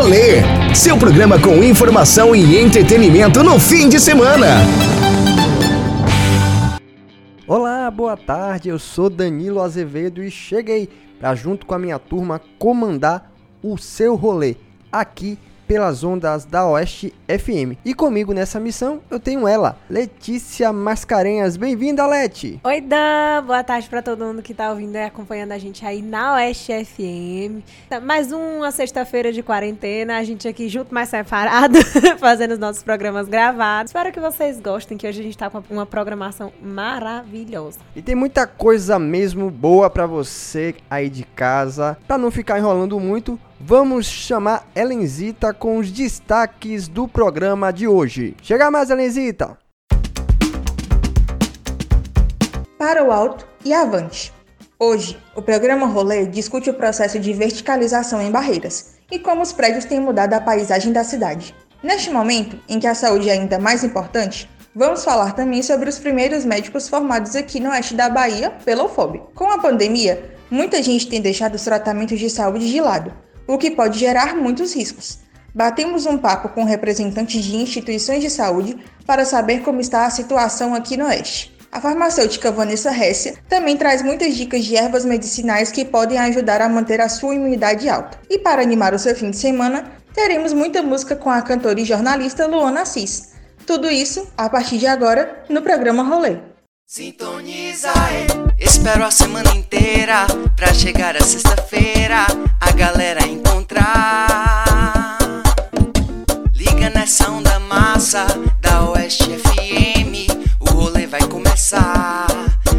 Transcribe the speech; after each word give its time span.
Rolê, 0.00 0.74
seu 0.76 0.96
programa 0.96 1.40
com 1.40 1.56
informação 1.56 2.32
e 2.32 2.56
entretenimento 2.56 3.42
no 3.42 3.58
fim 3.58 3.88
de 3.88 3.98
semana. 3.98 4.46
Olá, 7.48 7.90
boa 7.90 8.16
tarde. 8.16 8.68
Eu 8.68 8.78
sou 8.78 9.10
Danilo 9.10 9.60
Azevedo 9.60 10.22
e 10.22 10.30
cheguei 10.30 10.88
para 11.18 11.34
junto 11.34 11.66
com 11.66 11.74
a 11.74 11.80
minha 11.80 11.98
turma 11.98 12.40
comandar 12.60 13.32
o 13.60 13.76
seu 13.76 14.14
rolê 14.14 14.54
aqui 14.92 15.36
pelas 15.68 16.02
ondas 16.02 16.46
da 16.46 16.66
Oeste 16.66 17.12
FM. 17.28 17.76
E 17.84 17.92
comigo 17.92 18.32
nessa 18.32 18.58
missão 18.58 19.02
eu 19.10 19.20
tenho 19.20 19.46
ela, 19.46 19.76
Letícia 19.88 20.72
Mascarenhas. 20.72 21.58
Bem-vinda, 21.58 22.06
Leti! 22.06 22.58
Oi, 22.64 22.80
Dan! 22.80 23.44
Boa 23.46 23.62
tarde 23.62 23.86
para 23.86 24.00
todo 24.00 24.24
mundo 24.24 24.40
que 24.40 24.54
tá 24.54 24.70
ouvindo 24.70 24.96
e 24.96 25.04
acompanhando 25.04 25.52
a 25.52 25.58
gente 25.58 25.84
aí 25.84 26.00
na 26.00 26.36
Oeste 26.36 26.72
FM. 26.72 27.62
Mais 28.02 28.32
uma 28.32 28.70
sexta-feira 28.70 29.30
de 29.30 29.42
quarentena, 29.42 30.16
a 30.16 30.24
gente 30.24 30.48
aqui 30.48 30.70
junto, 30.70 30.94
mais 30.94 31.10
separado, 31.10 31.78
fazendo 32.18 32.52
os 32.52 32.58
nossos 32.58 32.82
programas 32.82 33.28
gravados. 33.28 33.90
Espero 33.90 34.10
que 34.10 34.20
vocês 34.20 34.58
gostem, 34.58 34.96
que 34.96 35.06
hoje 35.06 35.20
a 35.20 35.22
gente 35.22 35.36
tá 35.36 35.50
com 35.50 35.62
uma 35.68 35.84
programação 35.84 36.50
maravilhosa. 36.62 37.78
E 37.94 38.00
tem 38.00 38.14
muita 38.14 38.46
coisa 38.46 38.98
mesmo 38.98 39.50
boa 39.50 39.90
para 39.90 40.06
você 40.06 40.74
aí 40.88 41.10
de 41.10 41.24
casa. 41.24 41.98
Para 42.06 42.16
não 42.16 42.30
ficar 42.30 42.58
enrolando 42.58 42.98
muito, 42.98 43.38
vamos 43.60 44.06
chamar 44.06 44.68
Elenzita 44.74 45.52
com 45.52 45.78
os 45.78 45.90
destaques 45.90 46.86
do 46.86 47.08
programa 47.08 47.72
de 47.72 47.88
hoje. 47.88 48.36
Chega 48.42 48.70
mais, 48.70 48.90
Elenzita! 48.90 49.58
Para 52.78 53.04
o 53.04 53.10
alto 53.10 53.46
e 53.64 53.72
avante. 53.72 54.32
Hoje, 54.78 55.18
o 55.34 55.42
programa 55.42 55.86
Rolê 55.86 56.26
discute 56.26 56.70
o 56.70 56.74
processo 56.74 57.18
de 57.18 57.32
verticalização 57.32 58.22
em 58.22 58.30
barreiras 58.30 58.94
e 59.10 59.18
como 59.18 59.42
os 59.42 59.52
prédios 59.52 59.84
têm 59.84 59.98
mudado 59.98 60.34
a 60.34 60.40
paisagem 60.40 60.92
da 60.92 61.02
cidade. 61.02 61.54
Neste 61.82 62.10
momento, 62.10 62.58
em 62.68 62.78
que 62.78 62.86
a 62.86 62.94
saúde 62.94 63.28
é 63.28 63.32
ainda 63.32 63.58
mais 63.58 63.82
importante, 63.82 64.48
vamos 64.74 65.04
falar 65.04 65.32
também 65.32 65.62
sobre 65.62 65.88
os 65.88 65.98
primeiros 65.98 66.44
médicos 66.44 66.88
formados 66.88 67.34
aqui 67.34 67.58
no 67.58 67.70
oeste 67.70 67.94
da 67.94 68.08
Bahia 68.08 68.50
pela 68.64 68.84
UFOB. 68.84 69.20
Com 69.34 69.50
a 69.50 69.58
pandemia, 69.58 70.36
muita 70.48 70.80
gente 70.80 71.08
tem 71.08 71.20
deixado 71.20 71.56
os 71.56 71.64
tratamentos 71.64 72.18
de 72.18 72.30
saúde 72.30 72.70
de 72.70 72.80
lado, 72.80 73.12
o 73.48 73.58
que 73.58 73.70
pode 73.70 73.98
gerar 73.98 74.36
muitos 74.36 74.74
riscos. 74.74 75.18
Batemos 75.54 76.06
um 76.06 76.18
papo 76.18 76.50
com 76.50 76.62
representantes 76.62 77.42
de 77.42 77.56
instituições 77.56 78.22
de 78.22 78.30
saúde 78.30 78.76
para 79.06 79.24
saber 79.24 79.62
como 79.62 79.80
está 79.80 80.06
a 80.06 80.10
situação 80.10 80.74
aqui 80.74 80.96
no 80.96 81.06
Oeste. 81.06 81.56
A 81.72 81.80
farmacêutica 81.80 82.52
Vanessa 82.52 82.90
Hessia 82.90 83.34
também 83.48 83.76
traz 83.76 84.02
muitas 84.02 84.36
dicas 84.36 84.64
de 84.64 84.76
ervas 84.76 85.04
medicinais 85.04 85.72
que 85.72 85.84
podem 85.84 86.18
ajudar 86.18 86.60
a 86.60 86.68
manter 86.68 87.00
a 87.00 87.08
sua 87.08 87.34
imunidade 87.34 87.88
alta. 87.88 88.18
E 88.28 88.38
para 88.38 88.62
animar 88.62 88.94
o 88.94 88.98
seu 88.98 89.14
fim 89.14 89.30
de 89.30 89.36
semana, 89.36 89.90
teremos 90.14 90.52
muita 90.52 90.82
música 90.82 91.16
com 91.16 91.30
a 91.30 91.42
cantora 91.42 91.80
e 91.80 91.84
jornalista 91.84 92.46
Luana 92.46 92.82
Assis. 92.82 93.34
Tudo 93.66 93.90
isso 93.90 94.26
a 94.36 94.48
partir 94.48 94.78
de 94.78 94.86
agora 94.86 95.44
no 95.48 95.60
programa 95.60 96.02
Rolê. 96.02 96.38
Sintoniza, 96.86 97.92
espero 98.58 99.04
a 99.04 99.10
semana 99.10 99.54
inteira 99.54 100.26
pra 100.56 100.72
chegar 100.74 101.16
a 101.16 101.20
sexta-feira 101.20 102.26
a 102.60 102.70
galera 102.72 103.26
encontrar. 103.26 105.16
Liga 106.52 106.90
nessa 106.90 107.30
onda 107.30 107.58
massa 107.60 108.26
da 108.60 108.90
Oeste 108.90 109.30
FM, 109.38 110.30
o 110.60 110.70
rolê 110.70 111.06
vai 111.06 111.22
começar. 111.28 112.26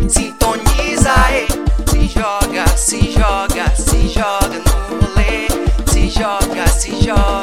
Sintoniza, 0.08 1.14
se 1.88 2.08
joga, 2.08 2.68
se 2.76 3.12
joga, 3.12 3.76
se 3.76 4.08
joga 4.10 4.60
no 4.60 5.00
rolê, 5.00 5.48
se 5.92 6.10
joga, 6.10 6.68
se 6.68 7.02
joga, 7.02 7.39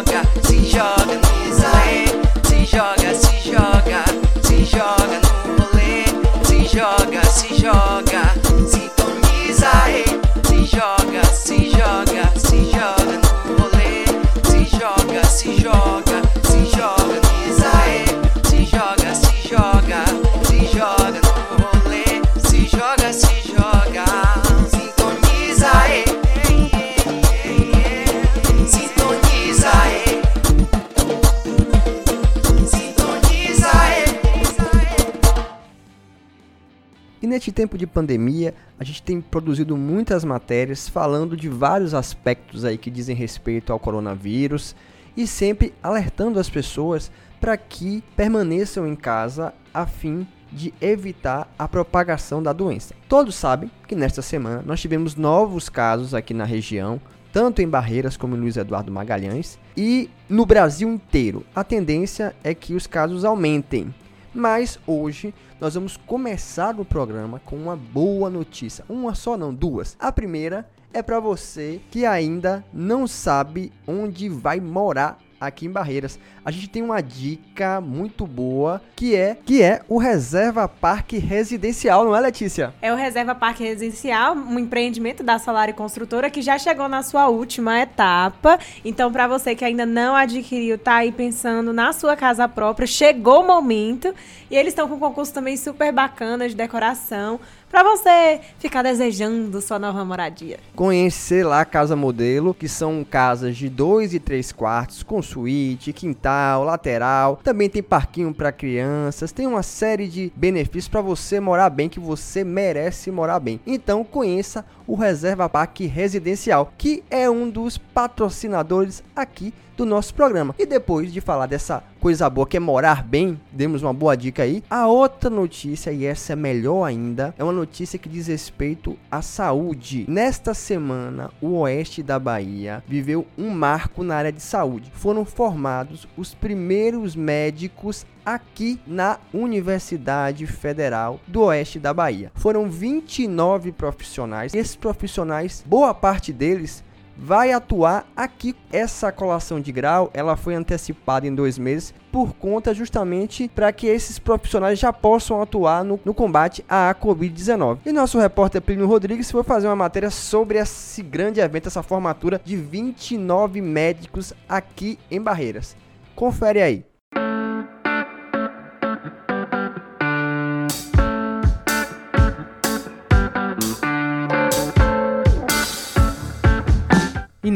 neste 37.37 37.53
tempo 37.53 37.77
de 37.77 37.87
pandemia, 37.87 38.55
a 38.81 38.85
gente 38.85 39.03
tem 39.03 39.21
produzido 39.21 39.77
muitas 39.77 40.25
matérias 40.25 40.89
falando 40.89 41.37
de 41.37 41.51
vários 41.51 41.93
aspectos 41.93 42.65
aí 42.65 42.79
que 42.79 42.91
dizem 42.91 43.15
respeito 43.15 43.75
ao 43.75 43.79
coronavírus 43.79 44.75
e 45.15 45.27
sempre 45.27 45.75
alertando 45.83 46.41
as 46.41 46.49
pessoas 46.49 47.13
para 47.39 47.55
que 47.59 48.03
permaneçam 48.17 48.87
em 48.87 48.97
casa 48.97 49.53
a 49.73 49.87
fim 49.87 50.27
de 50.51 50.73
evitar 50.81 51.53
a 51.59 51.69
propagação 51.69 52.43
da 52.43 52.55
doença. 52.55 52.95
Todos 53.07 53.35
sabem 53.35 53.71
que 53.87 53.95
nesta 53.95 54.23
semana 54.23 54.63
nós 54.65 54.81
tivemos 54.81 55.15
novos 55.15 55.69
casos 55.69 56.15
aqui 56.15 56.33
na 56.33 56.45
região, 56.45 56.99
tanto 57.35 57.61
em 57.61 57.69
Barreiras 57.69 58.17
como 58.17 58.35
em 58.35 58.41
Luiz 58.41 58.57
Eduardo 58.57 58.91
Magalhães, 58.91 59.59
e 59.77 60.09
no 60.27 60.47
Brasil 60.47 60.89
inteiro. 60.89 61.45
A 61.55 61.63
tendência 61.63 62.35
é 62.43 62.55
que 62.55 62.73
os 62.73 62.87
casos 62.87 63.27
aumentem. 63.27 63.95
Mas 64.37 64.79
hoje 64.87 65.33
nós 65.59 65.77
vamos 65.77 65.97
começar 65.97 66.79
o 66.79 66.85
programa 66.85 67.41
com 67.43 67.57
uma 67.57 67.75
boa 67.75 68.29
notícia. 68.29 68.85
Uma 68.87 69.15
só 69.15 69.35
não, 69.35 69.55
duas. 69.55 69.97
A 69.99 70.13
primeira 70.13 70.69
é 70.93 71.03
para 71.03 71.19
você 71.19 71.81
que 71.91 72.05
ainda 72.05 72.63
não 72.71 73.07
sabe 73.07 73.73
onde 73.87 74.29
vai 74.29 74.61
morar 74.61 75.17
aqui 75.47 75.67
em 75.67 75.71
Barreiras. 75.71 76.19
A 76.45 76.51
gente 76.51 76.69
tem 76.69 76.83
uma 76.83 77.01
dica 77.01 77.81
muito 77.81 78.27
boa 78.27 78.81
que 78.95 79.15
é 79.15 79.37
que 79.45 79.63
é 79.63 79.83
o 79.89 79.99
Reserva 79.99 80.69
Parque 80.69 81.19
Residencial, 81.19 82.05
não 82.05 82.15
é, 82.15 82.21
Letícia? 82.21 82.75
É 82.81 82.93
o 82.93 82.97
Reserva 82.97 83.35
Parque 83.35 83.65
Residencial, 83.65 84.35
um 84.35 84.59
empreendimento 84.59 85.23
da 85.23 85.39
Salário 85.39 85.75
Construtora 85.75 86.31
que 86.31 86.43
já 86.43 86.59
chegou 86.59 86.89
na 86.89 87.03
sua 87.03 87.29
última 87.29 87.81
etapa. 87.81 88.59
Então, 88.85 89.11
para 89.11 89.27
você 89.27 89.55
que 89.55 89.65
ainda 89.65 89.85
não 89.85 90.15
adquiriu, 90.15 90.79
tá 90.79 90.97
aí 90.97 91.13
pensando 91.13 91.73
na 91.73 91.93
sua 91.93 92.17
casa 92.17 92.49
própria, 92.49 92.87
chegou 92.87 93.43
o 93.43 93.47
momento. 93.47 94.15
E 94.51 94.57
eles 94.57 94.73
estão 94.73 94.89
com 94.89 94.95
um 94.95 95.01
concurso 95.01 95.33
também 95.33 95.57
super 95.57 95.93
bacana 95.93 96.49
de 96.49 96.55
decoração 96.55 97.41
para 97.77 97.95
você 97.95 98.41
ficar 98.59 98.81
desejando 98.81 99.61
sua 99.61 99.79
nova 99.79 100.03
moradia. 100.03 100.59
Conhecer 100.75 101.45
lá 101.45 101.61
a 101.61 101.65
Casa 101.67 101.95
Modelo, 101.95 102.55
que 102.55 102.71
são 102.71 103.05
casas 103.05 103.55
de 103.55 103.69
2 103.69 104.15
e 104.15 104.19
3 104.19 104.51
quartos, 104.51 105.03
com 105.03 105.21
suíte, 105.21 105.93
quintal, 105.93 106.65
lateral. 106.65 107.39
Também 107.45 107.69
tem 107.69 107.83
parquinho 107.83 108.33
para 108.33 108.51
crianças, 108.51 109.31
tem 109.31 109.47
uma 109.47 109.63
série 109.63 110.09
de 110.09 110.33
benefícios 110.35 110.89
para 110.89 111.03
você 111.03 111.39
morar 111.39 111.69
bem, 111.69 111.87
que 111.87 112.01
você 112.01 112.43
merece 112.43 113.11
morar 113.11 113.41
bem. 113.41 113.61
Então 113.67 114.03
conheça 114.03 114.65
o 114.87 114.95
Reserva 114.95 115.49
Parque 115.49 115.87
Residencial, 115.87 116.73
que 116.79 117.03
é 117.11 117.29
um 117.29 117.51
dos 117.51 117.77
patrocinadores 117.79 119.03
aqui 119.15 119.53
do 119.77 119.85
nosso 119.85 120.15
programa. 120.15 120.55
E 120.59 120.65
depois 120.65 121.13
de 121.13 121.21
falar 121.21 121.47
dessa 121.47 121.85
coisa 122.01 122.31
boa 122.31 122.47
que 122.47 122.57
é 122.57 122.61
morar 122.61 123.03
bem, 123.03 123.39
demos 123.53 123.83
uma 123.83 123.93
boa 123.93 124.17
dica 124.17 124.43
aí. 124.43 124.63
A 124.71 124.87
outra 124.87 125.29
notícia, 125.29 125.93
e 125.93 126.07
essa 126.07 126.33
é 126.33 126.37
melhor 126.37 126.85
ainda, 126.85 127.35
é 127.37 127.45
uma 127.45 127.53
notícia 127.53 127.99
que 127.99 128.09
diz 128.09 128.27
respeito 128.27 128.97
à 129.11 129.21
saúde. 129.21 130.07
Nesta 130.09 130.55
semana, 130.55 131.31
o 131.41 131.59
oeste 131.59 132.03
da 132.03 132.19
Bahia 132.19 132.83
viveu 132.89 133.27
um 133.37 133.51
marco 133.51 134.03
na 134.03 134.17
área 134.17 134.33
de 134.33 134.41
saúde. 134.41 134.91
Foram 134.95 135.25
formados 135.25 136.09
os 136.17 136.33
primeiros 136.33 137.15
médicos 137.15 138.07
aqui 138.27 138.81
na 138.85 139.19
Universidade 139.33 140.45
Federal 140.47 141.21
do 141.29 141.43
Oeste 141.43 141.79
da 141.79 141.95
Bahia. 141.95 142.33
Foram 142.35 142.69
29 142.69 143.71
profissionais. 143.71 144.53
Esses 144.53 144.75
profissionais, 144.75 145.65
boa 145.65 145.95
parte 145.95 146.33
deles 146.33 146.85
vai 147.17 147.53
atuar 147.53 148.07
aqui. 148.15 148.55
Essa 148.73 149.11
colação 149.11 149.61
de 149.61 149.73
grau, 149.73 150.11
ela 150.13 150.37
foi 150.37 150.55
antecipada 150.55 151.27
em 151.27 151.35
dois 151.35 151.59
meses 151.59 151.95
por 152.13 152.35
conta 152.35 152.75
justamente 152.75 153.51
para 153.55 153.73
que 153.73 153.87
esses 153.87 154.19
profissionais 154.19 154.79
já 154.79 154.93
possam 154.93 155.41
atuar 155.41 155.85
no, 155.85 155.99
no 156.05 156.15
combate 156.15 156.65
à 156.69 156.95
Covid-19. 156.95 157.79
E 157.87 157.93
nosso 157.93 158.19
repórter 158.19 158.61
Plínio 158.61 158.87
Rodrigues 158.87 159.31
foi 159.31 159.43
fazer 159.43 159.67
uma 159.67 159.77
matéria 159.77 160.11
sobre 160.11 160.59
esse 160.59 161.03
grande 161.03 161.41
evento, 161.41 161.69
essa 161.69 161.83
formatura 161.83 162.41
de 162.45 162.57
29 162.57 163.61
médicos 163.61 164.33
aqui 164.49 164.99
em 165.11 165.21
Barreiras. 165.21 165.77
Confere 166.15 166.63
aí. 166.63 166.96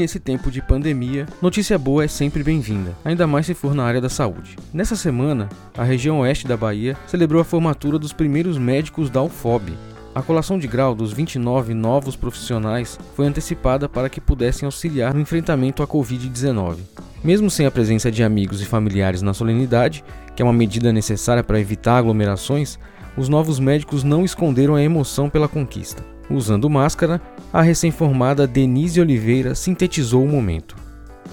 Nesse 0.01 0.19
tempo 0.19 0.51
de 0.51 0.63
pandemia, 0.63 1.27
notícia 1.43 1.79
boa 1.79 2.05
é 2.05 2.09
sempre 2.09 2.43
bem-vinda, 2.43 2.97
ainda 3.05 3.27
mais 3.27 3.45
se 3.45 3.53
for 3.53 3.75
na 3.75 3.85
área 3.85 4.01
da 4.01 4.09
saúde. 4.09 4.57
Nessa 4.73 4.97
semana, 4.97 5.47
a 5.77 5.85
região 5.85 6.21
oeste 6.21 6.49
da 6.49 6.57
Bahia 6.57 6.97
celebrou 7.07 7.41
a 7.41 7.45
formatura 7.45 7.99
dos 7.99 8.11
primeiros 8.11 8.57
médicos 8.57 9.11
da 9.11 9.23
UFOB. 9.23 9.75
A 10.15 10.23
colação 10.23 10.59
de 10.59 10.67
grau 10.67 10.95
dos 10.95 11.13
29 11.13 11.75
novos 11.75 12.17
profissionais 12.17 12.99
foi 13.15 13.27
antecipada 13.27 13.91
para 13.91 14.09
que 14.09 14.23
pudessem 14.23 14.65
auxiliar 14.65 15.13
no 15.13 15.21
enfrentamento 15.21 15.83
à 15.83 15.87
Covid-19. 15.87 16.79
Mesmo 17.23 17.51
sem 17.51 17.67
a 17.67 17.71
presença 17.71 18.11
de 18.11 18.25
amigos 18.25 18.63
e 18.63 18.65
familiares 18.65 19.21
na 19.21 19.35
solenidade, 19.35 20.03
que 20.35 20.41
é 20.41 20.45
uma 20.45 20.53
medida 20.53 20.95
necessária 20.95 21.45
para 21.45 21.61
evitar 21.61 21.99
aglomerações, 21.99 22.79
os 23.19 23.29
novos 23.29 23.61
médicos 23.61 24.03
não 24.03 24.25
esconderam 24.25 24.75
a 24.75 24.83
emoção 24.83 25.29
pela 25.29 25.47
conquista. 25.47 26.03
Usando 26.31 26.71
máscara, 26.71 27.21
a 27.53 27.61
recém-formada 27.61 28.47
Denise 28.47 29.01
Oliveira 29.01 29.53
sintetizou 29.57 30.23
o 30.23 30.29
momento. 30.29 30.77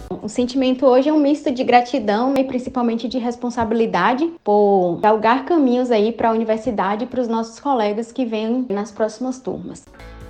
O 0.10 0.28
sentimento 0.28 0.88
hoje 0.88 1.08
é 1.08 1.14
um 1.14 1.20
misto 1.20 1.52
de 1.52 1.64
gratidão 1.64 2.34
e 2.36 2.44
principalmente 2.44 3.08
de 3.08 3.20
responsabilidade 3.20 4.28
por 4.44 5.00
galgar 5.00 5.46
caminhos 5.46 5.92
aí 5.92 6.12
para 6.12 6.30
a 6.30 6.32
universidade 6.32 7.04
e 7.04 7.08
para 7.08 7.22
os 7.22 7.28
nossos 7.28 7.60
colegas 7.60 8.12
que 8.12 8.26
vêm 8.26 8.66
nas 8.70 8.92
próximas 8.92 9.40
turmas. 9.40 9.86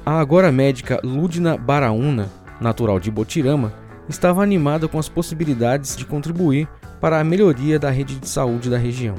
A 0.06 0.20
agora 0.20 0.52
médica 0.52 1.00
Ludna 1.02 1.56
Baraúna, 1.56 2.30
natural 2.60 3.00
de 3.00 3.10
Botirama, 3.10 3.72
estava 4.10 4.44
animada 4.44 4.88
com 4.88 5.00
as 5.00 5.08
possibilidades 5.08 5.96
de 5.96 6.06
contribuir 6.06 6.68
para 7.00 7.20
a 7.20 7.24
melhoria 7.24 7.80
da 7.80 7.90
rede 7.90 8.20
de 8.20 8.28
saúde 8.28 8.70
da 8.70 8.78
região. 8.78 9.16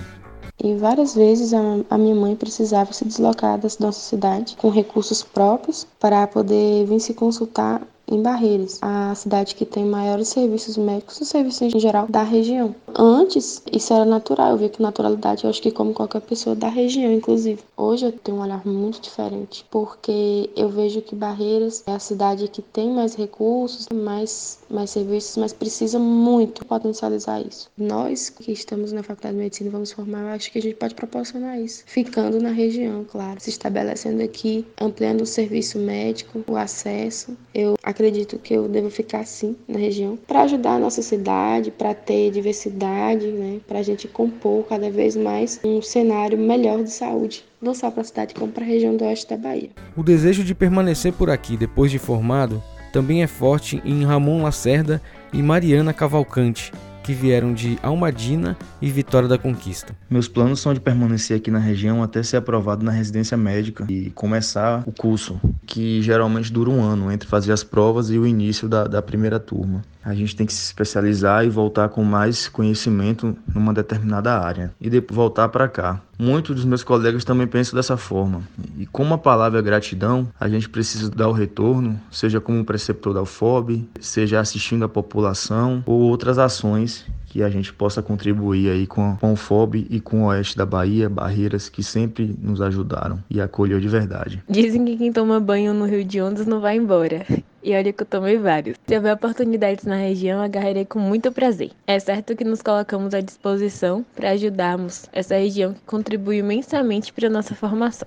E 0.63 0.75
várias 0.75 1.15
vezes 1.15 1.55
a, 1.55 1.97
minha 1.97 2.17
mãe 2.17 2.35
precisava 2.35 2.93
se 2.93 3.05
deslocar 3.05 3.59
da 3.59 3.69
nossa 3.79 4.01
cidade 4.01 4.57
com 4.57 4.69
recursos 4.69 5.23
próprios 5.23 5.87
para 6.01 6.27
poder 6.27 6.85
vir 6.85 6.99
se 6.99 7.15
consultar 7.15 7.81
em 8.11 8.23
Barreiras, 8.23 8.79
a 8.83 9.15
cidade 9.15 9.55
que 9.55 9.65
tem 9.65 9.85
maiores 9.85 10.29
serviços 10.29 10.77
médicos 10.77 11.21
e 11.21 11.25
serviços 11.25 11.75
em 11.75 11.79
geral 11.79 12.07
da 12.09 12.23
região. 12.23 12.75
Antes, 12.95 13.63
isso 13.71 13.93
era 13.93 14.05
natural, 14.05 14.53
eu 14.53 14.57
vi 14.57 14.69
que 14.69 14.83
naturalidade, 14.83 15.45
eu 15.45 15.51
acho 15.51 15.63
que 15.63 15.71
como 15.71 15.93
qualquer 15.93 16.21
pessoa 16.21 16.57
da 16.57 16.69
região, 16.69 17.13
inclusive. 17.13 17.61
Hoje 17.77 18.07
eu 18.07 18.13
tenho 18.13 18.39
um 18.39 18.43
olhar 18.43 18.67
muito 18.67 19.01
diferente, 19.01 19.65
porque 19.71 20.51
eu 20.57 20.69
vejo 20.69 21.01
que 21.03 21.15
Barreiras 21.15 21.85
é 21.87 21.93
a 21.93 21.99
cidade 21.99 22.49
que 22.49 22.63
tem 22.63 22.91
mais 22.91 23.15
recursos, 23.15 23.89
mais, 23.93 24.59
mais 24.71 24.91
serviços, 24.91 25.37
mas 25.37 25.53
precisa 25.53 25.99
muito 25.99 26.65
potencializar 26.65 27.41
isso. 27.41 27.71
Nós 27.77 28.31
que 28.31 28.53
estamos 28.53 28.93
na 28.93 29.03
Faculdade 29.03 29.37
de 29.37 29.43
Medicina 29.43 29.71
vamos 29.71 29.93
formar, 29.93 30.23
eu 30.23 30.29
acho 30.29 30.51
que 30.51 30.59
a 30.59 30.63
gente 30.63 30.77
pode 30.77 30.95
proporcionar 30.95 31.61
isso, 31.61 31.83
ficando 31.87 32.41
na 32.41 32.51
região, 32.51 33.05
claro, 33.05 33.41
se 33.41 33.51
estabelecendo 33.51 34.23
aqui, 34.23 34.67
ampliando 34.81 35.23
o 35.23 35.27
serviço 35.27 35.79
médico, 35.79 36.43
o 36.47 36.57
acesso. 36.57 37.37
Eu 37.55 37.77
acredito 37.99 38.39
que 38.39 38.55
eu 38.55 38.69
devo 38.69 38.89
ficar 38.91 39.21
assim 39.21 39.57
na 39.67 39.77
região 39.77 40.17
para 40.17 40.43
ajudar 40.43 40.75
a 40.75 40.79
nossa 40.79 41.03
cidade, 41.03 41.73
para 41.73 41.93
ter 41.93 42.31
diversidade, 42.31 43.27
né, 43.27 43.59
para 43.67 43.81
a 43.81 43.83
gente 43.83 44.07
compor 44.07 44.65
cada 44.69 44.89
vez 44.89 45.17
mais 45.17 45.61
um 45.65 45.83
cenário 45.83 46.39
melhor 46.39 46.85
de 46.85 46.93
saúde, 46.93 47.45
não 47.61 47.75
só 47.75 47.91
para 47.91 48.03
a 48.03 48.05
cidade 48.05 48.35
como 48.35 48.53
para 48.53 48.63
a 48.63 48.67
região 48.69 48.97
do 48.97 49.05
oeste 49.05 49.29
da 49.29 49.37
Bahia. 49.37 49.71
O 49.97 50.05
desejo 50.05 50.45
de 50.45 50.55
permanecer 50.55 51.13
por 51.13 51.29
aqui 51.29 51.57
depois 51.57 51.91
de 51.91 51.99
formado 51.99 52.63
também 52.93 53.25
é 53.25 53.27
forte 53.27 53.83
em 53.85 54.05
Ramon 54.05 54.45
Lacerda 54.45 55.03
e 55.33 55.43
Mariana 55.43 55.93
Cavalcante, 55.93 56.73
que 57.09 57.15
vieram 57.15 57.55
de 57.55 57.79
Almadina 57.83 58.55
e 58.83 58.91
Vitória 58.91 59.27
da 59.27 59.39
Conquista. 59.39 59.97
Meus 60.11 60.29
planos 60.29 60.61
são 60.61 60.75
de 60.75 60.81
permanecer 60.81 61.39
aqui 61.39 61.51
na 61.51 61.59
região 61.59 62.03
até 62.03 62.23
ser 62.23 62.37
aprovado 62.37 62.85
na 62.85 62.93
residência 62.93 63.35
médica 63.35 63.87
e 63.89 64.11
começar 64.11 64.85
o 64.87 64.93
curso, 64.93 65.41
que 65.65 66.03
geralmente 66.03 66.53
dura 66.53 66.69
um 66.69 66.83
ano 66.83 67.11
entre 67.11 67.27
fazer 67.27 67.51
as 67.51 67.65
provas 67.65 68.11
e 68.11 68.19
o 68.19 68.27
início 68.27 68.69
da, 68.69 68.87
da 68.87 69.01
primeira 69.01 69.41
turma. 69.41 69.83
A 70.09 70.15
gente 70.15 70.35
tem 70.35 70.47
que 70.47 70.55
se 70.55 70.65
especializar 70.65 71.45
e 71.45 71.51
voltar 71.51 71.91
com 71.91 72.03
mais 72.03 72.49
conhecimento 72.49 73.37
numa 73.55 73.75
determinada 73.75 74.41
área 74.41 74.73
e 74.81 74.89
depois 74.89 75.15
voltar 75.15 75.51
para 75.51 75.69
cá. 75.69 76.01
Muitos 76.19 76.57
dos 76.57 76.65
meus 76.65 76.83
colegas 76.83 77.27
também 77.27 77.47
pensam 77.47 77.77
dessa 77.77 77.95
forma. 77.95 78.41
E 78.79 78.87
como 78.87 79.13
a 79.13 79.19
palavra 79.19 79.59
é 79.59 79.63
gratidão, 79.63 80.27
a 80.41 80.49
gente 80.49 80.67
precisa 80.67 81.11
dar 81.11 81.29
o 81.29 81.33
retorno, 81.33 82.01
seja 82.11 82.41
como 82.41 82.65
preceptor 82.65 83.13
da 83.13 83.21
UFOB, 83.21 83.87
seja 84.01 84.41
assistindo 84.41 84.83
a 84.87 84.89
população 84.89 85.85
ou 85.85 86.01
outras 86.01 86.39
ações 86.39 87.05
que 87.27 87.43
a 87.43 87.51
gente 87.51 87.71
possa 87.75 88.01
contribuir 88.01 88.71
aí 88.71 88.87
com, 88.87 89.15
com 89.19 89.35
o 89.35 89.37
FOB 89.37 89.87
e 89.91 90.01
com 90.01 90.23
o 90.23 90.27
Oeste 90.29 90.57
da 90.57 90.65
Bahia, 90.65 91.11
Barreiras, 91.11 91.69
que 91.69 91.83
sempre 91.83 92.35
nos 92.41 92.63
ajudaram 92.63 93.23
e 93.29 93.43
acolheu 93.43 93.79
de 93.79 93.89
verdade. 93.89 94.43
Dizem 94.49 94.87
que 94.87 94.97
quem 94.97 95.13
toma 95.13 95.39
banho 95.39 95.75
no 95.75 95.85
Rio 95.85 96.03
de 96.03 96.23
Ondas 96.23 96.47
não 96.47 96.61
vai 96.61 96.77
embora. 96.77 97.27
E 97.63 97.75
olha 97.75 97.93
que 97.93 98.03
eu 98.03 98.07
tomei 98.07 98.39
vários. 98.39 98.77
Se 98.87 98.97
houver 98.97 99.15
oportunidades 99.15 99.85
na 99.85 99.97
região, 99.97 100.41
agarrarei 100.41 100.85
com 100.85 100.99
muito 100.99 101.33
prazer. 101.33 101.73
É 101.87 101.99
certo 101.99 102.37
que 102.37 102.45
nos 102.45 102.63
colocamos 102.63 103.15
à 103.15 103.21
disposição 103.21 104.05
para 104.15 104.31
ajudarmos 104.31 105.07
essa 105.13 105.37
região 105.37 105.75
que 105.75 105.81
contribui 105.81 106.39
imensamente 106.39 107.13
para 107.13 107.27
a 107.27 107.31
nossa 107.31 107.55
formação. 107.55 108.07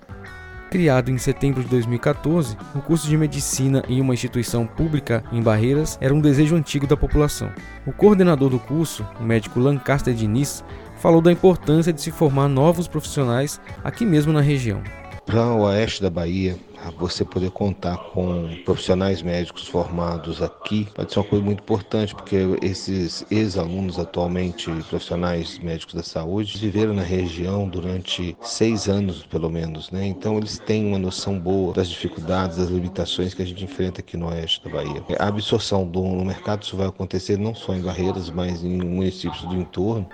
Criado 0.71 1.12
em 1.12 1.18
setembro 1.18 1.62
de 1.62 1.69
2014, 1.69 2.56
o 2.74 2.80
curso 2.80 3.06
de 3.06 3.18
medicina 3.18 3.83
em 3.89 4.00
uma 4.00 4.13
instituição 4.13 4.65
pública 4.65 5.21
em 5.30 5.42
Barreiras 5.42 5.97
era 6.00 6.13
um 6.13 6.21
desejo 6.21 6.56
antigo 6.56 6.88
da 6.88 6.95
população. 6.95 7.51
O 7.86 7.92
coordenador 7.92 8.50
do 8.50 8.57
curso, 8.57 9.06
o 9.19 9.24
médico 9.24 9.59
Lancaster 9.59 10.13
Diniz, 10.13 10.63
falou 10.95 11.21
da 11.21 11.30
importância 11.30 11.92
de 11.92 12.00
se 12.00 12.09
formar 12.09 12.47
novos 12.47 12.88
profissionais 12.88 13.59
aqui 13.83 14.06
mesmo 14.06 14.31
na 14.31 14.39
região. 14.39 14.81
Já 15.27 15.45
o 15.45 15.63
oeste 15.63 16.01
da 16.01 16.09
Bahia 16.09 16.56
você 16.89 17.24
poder 17.24 17.51
contar 17.51 17.98
com 17.98 18.50
profissionais 18.66 19.22
médicos 19.22 19.68
formados 19.68 20.42
aqui 20.42 20.88
pode 20.95 21.13
ser 21.13 21.19
uma 21.19 21.25
coisa 21.25 21.45
muito 21.45 21.60
importante, 21.62 22.16
porque 22.16 22.38
esses 22.62 23.25
ex-alunos 23.30 24.00
atualmente 24.00 24.72
profissionais 24.89 25.60
médicos 25.60 25.94
da 25.94 26.04
saúde 26.04 26.57
viveram 26.57 26.94
na 26.94 27.04
região 27.04 27.68
durante 27.68 28.36
seis 28.42 28.88
anos, 28.88 29.25
pelo 29.25 29.50
menos, 29.50 29.92
né? 29.92 30.06
Então 30.06 30.38
eles 30.38 30.57
têm 30.60 30.88
uma 30.88 31.00
noção 31.00 31.38
boa 31.38 31.74
das 31.74 31.89
dificuldades, 31.89 32.57
das 32.57 32.69
limitações 32.69 33.33
que 33.33 33.42
a 33.42 33.45
gente 33.45 33.63
enfrenta 33.63 34.01
aqui 34.01 34.18
no 34.18 34.28
oeste 34.30 34.63
da 34.63 34.72
Bahia. 34.72 35.04
A 35.19 35.28
absorção 35.28 35.86
do, 35.86 36.01
no 36.01 36.25
mercado 36.25 36.63
isso 36.63 36.75
vai 36.75 36.88
acontecer 36.88 37.38
não 37.38 37.54
só 37.54 37.74
em 37.74 37.81
Barreiras, 37.81 38.30
mas 38.30 38.63
em 38.63 38.78
municípios 38.78 39.44
do 39.44 39.56
entorno. 39.56 40.07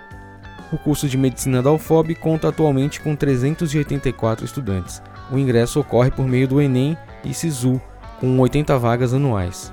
O 0.72 0.76
curso 0.76 1.08
de 1.08 1.16
medicina 1.16 1.62
da 1.62 1.72
UFOB 1.72 2.14
conta 2.16 2.48
atualmente 2.48 3.00
com 3.00 3.16
384 3.16 4.44
estudantes 4.44 5.00
o 5.30 5.38
ingresso 5.38 5.80
ocorre 5.80 6.10
por 6.10 6.26
meio 6.26 6.48
do 6.48 6.60
Enem 6.60 6.96
e 7.24 7.34
SISU, 7.34 7.80
com 8.20 8.38
80 8.38 8.78
vagas 8.78 9.14
anuais. 9.14 9.72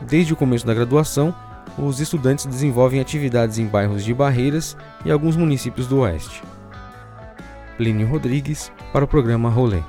Desde 0.00 0.32
o 0.32 0.36
começo 0.36 0.66
da 0.66 0.74
graduação, 0.74 1.34
os 1.78 2.00
estudantes 2.00 2.46
desenvolvem 2.46 3.00
atividades 3.00 3.58
em 3.58 3.66
bairros 3.66 4.04
de 4.04 4.14
Barreiras 4.14 4.76
e 5.04 5.10
alguns 5.10 5.36
municípios 5.36 5.86
do 5.86 5.98
Oeste. 5.98 6.42
Plínio 7.76 8.08
Rodrigues, 8.08 8.72
para 8.92 9.04
o 9.04 9.08
programa 9.08 9.50
Rolê. 9.50 9.82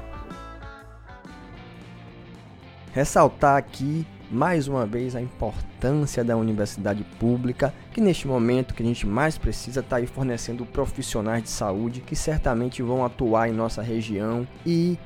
Ressaltar 2.93 3.57
aqui 3.57 4.05
mais 4.29 4.67
uma 4.67 4.85
vez 4.85 5.15
a 5.15 5.21
importância 5.21 6.23
da 6.23 6.35
universidade 6.35 7.03
pública, 7.19 7.73
que 7.93 8.01
neste 8.01 8.27
momento 8.27 8.73
que 8.73 8.83
a 8.83 8.85
gente 8.85 9.07
mais 9.07 9.37
precisa 9.37 9.79
está 9.79 9.97
aí 9.97 10.07
fornecendo 10.07 10.65
profissionais 10.65 11.43
de 11.43 11.49
saúde 11.49 12.01
que 12.01 12.15
certamente 12.15 12.81
vão 12.81 13.05
atuar 13.05 13.49
em 13.49 13.53
nossa 13.53 13.81
região 13.81 14.47
e 14.65 14.97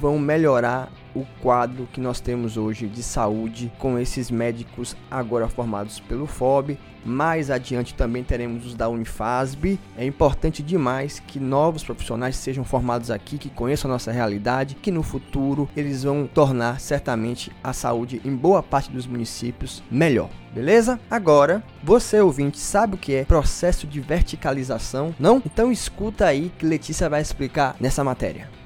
vão 0.00 0.18
melhorar 0.18 0.92
o 1.14 1.24
quadro 1.40 1.88
que 1.92 2.00
nós 2.00 2.20
temos 2.20 2.56
hoje 2.56 2.86
de 2.86 3.02
saúde 3.02 3.72
com 3.78 3.98
esses 3.98 4.30
médicos 4.30 4.96
agora 5.10 5.48
formados 5.48 5.98
pelo 6.00 6.26
FOB. 6.26 6.78
Mais 7.08 7.50
adiante 7.50 7.94
também 7.94 8.22
teremos 8.22 8.66
os 8.66 8.74
da 8.74 8.88
Unifasb. 8.88 9.78
É 9.96 10.04
importante 10.04 10.62
demais 10.62 11.18
que 11.18 11.40
novos 11.40 11.82
profissionais 11.82 12.36
sejam 12.36 12.64
formados 12.64 13.10
aqui, 13.10 13.38
que 13.38 13.48
conheçam 13.48 13.90
a 13.90 13.94
nossa 13.94 14.12
realidade, 14.12 14.76
que 14.76 14.90
no 14.90 15.02
futuro 15.02 15.68
eles 15.76 16.04
vão 16.04 16.26
tornar 16.26 16.80
certamente 16.80 17.50
a 17.64 17.72
saúde 17.72 18.20
em 18.24 18.36
boa 18.36 18.62
parte 18.62 18.90
dos 18.90 19.06
municípios 19.06 19.82
melhor. 19.90 20.28
Beleza? 20.54 20.98
Agora, 21.10 21.62
você 21.82 22.20
ouvinte 22.20 22.58
sabe 22.58 22.94
o 22.94 22.98
que 22.98 23.14
é 23.14 23.24
processo 23.24 23.86
de 23.86 24.00
verticalização? 24.00 25.14
Não? 25.18 25.42
Então 25.44 25.70
escuta 25.70 26.26
aí 26.26 26.52
que 26.58 26.66
Letícia 26.66 27.08
vai 27.08 27.20
explicar 27.20 27.76
nessa 27.80 28.02
matéria. 28.02 28.57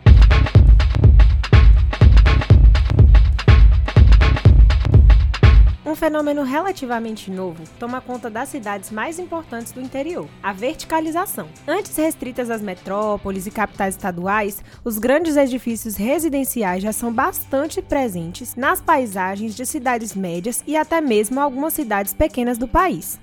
Fenômeno 6.02 6.42
relativamente 6.42 7.30
novo 7.30 7.62
toma 7.78 8.00
conta 8.00 8.28
das 8.28 8.48
cidades 8.48 8.90
mais 8.90 9.20
importantes 9.20 9.70
do 9.70 9.80
interior, 9.80 10.28
a 10.42 10.52
verticalização. 10.52 11.48
Antes 11.64 11.96
restritas 11.96 12.50
às 12.50 12.60
metrópoles 12.60 13.46
e 13.46 13.52
capitais 13.52 13.94
estaduais, 13.94 14.64
os 14.84 14.98
grandes 14.98 15.36
edifícios 15.36 15.94
residenciais 15.94 16.82
já 16.82 16.92
são 16.92 17.12
bastante 17.12 17.80
presentes 17.80 18.56
nas 18.56 18.80
paisagens 18.80 19.54
de 19.54 19.64
cidades 19.64 20.12
médias 20.12 20.64
e 20.66 20.76
até 20.76 21.00
mesmo 21.00 21.38
algumas 21.38 21.72
cidades 21.72 22.12
pequenas 22.12 22.58
do 22.58 22.66
país. 22.66 23.20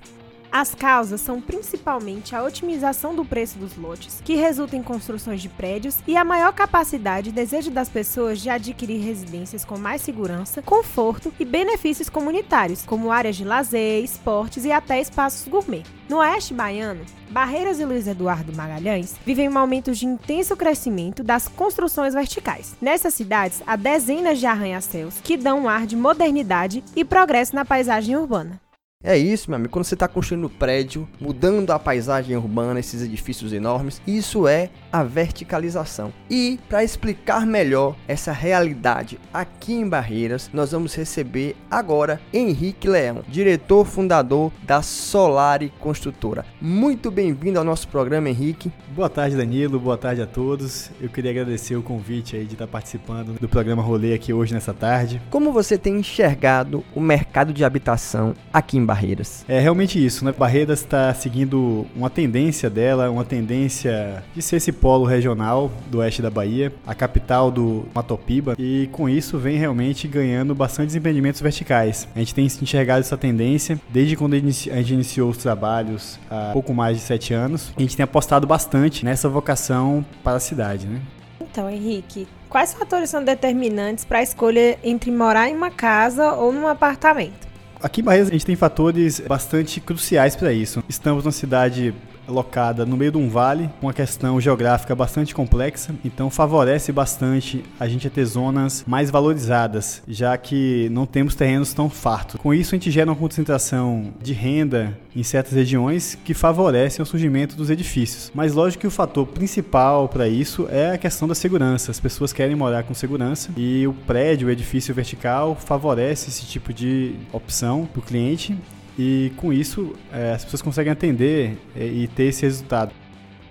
As 0.52 0.74
causas 0.74 1.20
são 1.20 1.40
principalmente 1.40 2.34
a 2.34 2.42
otimização 2.42 3.14
do 3.14 3.24
preço 3.24 3.56
dos 3.56 3.76
lotes, 3.76 4.20
que 4.24 4.34
resulta 4.34 4.76
em 4.76 4.82
construções 4.82 5.40
de 5.40 5.48
prédios, 5.48 5.98
e 6.08 6.16
a 6.16 6.24
maior 6.24 6.52
capacidade 6.52 7.28
e 7.28 7.32
desejo 7.32 7.70
das 7.70 7.88
pessoas 7.88 8.40
de 8.40 8.50
adquirir 8.50 9.00
residências 9.00 9.64
com 9.64 9.78
mais 9.78 10.02
segurança, 10.02 10.60
conforto 10.60 11.32
e 11.38 11.44
benefícios 11.44 12.08
comunitários, 12.08 12.84
como 12.84 13.12
áreas 13.12 13.36
de 13.36 13.44
lazer, 13.44 14.02
esportes 14.02 14.64
e 14.64 14.72
até 14.72 15.00
espaços 15.00 15.46
gourmet. 15.46 15.84
No 16.08 16.18
oeste 16.18 16.52
baiano, 16.52 17.06
Barreiras 17.30 17.78
e 17.78 17.84
Luiz 17.84 18.08
Eduardo 18.08 18.52
Magalhães 18.52 19.14
vivem 19.24 19.48
um 19.48 19.52
momento 19.52 19.92
de 19.92 20.04
intenso 20.04 20.56
crescimento 20.56 21.22
das 21.22 21.46
construções 21.46 22.12
verticais. 22.12 22.74
Nessas 22.80 23.14
cidades, 23.14 23.62
há 23.64 23.76
dezenas 23.76 24.40
de 24.40 24.46
arranha-céus 24.46 25.20
que 25.22 25.36
dão 25.36 25.60
um 25.60 25.68
ar 25.68 25.86
de 25.86 25.94
modernidade 25.94 26.82
e 26.96 27.04
progresso 27.04 27.54
na 27.54 27.64
paisagem 27.64 28.16
urbana. 28.16 28.60
É 29.02 29.16
isso, 29.16 29.50
meu 29.50 29.56
amigo. 29.56 29.72
Quando 29.72 29.86
você 29.86 29.94
está 29.94 30.06
construindo 30.06 30.50
prédio, 30.50 31.08
mudando 31.18 31.70
a 31.70 31.78
paisagem 31.78 32.36
urbana, 32.36 32.78
esses 32.78 33.00
edifícios 33.00 33.50
enormes, 33.50 33.98
isso 34.06 34.46
é 34.46 34.68
a 34.92 35.02
verticalização. 35.02 36.12
E 36.28 36.60
para 36.68 36.84
explicar 36.84 37.46
melhor 37.46 37.96
essa 38.06 38.30
realidade 38.30 39.18
aqui 39.32 39.72
em 39.72 39.88
Barreiras, 39.88 40.50
nós 40.52 40.72
vamos 40.72 40.94
receber 40.94 41.56
agora 41.70 42.20
Henrique 42.30 42.86
Leão, 42.90 43.24
diretor 43.26 43.86
fundador 43.86 44.52
da 44.64 44.82
Solari 44.82 45.72
Construtora. 45.80 46.44
Muito 46.60 47.10
bem-vindo 47.10 47.58
ao 47.58 47.64
nosso 47.64 47.88
programa, 47.88 48.28
Henrique. 48.28 48.70
Boa 48.94 49.08
tarde, 49.08 49.34
Danilo. 49.34 49.80
Boa 49.80 49.96
tarde 49.96 50.20
a 50.20 50.26
todos. 50.26 50.90
Eu 51.00 51.08
queria 51.08 51.30
agradecer 51.30 51.74
o 51.74 51.82
convite 51.82 52.36
aí 52.36 52.44
de 52.44 52.52
estar 52.52 52.66
participando 52.66 53.40
do 53.40 53.48
programa 53.48 53.82
Rolê 53.82 54.12
aqui 54.12 54.34
hoje 54.34 54.52
nessa 54.52 54.74
tarde. 54.74 55.22
Como 55.30 55.54
você 55.54 55.78
tem 55.78 55.96
enxergado 56.00 56.84
o 56.94 57.00
mercado 57.00 57.50
de 57.50 57.64
habitação 57.64 58.34
aqui 58.52 58.76
em 58.76 58.89
Barreiras? 58.90 59.44
É 59.48 59.60
realmente 59.60 60.04
isso, 60.04 60.24
né? 60.24 60.34
Barreiras 60.36 60.80
está 60.80 61.14
seguindo 61.14 61.86
uma 61.94 62.10
tendência 62.10 62.68
dela, 62.68 63.08
uma 63.08 63.24
tendência 63.24 64.24
de 64.34 64.42
ser 64.42 64.56
esse 64.56 64.72
polo 64.72 65.04
regional 65.04 65.70
do 65.88 65.98
oeste 65.98 66.20
da 66.20 66.28
Bahia, 66.28 66.72
a 66.84 66.92
capital 66.92 67.52
do 67.52 67.86
Matopiba, 67.94 68.56
e 68.58 68.88
com 68.90 69.08
isso 69.08 69.38
vem 69.38 69.56
realmente 69.56 70.08
ganhando 70.08 70.56
bastantes 70.56 70.96
empreendimentos 70.96 71.40
verticais. 71.40 72.08
A 72.16 72.18
gente 72.18 72.34
tem 72.34 72.46
enxergado 72.46 72.98
essa 72.98 73.16
tendência 73.16 73.80
desde 73.90 74.16
quando 74.16 74.34
a 74.34 74.38
gente 74.38 74.92
iniciou 74.92 75.30
os 75.30 75.36
trabalhos 75.36 76.18
há 76.28 76.50
pouco 76.52 76.74
mais 76.74 76.96
de 76.96 77.04
sete 77.04 77.32
anos. 77.32 77.72
A 77.76 77.80
gente 77.80 77.96
tem 77.96 78.02
apostado 78.02 78.44
bastante 78.44 79.04
nessa 79.04 79.28
vocação 79.28 80.04
para 80.24 80.38
a 80.38 80.40
cidade, 80.40 80.88
né? 80.88 81.00
Então, 81.40 81.70
Henrique, 81.70 82.26
quais 82.48 82.74
fatores 82.74 83.08
são 83.08 83.22
determinantes 83.22 84.04
para 84.04 84.18
a 84.18 84.22
escolha 84.22 84.76
entre 84.82 85.12
morar 85.12 85.48
em 85.48 85.54
uma 85.54 85.70
casa 85.70 86.32
ou 86.32 86.52
num 86.52 86.66
apartamento? 86.66 87.49
Aqui 87.82 88.02
em 88.02 88.04
Barreiras 88.04 88.28
a 88.28 88.32
gente 88.32 88.44
tem 88.44 88.56
fatores 88.56 89.20
bastante 89.20 89.80
cruciais 89.80 90.36
para 90.36 90.52
isso. 90.52 90.84
Estamos 90.86 91.24
numa 91.24 91.32
cidade 91.32 91.94
locada 92.30 92.86
no 92.86 92.96
meio 92.96 93.12
de 93.12 93.18
um 93.18 93.28
vale, 93.28 93.68
com 93.80 93.86
uma 93.86 93.92
questão 93.92 94.40
geográfica 94.40 94.94
bastante 94.94 95.34
complexa, 95.34 95.94
então 96.04 96.30
favorece 96.30 96.92
bastante 96.92 97.64
a 97.78 97.88
gente 97.88 98.08
ter 98.08 98.24
zonas 98.24 98.84
mais 98.86 99.10
valorizadas, 99.10 100.02
já 100.06 100.36
que 100.36 100.88
não 100.90 101.06
temos 101.06 101.34
terrenos 101.34 101.74
tão 101.74 101.90
fartos. 101.90 102.40
Com 102.40 102.54
isso, 102.54 102.74
a 102.74 102.78
gente 102.78 102.90
gera 102.90 103.10
uma 103.10 103.16
concentração 103.16 104.12
de 104.20 104.32
renda 104.32 104.96
em 105.14 105.22
certas 105.22 105.52
regiões 105.52 106.16
que 106.24 106.34
favorecem 106.34 107.02
o 107.02 107.06
surgimento 107.06 107.56
dos 107.56 107.70
edifícios. 107.70 108.30
Mas 108.34 108.54
lógico 108.54 108.82
que 108.82 108.86
o 108.86 108.90
fator 108.90 109.26
principal 109.26 110.08
para 110.08 110.28
isso 110.28 110.68
é 110.70 110.92
a 110.92 110.98
questão 110.98 111.26
da 111.26 111.34
segurança. 111.34 111.90
As 111.90 112.00
pessoas 112.00 112.32
querem 112.32 112.54
morar 112.54 112.84
com 112.84 112.94
segurança 112.94 113.50
e 113.56 113.86
o 113.86 113.92
prédio, 113.92 114.48
o 114.48 114.50
edifício 114.50 114.94
vertical 114.94 115.56
favorece 115.56 116.28
esse 116.28 116.46
tipo 116.46 116.72
de 116.72 117.14
opção 117.32 117.86
para 117.86 118.00
o 118.00 118.02
cliente 118.02 118.56
e 119.00 119.32
com 119.36 119.50
isso 119.50 119.94
é, 120.12 120.32
as 120.32 120.44
pessoas 120.44 120.60
conseguem 120.60 120.92
atender 120.92 121.56
e, 121.74 122.02
e 122.02 122.08
ter 122.08 122.24
esse 122.24 122.42
resultado. 122.42 122.92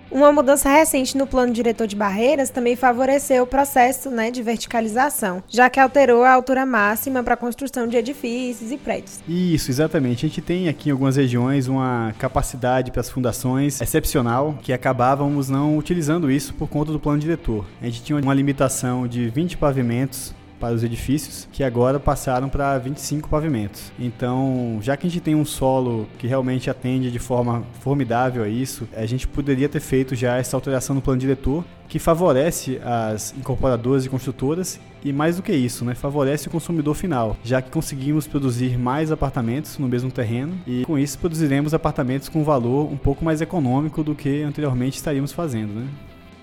Uma 0.08 0.32
mudança 0.32 0.68
recente 0.68 1.16
no 1.16 1.24
plano 1.24 1.52
diretor 1.52 1.86
de 1.86 1.94
barreiras 1.94 2.50
também 2.50 2.74
favoreceu 2.74 3.44
o 3.44 3.46
processo 3.46 4.10
né, 4.10 4.28
de 4.28 4.42
verticalização, 4.42 5.40
já 5.48 5.70
que 5.70 5.78
alterou 5.78 6.24
a 6.24 6.32
altura 6.32 6.66
máxima 6.66 7.22
para 7.22 7.34
a 7.34 7.36
construção 7.36 7.86
de 7.86 7.96
edifícios 7.96 8.72
e 8.72 8.76
prédios. 8.76 9.20
Isso, 9.28 9.70
exatamente. 9.70 10.26
A 10.26 10.28
gente 10.28 10.40
tem 10.40 10.68
aqui 10.68 10.88
em 10.88 10.92
algumas 10.92 11.14
regiões 11.14 11.68
uma 11.68 12.12
capacidade 12.18 12.90
para 12.90 13.00
as 13.00 13.08
fundações 13.08 13.80
excepcional 13.80 14.58
que 14.60 14.72
acabávamos 14.72 15.48
não 15.48 15.78
utilizando 15.78 16.28
isso 16.28 16.54
por 16.54 16.68
conta 16.68 16.90
do 16.90 16.98
plano 16.98 17.20
diretor. 17.20 17.64
A 17.80 17.84
gente 17.84 18.02
tinha 18.02 18.18
uma 18.18 18.34
limitação 18.34 19.06
de 19.06 19.28
20 19.28 19.58
pavimentos 19.58 20.34
para 20.60 20.74
os 20.74 20.84
edifícios, 20.84 21.48
que 21.50 21.64
agora 21.64 21.98
passaram 21.98 22.48
para 22.48 22.78
25 22.78 23.28
pavimentos. 23.28 23.90
Então, 23.98 24.78
já 24.82 24.96
que 24.96 25.06
a 25.06 25.10
gente 25.10 25.22
tem 25.22 25.34
um 25.34 25.44
solo 25.44 26.06
que 26.18 26.26
realmente 26.26 26.68
atende 26.68 27.10
de 27.10 27.18
forma 27.18 27.64
formidável 27.80 28.44
a 28.44 28.48
isso, 28.48 28.86
a 28.94 29.06
gente 29.06 29.26
poderia 29.26 29.68
ter 29.68 29.80
feito 29.80 30.14
já 30.14 30.36
essa 30.36 30.56
alteração 30.56 30.94
no 30.94 31.00
plano 31.00 31.18
diretor, 31.18 31.64
que 31.88 31.98
favorece 31.98 32.80
as 32.84 33.34
incorporadoras 33.36 34.04
e 34.04 34.08
construtoras 34.08 34.78
e 35.02 35.12
mais 35.12 35.36
do 35.36 35.42
que 35.42 35.52
isso, 35.52 35.84
né, 35.84 35.94
favorece 35.94 36.46
o 36.46 36.50
consumidor 36.50 36.94
final, 36.94 37.36
já 37.42 37.60
que 37.60 37.68
conseguimos 37.70 38.28
produzir 38.28 38.78
mais 38.78 39.10
apartamentos 39.10 39.76
no 39.78 39.88
mesmo 39.88 40.10
terreno 40.10 40.56
e 40.66 40.84
com 40.84 40.96
isso 40.96 41.18
produziremos 41.18 41.74
apartamentos 41.74 42.28
com 42.28 42.44
valor 42.44 42.92
um 42.92 42.96
pouco 42.96 43.24
mais 43.24 43.40
econômico 43.40 44.04
do 44.04 44.14
que 44.14 44.42
anteriormente 44.42 44.98
estaríamos 44.98 45.32
fazendo, 45.32 45.72
né? 45.72 45.88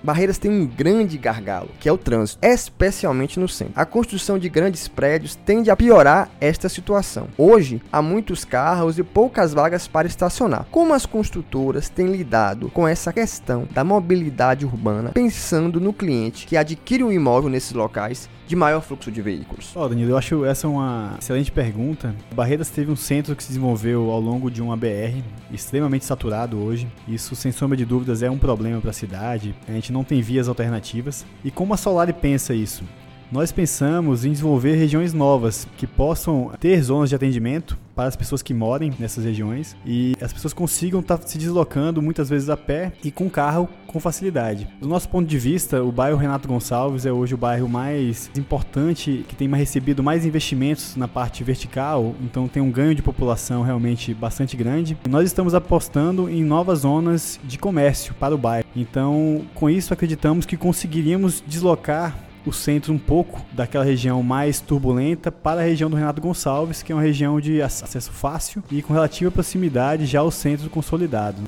Barreiras 0.04 0.38
tem 0.38 0.52
um 0.52 0.66
grande 0.66 1.18
gargalo, 1.18 1.70
que 1.80 1.90
é 1.90 1.92
o 1.92 1.98
trânsito, 1.98 2.40
especialmente 2.46 3.40
no 3.40 3.48
centro. 3.48 3.74
A 3.76 3.86
construção 3.86 4.38
de 4.38 4.50
grandes 4.50 4.88
prédios 4.88 5.36
tende 5.36 5.70
a 5.70 5.76
piorar 5.76 6.30
esta 6.40 6.70
situação. 6.70 7.28
Hoje, 7.38 7.82
há 7.92 8.02
muitos 8.02 8.46
carros 8.46 8.98
e 8.98 9.04
poucas 9.04 9.54
vagas 9.54 9.88
para 9.88 10.08
estacionar. 10.08 10.66
Como 10.72 10.94
as 10.94 11.06
construtoras 11.06 11.90
têm 11.90 12.08
lidado 12.08 12.70
com 12.70 12.88
essa 12.88 13.12
questão 13.12 13.68
da 13.72 13.84
mobilidade 13.84 14.66
urbana, 14.66 15.12
pensando 15.12 15.80
no 15.80 15.94
cliente 15.94 16.46
que 16.46 16.58
adquire 16.58 17.04
um 17.04 17.12
imóvel 17.12 17.50
nesses 17.50 17.74
locais 17.74 18.30
de 18.48 18.56
maior 18.56 18.82
fluxo 18.82 19.12
de 19.12 19.22
veículos? 19.22 19.74
Ó, 19.76 19.86
oh, 19.86 19.90
Danilo, 19.90 20.12
eu 20.12 20.18
acho 20.18 20.46
essa 20.46 20.68
uma 20.68 21.16
excelente 21.20 21.52
pergunta. 21.52 22.16
Barreiras 22.34 22.70
teve 22.70 22.90
um 22.90 22.96
centro 22.96 23.36
que 23.36 23.44
se 23.44 23.50
desenvolveu 23.50 24.10
ao 24.10 24.22
longo 24.22 24.50
de 24.50 24.62
uma 24.62 24.78
BR, 24.78 25.22
extremamente 25.52 26.06
saturado 26.06 26.58
hoje. 26.58 26.88
Isso, 27.08 27.36
sem 27.36 27.52
sombra 27.52 27.76
de 27.76 27.86
dúvidas, 27.86 28.24
é 28.24 28.30
um 28.30 28.38
problema 28.38 28.80
para 28.80 28.92
a 28.92 28.94
cidade. 28.94 29.54
A 29.68 29.74
gente 29.74 29.87
não 29.92 30.04
tem 30.04 30.22
vias 30.22 30.48
alternativas. 30.48 31.26
E 31.44 31.52
como 31.52 31.74
a 31.74 31.78
Solari 31.78 32.14
pensa 32.14 32.54
isso? 32.54 32.84
Nós 33.32 33.52
pensamos 33.52 34.24
em 34.24 34.32
desenvolver 34.32 34.76
regiões 34.76 35.14
novas 35.14 35.68
que 35.78 35.86
possam 35.86 36.52
ter 36.60 36.82
zonas 36.82 37.10
de 37.10 37.16
atendimento 37.16 37.78
para 37.98 38.08
as 38.08 38.16
pessoas 38.16 38.44
que 38.44 38.54
morem 38.54 38.94
nessas 39.00 39.26
regiões 39.26 39.76
e 39.84 40.16
as 40.22 40.32
pessoas 40.32 40.54
consigam 40.54 41.00
estar 41.00 41.18
tá 41.18 41.28
se 41.28 41.36
deslocando 41.36 42.00
muitas 42.00 42.30
vezes 42.30 42.48
a 42.48 42.56
pé 42.56 42.94
e 43.04 43.10
com 43.10 43.28
carro 43.28 43.68
com 43.88 44.00
facilidade. 44.00 44.68
Do 44.80 44.88
nosso 44.88 45.10
ponto 45.10 45.28
de 45.28 45.40
vista, 45.40 45.82
o 45.82 45.92
bairro 45.92 46.18
Renato 46.18 46.48
Gonçalves 46.48 47.08
é 47.08 47.12
hoje 47.12 47.34
o 47.34 47.38
bairro 47.38 47.68
mais 47.68 48.30
importante, 48.38 49.26
que 49.28 49.36
tem 49.36 49.50
recebido 49.50 50.04
mais 50.04 50.26
investimentos 50.26 50.96
na 50.96 51.08
parte 51.08 51.44
vertical, 51.44 52.14
então 52.22 52.48
tem 52.48 52.62
um 52.62 52.70
ganho 52.70 52.94
de 52.94 53.02
população 53.02 53.64
realmente 53.64 54.14
bastante 54.14 54.56
grande. 54.56 54.96
E 55.04 55.10
nós 55.10 55.26
estamos 55.26 55.56
apostando 55.56 56.30
em 56.30 56.44
novas 56.44 56.80
zonas 56.80 57.40
de 57.44 57.58
comércio 57.58 58.14
para 58.14 58.36
o 58.36 58.38
bairro. 58.38 58.68
Então, 58.76 59.44
com 59.56 59.68
isso 59.68 59.92
acreditamos 59.92 60.46
que 60.46 60.56
conseguiríamos 60.56 61.44
deslocar 61.48 62.27
o 62.48 62.54
centro 62.54 62.94
um 62.94 62.98
pouco 62.98 63.42
daquela 63.52 63.84
região 63.84 64.24
mais 64.24 64.60
turbulenta 64.60 65.32
para 65.32 65.62
a 65.62 65.64
região 65.64 65.90
do 65.90 65.96
Renato 65.96 66.22
Gonçalves, 66.22 66.82
que 66.82 66.92
é 66.92 66.96
uma 66.96 67.02
região 67.02 67.40
de 67.40 67.62
acesso 67.62 68.12
fácil 68.12 68.64
e 68.72 68.82
com 68.82 68.94
relativa 68.94 69.32
proximidade 69.32 70.06
já 70.06 70.20
ao 70.20 70.32
centro 70.32 70.70
consolidado. 70.70 71.42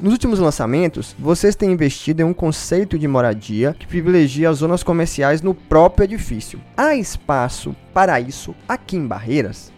Nos 0.00 0.12
últimos 0.14 0.38
lançamentos, 0.38 1.14
vocês 1.18 1.54
têm 1.54 1.72
investido 1.72 2.22
em 2.22 2.24
um 2.24 2.32
conceito 2.32 2.98
de 2.98 3.06
moradia 3.06 3.76
que 3.78 3.86
privilegia 3.86 4.48
as 4.48 4.58
zonas 4.58 4.82
comerciais 4.82 5.42
no 5.42 5.54
próprio 5.54 6.04
edifício. 6.04 6.58
Há 6.74 6.94
espaço 6.94 7.76
para 7.92 8.18
isso 8.18 8.54
aqui 8.66 8.96
em 8.96 9.06
Barreiras? 9.06 9.70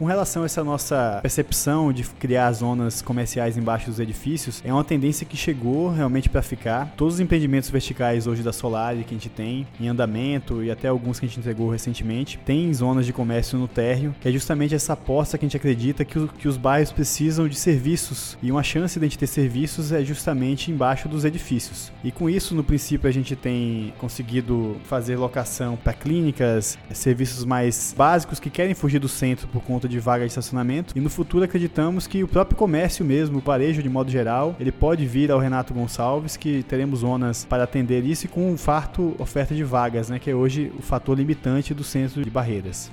Com 0.00 0.06
relação 0.06 0.44
a 0.44 0.46
essa 0.46 0.64
nossa 0.64 1.18
percepção 1.20 1.92
de 1.92 2.04
criar 2.04 2.50
zonas 2.52 3.02
comerciais 3.02 3.58
embaixo 3.58 3.90
dos 3.90 4.00
edifícios, 4.00 4.62
é 4.64 4.72
uma 4.72 4.82
tendência 4.82 5.26
que 5.26 5.36
chegou 5.36 5.92
realmente 5.92 6.26
para 6.26 6.40
ficar. 6.40 6.90
Todos 6.96 7.16
os 7.16 7.20
empreendimentos 7.20 7.68
verticais 7.68 8.26
hoje 8.26 8.42
da 8.42 8.50
Solari 8.50 9.04
que 9.04 9.14
a 9.14 9.18
gente 9.18 9.28
tem 9.28 9.66
em 9.78 9.88
andamento 9.88 10.64
e 10.64 10.70
até 10.70 10.88
alguns 10.88 11.20
que 11.20 11.26
a 11.26 11.28
gente 11.28 11.38
entregou 11.38 11.68
recentemente, 11.68 12.38
tem 12.46 12.72
zonas 12.72 13.04
de 13.04 13.12
comércio 13.12 13.58
no 13.58 13.68
térreo, 13.68 14.14
que 14.18 14.26
é 14.26 14.32
justamente 14.32 14.74
essa 14.74 14.94
aposta 14.94 15.36
que 15.36 15.44
a 15.44 15.46
gente 15.46 15.58
acredita 15.58 16.02
que, 16.02 16.18
o, 16.18 16.28
que 16.28 16.48
os 16.48 16.56
bairros 16.56 16.90
precisam 16.90 17.46
de 17.46 17.56
serviços 17.56 18.38
e 18.42 18.50
uma 18.50 18.62
chance 18.62 18.98
de 18.98 19.04
a 19.04 19.06
gente 19.06 19.18
ter 19.18 19.26
serviços 19.26 19.92
é 19.92 20.02
justamente 20.02 20.70
embaixo 20.70 21.10
dos 21.10 21.26
edifícios. 21.26 21.92
E 22.02 22.10
com 22.10 22.30
isso, 22.30 22.54
no 22.54 22.64
princípio, 22.64 23.06
a 23.06 23.12
gente 23.12 23.36
tem 23.36 23.92
conseguido 23.98 24.78
fazer 24.84 25.16
locação 25.16 25.76
para 25.76 25.92
clínicas, 25.92 26.78
serviços 26.90 27.44
mais 27.44 27.94
básicos 27.94 28.40
que 28.40 28.48
querem 28.48 28.72
fugir 28.72 28.98
do 28.98 29.06
centro 29.06 29.46
por 29.46 29.60
conta 29.60 29.89
de 29.90 30.00
vaga 30.00 30.24
de 30.24 30.30
estacionamento. 30.30 30.96
E 30.96 31.00
no 31.00 31.10
futuro 31.10 31.44
acreditamos 31.44 32.06
que 32.06 32.22
o 32.22 32.28
próprio 32.28 32.56
comércio 32.56 33.04
mesmo, 33.04 33.38
o 33.38 33.40
varejo 33.40 33.82
de 33.82 33.88
modo 33.88 34.10
geral, 34.10 34.56
ele 34.58 34.72
pode 34.72 35.04
vir 35.04 35.30
ao 35.30 35.38
Renato 35.38 35.74
Gonçalves, 35.74 36.36
que 36.36 36.62
teremos 36.62 37.00
zonas 37.00 37.44
para 37.44 37.64
atender 37.64 38.04
isso 38.04 38.26
e 38.26 38.28
com 38.28 38.50
um 38.50 38.56
farto 38.56 39.14
oferta 39.18 39.54
de 39.54 39.64
vagas, 39.64 40.08
né, 40.08 40.18
que 40.18 40.30
é 40.30 40.34
hoje 40.34 40.72
o 40.78 40.82
fator 40.82 41.18
limitante 41.18 41.74
do 41.74 41.84
centro 41.84 42.22
de 42.24 42.30
barreiras. 42.30 42.90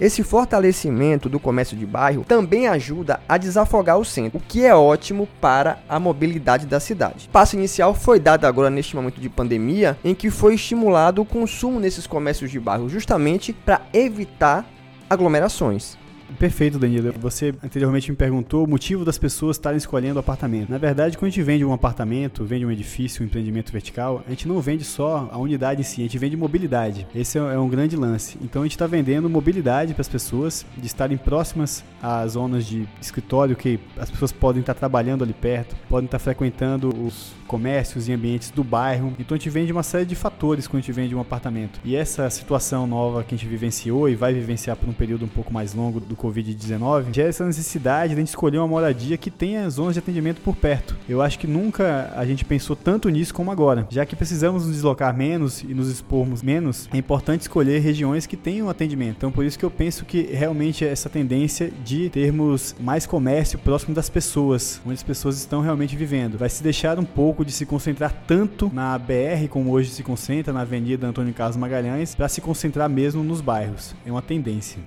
Esse 0.00 0.22
fortalecimento 0.22 1.28
do 1.28 1.40
comércio 1.40 1.76
de 1.76 1.84
bairro 1.84 2.24
também 2.24 2.68
ajuda 2.68 3.18
a 3.28 3.36
desafogar 3.36 3.98
o 3.98 4.04
centro, 4.04 4.38
o 4.38 4.40
que 4.40 4.64
é 4.64 4.72
ótimo 4.72 5.28
para 5.40 5.80
a 5.88 5.98
mobilidade 5.98 6.66
da 6.66 6.78
cidade. 6.78 7.28
Passo 7.32 7.56
inicial 7.56 7.94
foi 7.94 8.20
dado 8.20 8.44
agora 8.44 8.70
neste 8.70 8.94
momento 8.94 9.20
de 9.20 9.28
pandemia, 9.28 9.98
em 10.04 10.14
que 10.14 10.30
foi 10.30 10.54
estimulado 10.54 11.20
o 11.20 11.24
consumo 11.24 11.80
nesses 11.80 12.06
comércios 12.06 12.48
de 12.48 12.60
bairro, 12.60 12.88
justamente 12.88 13.52
para 13.52 13.82
evitar 13.92 14.64
aglomerações. 15.10 15.97
Perfeito, 16.36 16.78
Danilo. 16.78 17.12
Você 17.20 17.54
anteriormente 17.62 18.10
me 18.10 18.16
perguntou 18.16 18.64
o 18.64 18.68
motivo 18.68 19.04
das 19.04 19.16
pessoas 19.16 19.56
estarem 19.56 19.78
escolhendo 19.78 20.18
apartamento. 20.18 20.70
Na 20.70 20.78
verdade, 20.78 21.16
quando 21.16 21.28
a 21.28 21.30
gente 21.30 21.42
vende 21.42 21.64
um 21.64 21.72
apartamento, 21.72 22.44
vende 22.44 22.66
um 22.66 22.70
edifício, 22.70 23.22
um 23.22 23.26
empreendimento 23.26 23.72
vertical, 23.72 24.22
a 24.26 24.30
gente 24.30 24.46
não 24.46 24.60
vende 24.60 24.84
só 24.84 25.28
a 25.32 25.38
unidade 25.38 25.80
em 25.80 25.84
si, 25.84 26.00
a 26.00 26.04
gente 26.04 26.18
vende 26.18 26.36
mobilidade. 26.36 27.06
Esse 27.14 27.38
é 27.38 27.58
um 27.58 27.68
grande 27.68 27.96
lance. 27.96 28.38
Então 28.42 28.62
a 28.62 28.64
gente 28.64 28.72
está 28.72 28.86
vendendo 28.86 29.28
mobilidade 29.30 29.94
para 29.94 30.02
as 30.02 30.08
pessoas, 30.08 30.66
de 30.76 30.86
estarem 30.86 31.16
próximas 31.16 31.82
às 32.02 32.32
zonas 32.32 32.66
de 32.66 32.86
escritório 33.00 33.56
que 33.56 33.80
as 33.96 34.10
pessoas 34.10 34.30
podem 34.30 34.60
estar 34.60 34.74
trabalhando 34.74 35.24
ali 35.24 35.32
perto, 35.32 35.74
podem 35.88 36.06
estar 36.06 36.18
frequentando 36.18 36.88
os 36.88 37.32
comércios 37.46 38.08
e 38.08 38.12
ambientes 38.12 38.50
do 38.50 38.62
bairro. 38.62 39.14
Então 39.18 39.34
a 39.34 39.38
gente 39.38 39.50
vende 39.50 39.72
uma 39.72 39.82
série 39.82 40.04
de 40.04 40.14
fatores 40.14 40.66
quando 40.66 40.82
a 40.82 40.82
gente 40.82 40.92
vende 40.92 41.14
um 41.14 41.20
apartamento. 41.20 41.80
E 41.84 41.96
essa 41.96 42.28
situação 42.28 42.86
nova 42.86 43.24
que 43.24 43.34
a 43.34 43.38
gente 43.38 43.48
vivenciou 43.48 44.08
e 44.08 44.14
vai 44.14 44.34
vivenciar 44.34 44.76
por 44.76 44.88
um 44.88 44.92
período 44.92 45.24
um 45.24 45.28
pouco 45.28 45.52
mais 45.52 45.74
longo 45.74 45.98
do 45.98 46.14
Covid-19 46.18 47.12
gera 47.12 47.28
essa 47.28 47.46
necessidade 47.46 48.08
de 48.08 48.14
a 48.14 48.18
gente 48.18 48.28
escolher 48.28 48.58
uma 48.58 48.68
moradia 48.68 49.16
que 49.16 49.30
tenha 49.30 49.68
zonas 49.70 49.94
de 49.94 50.00
atendimento 50.00 50.40
por 50.40 50.56
perto. 50.56 50.96
Eu 51.08 51.22
acho 51.22 51.38
que 51.38 51.46
nunca 51.46 52.12
a 52.14 52.26
gente 52.26 52.44
pensou 52.44 52.76
tanto 52.76 53.08
nisso 53.08 53.32
como 53.32 53.50
agora. 53.50 53.86
Já 53.88 54.04
que 54.04 54.16
precisamos 54.16 54.64
nos 54.66 54.74
deslocar 54.74 55.16
menos 55.16 55.62
e 55.62 55.72
nos 55.72 55.88
expormos 55.88 56.42
menos, 56.42 56.88
é 56.92 56.98
importante 56.98 57.42
escolher 57.42 57.78
regiões 57.78 58.26
que 58.26 58.36
tenham 58.36 58.68
atendimento. 58.68 59.16
Então 59.16 59.32
por 59.32 59.44
isso 59.44 59.58
que 59.58 59.64
eu 59.64 59.70
penso 59.70 60.04
que 60.04 60.22
realmente 60.22 60.84
é 60.84 60.88
essa 60.88 61.08
tendência 61.08 61.72
de 61.84 62.10
termos 62.10 62.74
mais 62.80 63.06
comércio 63.06 63.58
próximo 63.58 63.94
das 63.94 64.10
pessoas, 64.10 64.80
onde 64.84 64.94
as 64.94 65.02
pessoas 65.02 65.38
estão 65.38 65.60
realmente 65.60 65.96
vivendo. 65.96 66.36
Vai 66.36 66.48
se 66.48 66.62
deixar 66.62 66.98
um 66.98 67.04
pouco 67.04 67.38
pouco 67.38 67.44
de 67.44 67.52
se 67.52 67.64
concentrar 67.64 68.12
tanto 68.26 68.70
na 68.72 68.98
BR 68.98 69.48
como 69.48 69.70
hoje 69.70 69.90
se 69.90 70.02
concentra, 70.02 70.52
na 70.52 70.62
Avenida 70.62 71.06
Antônio 71.06 71.32
Carlos 71.32 71.56
Magalhães, 71.56 72.14
para 72.14 72.28
se 72.28 72.40
concentrar 72.40 72.88
mesmo 72.88 73.22
nos 73.22 73.40
bairros. 73.40 73.94
É 74.04 74.10
uma 74.10 74.22
tendência. 74.22 74.80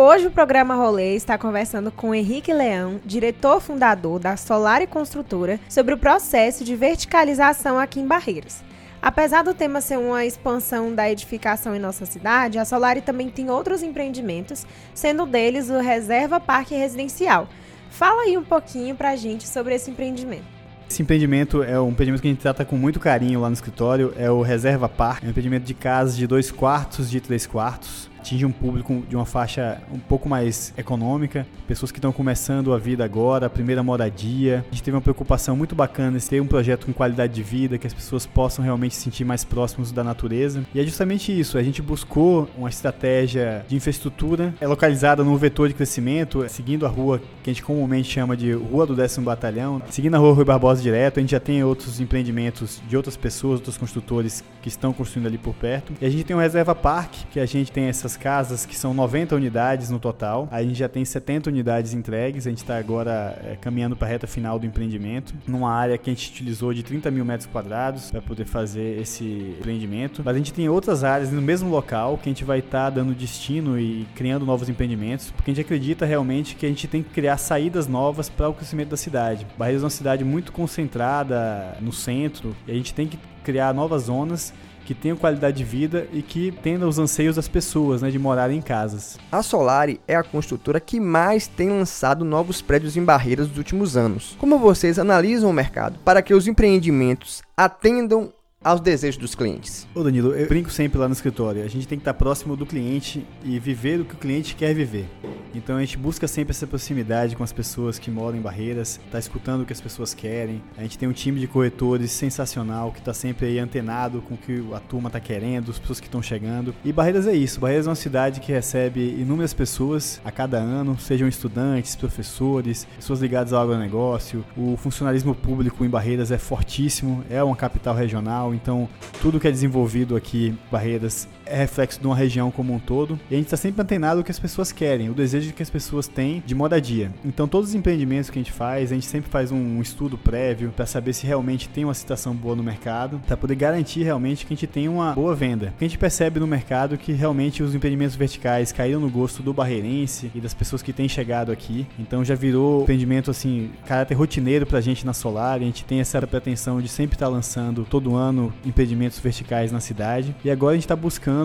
Hoje 0.00 0.28
o 0.28 0.30
programa 0.30 0.76
Rolê 0.76 1.16
está 1.16 1.36
conversando 1.36 1.90
com 1.90 2.14
Henrique 2.14 2.52
Leão, 2.52 3.00
diretor 3.04 3.60
fundador 3.60 4.20
da 4.20 4.36
Solar 4.36 4.80
e 4.80 4.86
Construtora, 4.86 5.58
sobre 5.68 5.92
o 5.92 5.98
processo 5.98 6.62
de 6.62 6.76
verticalização 6.76 7.80
aqui 7.80 7.98
em 7.98 8.06
Barreiras. 8.06 8.62
Apesar 9.02 9.42
do 9.42 9.52
tema 9.52 9.80
ser 9.80 9.98
uma 9.98 10.24
expansão 10.24 10.94
da 10.94 11.10
edificação 11.10 11.74
em 11.74 11.80
nossa 11.80 12.06
cidade, 12.06 12.60
a 12.60 12.64
Solari 12.64 13.00
também 13.00 13.28
tem 13.28 13.50
outros 13.50 13.82
empreendimentos, 13.82 14.64
sendo 14.94 15.26
deles 15.26 15.68
o 15.68 15.80
Reserva 15.80 16.38
Parque 16.38 16.76
Residencial. 16.76 17.48
Fala 17.90 18.22
aí 18.22 18.38
um 18.38 18.44
pouquinho 18.44 18.94
pra 18.94 19.16
gente 19.16 19.48
sobre 19.48 19.74
esse 19.74 19.90
empreendimento. 19.90 20.46
Esse 20.88 21.02
empreendimento 21.02 21.60
é 21.60 21.78
um 21.80 21.88
empreendimento 21.88 22.22
que 22.22 22.28
a 22.28 22.30
gente 22.30 22.40
trata 22.40 22.64
com 22.64 22.76
muito 22.76 23.00
carinho 23.00 23.40
lá 23.40 23.48
no 23.48 23.54
escritório, 23.54 24.14
é 24.16 24.30
o 24.30 24.42
Reserva 24.42 24.88
Park, 24.88 25.24
é 25.24 25.26
um 25.26 25.30
empreendimento 25.30 25.64
de 25.64 25.74
casas 25.74 26.16
de 26.16 26.24
dois 26.24 26.52
quartos, 26.52 27.10
de 27.10 27.20
três 27.20 27.48
quartos, 27.48 28.07
atinge 28.18 28.44
um 28.44 28.52
público 28.52 29.02
de 29.08 29.16
uma 29.16 29.24
faixa 29.24 29.80
um 29.92 29.98
pouco 29.98 30.28
mais 30.28 30.72
econômica, 30.76 31.46
pessoas 31.66 31.90
que 31.90 31.98
estão 31.98 32.12
começando 32.12 32.72
a 32.72 32.78
vida 32.78 33.04
agora, 33.04 33.46
a 33.46 33.50
primeira 33.50 33.82
moradia. 33.82 34.64
A 34.70 34.74
gente 34.74 34.82
teve 34.82 34.96
uma 34.96 35.00
preocupação 35.00 35.56
muito 35.56 35.74
bacana 35.74 36.16
em 36.16 36.20
ter 36.20 36.40
um 36.40 36.46
projeto 36.46 36.86
com 36.86 36.92
qualidade 36.92 37.32
de 37.32 37.42
vida, 37.42 37.78
que 37.78 37.86
as 37.86 37.94
pessoas 37.94 38.26
possam 38.26 38.64
realmente 38.64 38.94
se 38.94 39.02
sentir 39.02 39.24
mais 39.24 39.44
próximos 39.44 39.92
da 39.92 40.04
natureza. 40.04 40.64
E 40.74 40.80
é 40.80 40.84
justamente 40.84 41.38
isso, 41.38 41.56
a 41.56 41.62
gente 41.62 41.80
buscou 41.80 42.48
uma 42.56 42.68
estratégia 42.68 43.64
de 43.68 43.76
infraestrutura 43.76 44.54
é 44.60 44.66
localizada 44.66 45.22
no 45.22 45.36
vetor 45.36 45.68
de 45.68 45.74
crescimento, 45.74 46.44
seguindo 46.48 46.84
a 46.84 46.88
rua 46.88 47.20
que 47.42 47.50
a 47.50 47.52
gente 47.52 47.62
comumente 47.62 48.10
chama 48.10 48.36
de 48.36 48.52
Rua 48.52 48.86
do 48.86 48.94
Décimo 48.94 49.26
Batalhão, 49.26 49.80
seguindo 49.90 50.14
a 50.14 50.18
Rua 50.18 50.32
Rui 50.32 50.44
Barbosa 50.44 50.82
direto, 50.82 51.18
a 51.18 51.20
gente 51.20 51.30
já 51.30 51.40
tem 51.40 51.62
outros 51.62 52.00
empreendimentos 52.00 52.80
de 52.88 52.96
outras 52.96 53.16
pessoas, 53.16 53.54
outros 53.54 53.76
construtores 53.76 54.44
que 54.60 54.68
estão 54.68 54.92
construindo 54.92 55.26
ali 55.26 55.38
por 55.38 55.54
perto. 55.54 55.92
E 56.00 56.06
a 56.06 56.10
gente 56.10 56.24
tem 56.24 56.36
o 56.36 56.38
Reserva 56.38 56.74
Park, 56.74 57.14
que 57.30 57.40
a 57.40 57.46
gente 57.46 57.70
tem 57.70 57.88
essas 58.08 58.16
casas 58.16 58.64
que 58.64 58.74
são 58.74 58.94
90 58.94 59.36
unidades 59.36 59.90
no 59.90 59.98
total. 59.98 60.48
A 60.50 60.62
gente 60.62 60.78
já 60.78 60.88
tem 60.88 61.04
70 61.04 61.50
unidades 61.50 61.92
entregues. 61.92 62.46
A 62.46 62.50
gente 62.50 62.58
está 62.58 62.78
agora 62.78 63.38
é, 63.44 63.56
caminhando 63.60 63.94
para 63.94 64.08
a 64.08 64.10
reta 64.10 64.26
final 64.26 64.58
do 64.58 64.64
empreendimento, 64.64 65.34
numa 65.46 65.70
área 65.70 65.98
que 65.98 66.08
a 66.08 66.14
gente 66.14 66.30
utilizou 66.30 66.72
de 66.72 66.82
30 66.82 67.10
mil 67.10 67.24
metros 67.24 67.46
quadrados 67.46 68.10
para 68.10 68.22
poder 68.22 68.46
fazer 68.46 68.98
esse 69.00 69.54
empreendimento. 69.58 70.22
Mas 70.24 70.34
a 70.34 70.38
gente 70.38 70.54
tem 70.54 70.68
outras 70.68 71.04
áreas 71.04 71.30
no 71.30 71.42
mesmo 71.42 71.68
local 71.68 72.16
que 72.16 72.30
a 72.30 72.32
gente 72.32 72.44
vai 72.44 72.60
estar 72.60 72.84
tá 72.84 72.90
dando 72.90 73.14
destino 73.14 73.78
e 73.78 74.06
criando 74.14 74.46
novos 74.46 74.68
empreendimentos, 74.68 75.30
porque 75.30 75.50
a 75.50 75.54
gente 75.54 75.64
acredita 75.64 76.06
realmente 76.06 76.56
que 76.56 76.64
a 76.64 76.68
gente 76.68 76.88
tem 76.88 77.02
que 77.02 77.10
criar 77.10 77.36
saídas 77.36 77.86
novas 77.86 78.30
para 78.30 78.48
o 78.48 78.54
crescimento 78.54 78.88
da 78.90 78.96
cidade. 78.96 79.46
Barreiras 79.58 79.82
é 79.82 79.84
uma 79.84 79.90
cidade 79.90 80.24
muito 80.24 80.50
concentrada 80.50 81.76
no 81.80 81.92
centro 81.92 82.56
e 82.66 82.72
a 82.72 82.74
gente 82.74 82.94
tem 82.94 83.06
que 83.06 83.18
criar 83.44 83.74
novas 83.74 84.04
zonas 84.04 84.52
que 84.88 84.94
tenham 84.94 85.18
qualidade 85.18 85.58
de 85.58 85.64
vida 85.64 86.08
e 86.14 86.22
que 86.22 86.50
tenham 86.50 86.88
os 86.88 86.98
anseios 86.98 87.36
das 87.36 87.46
pessoas, 87.46 88.00
né, 88.00 88.10
de 88.10 88.18
morar 88.18 88.50
em 88.50 88.62
casas. 88.62 89.18
A 89.30 89.42
Solari 89.42 90.00
é 90.08 90.16
a 90.16 90.22
construtora 90.22 90.80
que 90.80 90.98
mais 90.98 91.46
tem 91.46 91.68
lançado 91.68 92.24
novos 92.24 92.62
prédios 92.62 92.96
em 92.96 93.04
barreiras 93.04 93.48
nos 93.48 93.58
últimos 93.58 93.98
anos. 93.98 94.34
Como 94.38 94.58
vocês 94.58 94.98
analisam 94.98 95.50
o 95.50 95.52
mercado 95.52 95.98
para 95.98 96.22
que 96.22 96.32
os 96.32 96.48
empreendimentos 96.48 97.42
atendam 97.54 98.32
aos 98.62 98.80
desejos 98.80 99.20
dos 99.20 99.36
clientes. 99.36 99.86
Ô 99.94 100.02
Danilo, 100.02 100.34
eu 100.34 100.48
brinco 100.48 100.70
sempre 100.70 100.98
lá 100.98 101.06
no 101.06 101.14
escritório. 101.14 101.62
A 101.62 101.68
gente 101.68 101.86
tem 101.86 101.96
que 101.96 102.02
estar 102.02 102.14
próximo 102.14 102.56
do 102.56 102.66
cliente 102.66 103.24
e 103.44 103.58
viver 103.58 104.00
o 104.00 104.04
que 104.04 104.14
o 104.14 104.18
cliente 104.18 104.56
quer 104.56 104.74
viver. 104.74 105.08
Então 105.54 105.76
a 105.76 105.80
gente 105.80 105.96
busca 105.96 106.26
sempre 106.28 106.50
essa 106.50 106.66
proximidade 106.66 107.36
com 107.36 107.42
as 107.42 107.52
pessoas 107.52 107.98
que 107.98 108.10
moram 108.10 108.36
em 108.36 108.40
Barreiras, 108.40 109.00
tá 109.10 109.18
escutando 109.18 109.62
o 109.62 109.64
que 109.64 109.72
as 109.72 109.80
pessoas 109.80 110.12
querem. 110.12 110.62
A 110.76 110.82
gente 110.82 110.98
tem 110.98 111.08
um 111.08 111.12
time 111.12 111.40
de 111.40 111.46
corretores 111.46 112.10
sensacional 112.10 112.92
que 112.92 113.00
tá 113.00 113.14
sempre 113.14 113.46
aí 113.46 113.58
antenado 113.58 114.20
com 114.22 114.34
o 114.34 114.36
que 114.36 114.62
a 114.74 114.80
turma 114.80 115.08
tá 115.08 115.20
querendo, 115.20 115.70
as 115.70 115.78
pessoas 115.78 116.00
que 116.00 116.06
estão 116.06 116.20
chegando. 116.20 116.74
E 116.84 116.92
Barreiras 116.92 117.26
é 117.26 117.34
isso. 117.34 117.60
Barreiras 117.60 117.86
é 117.86 117.90
uma 117.90 117.96
cidade 117.96 118.40
que 118.40 118.52
recebe 118.52 119.00
inúmeras 119.20 119.54
pessoas 119.54 120.20
a 120.24 120.30
cada 120.30 120.58
ano, 120.58 120.98
sejam 120.98 121.28
estudantes, 121.28 121.96
professores, 121.96 122.86
pessoas 122.96 123.20
ligadas 123.20 123.52
ao 123.52 123.62
agronegócio. 123.62 124.44
O 124.56 124.76
funcionalismo 124.76 125.34
público 125.34 125.84
em 125.84 125.88
Barreiras 125.88 126.30
é 126.30 126.38
fortíssimo, 126.38 127.24
é 127.30 127.42
uma 127.42 127.56
capital 127.56 127.94
regional, 127.94 128.47
então 128.54 128.88
tudo 129.20 129.38
que 129.40 129.48
é 129.48 129.50
desenvolvido 129.50 130.16
aqui, 130.16 130.54
Barreiras, 130.70 131.28
é 131.50 131.56
reflexo 131.56 132.00
de 132.00 132.06
uma 132.06 132.16
região 132.16 132.50
como 132.50 132.74
um 132.74 132.78
todo. 132.78 133.18
E 133.30 133.34
a 133.34 133.36
gente 133.36 133.46
está 133.46 133.56
sempre 133.56 133.82
antenado 133.82 134.20
o 134.20 134.24
que 134.24 134.30
as 134.30 134.38
pessoas 134.38 134.72
querem, 134.72 135.08
o 135.10 135.14
desejo 135.14 135.52
que 135.52 135.62
as 135.62 135.70
pessoas 135.70 136.06
têm 136.06 136.42
de 136.44 136.54
moradia. 136.54 137.10
Então, 137.24 137.48
todos 137.48 137.70
os 137.70 137.74
empreendimentos 137.74 138.30
que 138.30 138.38
a 138.38 138.42
gente 138.42 138.52
faz, 138.52 138.92
a 138.92 138.94
gente 138.94 139.06
sempre 139.06 139.30
faz 139.30 139.50
um 139.50 139.80
estudo 139.80 140.16
prévio 140.16 140.72
para 140.74 140.86
saber 140.86 141.12
se 141.12 141.26
realmente 141.26 141.68
tem 141.68 141.84
uma 141.84 141.94
situação 141.94 142.34
boa 142.34 142.54
no 142.54 142.62
mercado, 142.62 143.20
para 143.26 143.36
poder 143.36 143.54
garantir 143.54 144.02
realmente 144.02 144.46
que 144.46 144.52
a 144.52 144.56
gente 144.56 144.66
tem 144.66 144.88
uma 144.88 145.12
boa 145.12 145.34
venda. 145.34 145.68
Porque 145.68 145.84
a 145.84 145.88
gente 145.88 145.98
percebe 145.98 146.40
no 146.40 146.46
mercado 146.46 146.98
que 146.98 147.12
realmente 147.12 147.62
os 147.62 147.74
empreendimentos 147.74 148.16
verticais 148.16 148.72
caíram 148.72 149.00
no 149.00 149.10
gosto 149.10 149.42
do 149.42 149.52
barreirense 149.52 150.30
e 150.34 150.40
das 150.40 150.54
pessoas 150.54 150.82
que 150.82 150.92
têm 150.92 151.08
chegado 151.08 151.50
aqui. 151.50 151.86
Então, 151.98 152.24
já 152.24 152.34
virou 152.34 152.82
empreendimento 152.82 153.30
assim, 153.30 153.70
caráter 153.86 154.14
rotineiro 154.14 154.66
para 154.66 154.78
a 154.78 154.82
gente 154.82 155.06
na 155.06 155.12
Solar. 155.12 155.56
A 155.56 155.58
gente 155.60 155.84
tem 155.84 156.00
essa 156.00 156.24
pretensão 156.26 156.80
de 156.80 156.88
sempre 156.88 157.16
estar 157.16 157.26
tá 157.26 157.32
lançando 157.32 157.86
todo 157.88 158.14
ano 158.14 158.52
empreendimentos 158.64 159.18
verticais 159.18 159.72
na 159.72 159.80
cidade. 159.80 160.34
E 160.44 160.50
agora 160.50 160.72
a 160.72 160.76
gente 160.76 160.84
está 160.84 160.96
buscando 160.96 161.37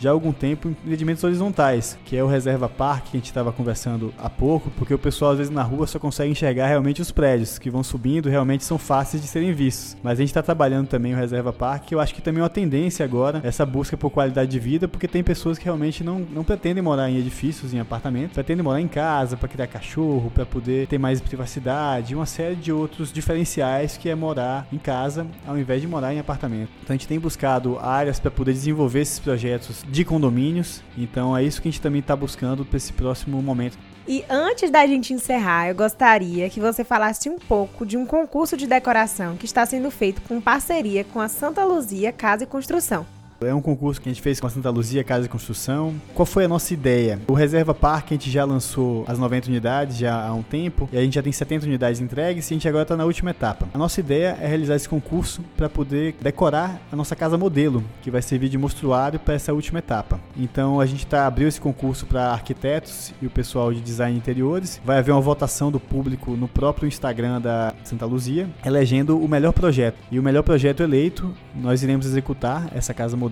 já 0.00 0.08
há 0.08 0.12
algum 0.12 0.32
tempo 0.32 0.68
empreendimentos 0.68 1.22
horizontais, 1.22 1.98
que 2.04 2.16
é 2.16 2.24
o 2.24 2.26
Reserva 2.26 2.68
Park, 2.68 3.10
que 3.10 3.16
a 3.16 3.20
gente 3.20 3.26
estava 3.26 3.52
conversando 3.52 4.14
há 4.18 4.30
pouco, 4.30 4.70
porque 4.70 4.94
o 4.94 4.98
pessoal 4.98 5.32
às 5.32 5.38
vezes 5.38 5.52
na 5.52 5.62
rua 5.62 5.86
só 5.86 5.98
consegue 5.98 6.30
enxergar 6.30 6.68
realmente 6.68 7.02
os 7.02 7.10
prédios 7.10 7.58
que 7.58 7.68
vão 7.68 7.82
subindo, 7.82 8.28
realmente 8.28 8.64
são 8.64 8.78
fáceis 8.78 9.22
de 9.22 9.28
serem 9.28 9.52
vistos. 9.52 9.96
Mas 10.02 10.14
a 10.14 10.22
gente 10.22 10.30
está 10.30 10.42
trabalhando 10.42 10.88
também 10.88 11.12
o 11.12 11.16
Reserva 11.16 11.52
Park, 11.52 11.84
que 11.86 11.94
eu 11.94 12.00
acho 12.00 12.14
que 12.14 12.22
também 12.22 12.40
é 12.40 12.42
uma 12.42 12.48
tendência 12.48 13.04
agora, 13.04 13.40
essa 13.44 13.66
busca 13.66 13.96
por 13.96 14.10
qualidade 14.10 14.50
de 14.50 14.58
vida, 14.58 14.88
porque 14.88 15.08
tem 15.08 15.22
pessoas 15.22 15.58
que 15.58 15.64
realmente 15.64 16.04
não, 16.04 16.20
não 16.20 16.44
pretendem 16.44 16.82
morar 16.82 17.10
em 17.10 17.18
edifícios, 17.18 17.74
em 17.74 17.80
apartamentos, 17.80 18.32
pretendem 18.32 18.64
morar 18.64 18.80
em 18.80 18.88
casa 18.88 19.36
para 19.36 19.48
criar 19.48 19.66
cachorro, 19.66 20.30
para 20.30 20.46
poder 20.46 20.86
ter 20.86 20.98
mais 20.98 21.20
privacidade, 21.20 22.14
uma 22.14 22.26
série 22.26 22.56
de 22.56 22.72
outros 22.72 23.12
diferenciais 23.12 23.96
que 23.96 24.08
é 24.08 24.14
morar 24.14 24.66
em 24.72 24.78
casa 24.78 25.26
ao 25.46 25.58
invés 25.58 25.82
de 25.82 25.88
morar 25.88 26.14
em 26.14 26.18
apartamento. 26.18 26.70
Então 26.82 26.94
a 26.94 26.96
gente 26.96 27.08
tem 27.08 27.18
buscado 27.18 27.78
áreas 27.78 28.18
para 28.18 28.30
poder 28.30 28.52
desenvolver 28.52 29.00
esses 29.00 29.18
projetos 29.18 29.39
projetos 29.40 29.82
de 29.88 30.04
condomínios. 30.04 30.82
Então 30.98 31.34
é 31.34 31.42
isso 31.42 31.62
que 31.62 31.68
a 31.68 31.70
gente 31.70 31.80
também 31.80 32.00
está 32.00 32.14
buscando 32.14 32.62
para 32.62 32.76
esse 32.76 32.92
próximo 32.92 33.40
momento. 33.40 33.78
E 34.06 34.22
antes 34.28 34.70
da 34.70 34.86
gente 34.86 35.14
encerrar, 35.14 35.68
eu 35.68 35.74
gostaria 35.74 36.50
que 36.50 36.60
você 36.60 36.84
falasse 36.84 37.30
um 37.30 37.38
pouco 37.38 37.86
de 37.86 37.96
um 37.96 38.04
concurso 38.04 38.56
de 38.56 38.66
decoração 38.66 39.36
que 39.36 39.46
está 39.46 39.64
sendo 39.64 39.90
feito 39.90 40.20
com 40.22 40.40
parceria 40.40 41.04
com 41.04 41.20
a 41.20 41.28
Santa 41.28 41.64
Luzia 41.64 42.12
Casa 42.12 42.44
e 42.44 42.46
Construção. 42.46 43.06
É 43.42 43.54
um 43.54 43.62
concurso 43.62 43.98
que 43.98 44.06
a 44.06 44.12
gente 44.12 44.20
fez 44.20 44.38
com 44.38 44.46
a 44.46 44.50
Santa 44.50 44.68
Luzia 44.68 45.02
Casa 45.02 45.22
de 45.22 45.28
Construção. 45.30 45.94
Qual 46.14 46.26
foi 46.26 46.44
a 46.44 46.48
nossa 46.48 46.74
ideia? 46.74 47.18
O 47.26 47.32
Reserva 47.32 47.72
Parque 47.72 48.12
a 48.12 48.16
gente 48.18 48.30
já 48.30 48.44
lançou 48.44 49.02
as 49.08 49.18
90 49.18 49.48
unidades 49.48 49.96
já 49.96 50.26
há 50.26 50.34
um 50.34 50.42
tempo 50.42 50.86
e 50.92 50.98
a 50.98 51.00
gente 51.00 51.14
já 51.14 51.22
tem 51.22 51.32
70 51.32 51.64
unidades 51.64 52.02
entregues 52.02 52.50
e 52.50 52.52
a 52.52 52.54
gente 52.54 52.68
agora 52.68 52.82
está 52.82 52.94
na 52.98 53.06
última 53.06 53.30
etapa. 53.30 53.66
A 53.72 53.78
nossa 53.78 53.98
ideia 53.98 54.36
é 54.38 54.46
realizar 54.46 54.76
esse 54.76 54.86
concurso 54.86 55.42
para 55.56 55.70
poder 55.70 56.16
decorar 56.20 56.82
a 56.92 56.96
nossa 56.96 57.16
casa 57.16 57.38
modelo, 57.38 57.82
que 58.02 58.10
vai 58.10 58.20
servir 58.20 58.50
de 58.50 58.58
mostruário 58.58 59.18
para 59.18 59.32
essa 59.32 59.54
última 59.54 59.78
etapa. 59.78 60.20
Então 60.36 60.78
a 60.78 60.84
gente 60.84 61.06
tá 61.06 61.26
abriu 61.26 61.48
esse 61.48 61.62
concurso 61.62 62.04
para 62.04 62.32
arquitetos 62.32 63.14
e 63.22 63.26
o 63.26 63.30
pessoal 63.30 63.72
de 63.72 63.80
design 63.80 64.12
de 64.12 64.18
interiores. 64.18 64.82
Vai 64.84 64.98
haver 64.98 65.12
uma 65.12 65.20
votação 65.20 65.70
do 65.70 65.80
público 65.80 66.32
no 66.32 66.46
próprio 66.46 66.86
Instagram 66.86 67.40
da 67.40 67.72
Santa 67.84 68.04
Luzia, 68.04 68.50
elegendo 68.62 69.18
o 69.18 69.26
melhor 69.26 69.54
projeto. 69.54 69.96
E 70.10 70.18
o 70.18 70.22
melhor 70.22 70.42
projeto 70.42 70.82
eleito, 70.82 71.34
nós 71.54 71.82
iremos 71.82 72.04
executar 72.04 72.70
essa 72.74 72.92
casa 72.92 73.16
modelo 73.16 73.29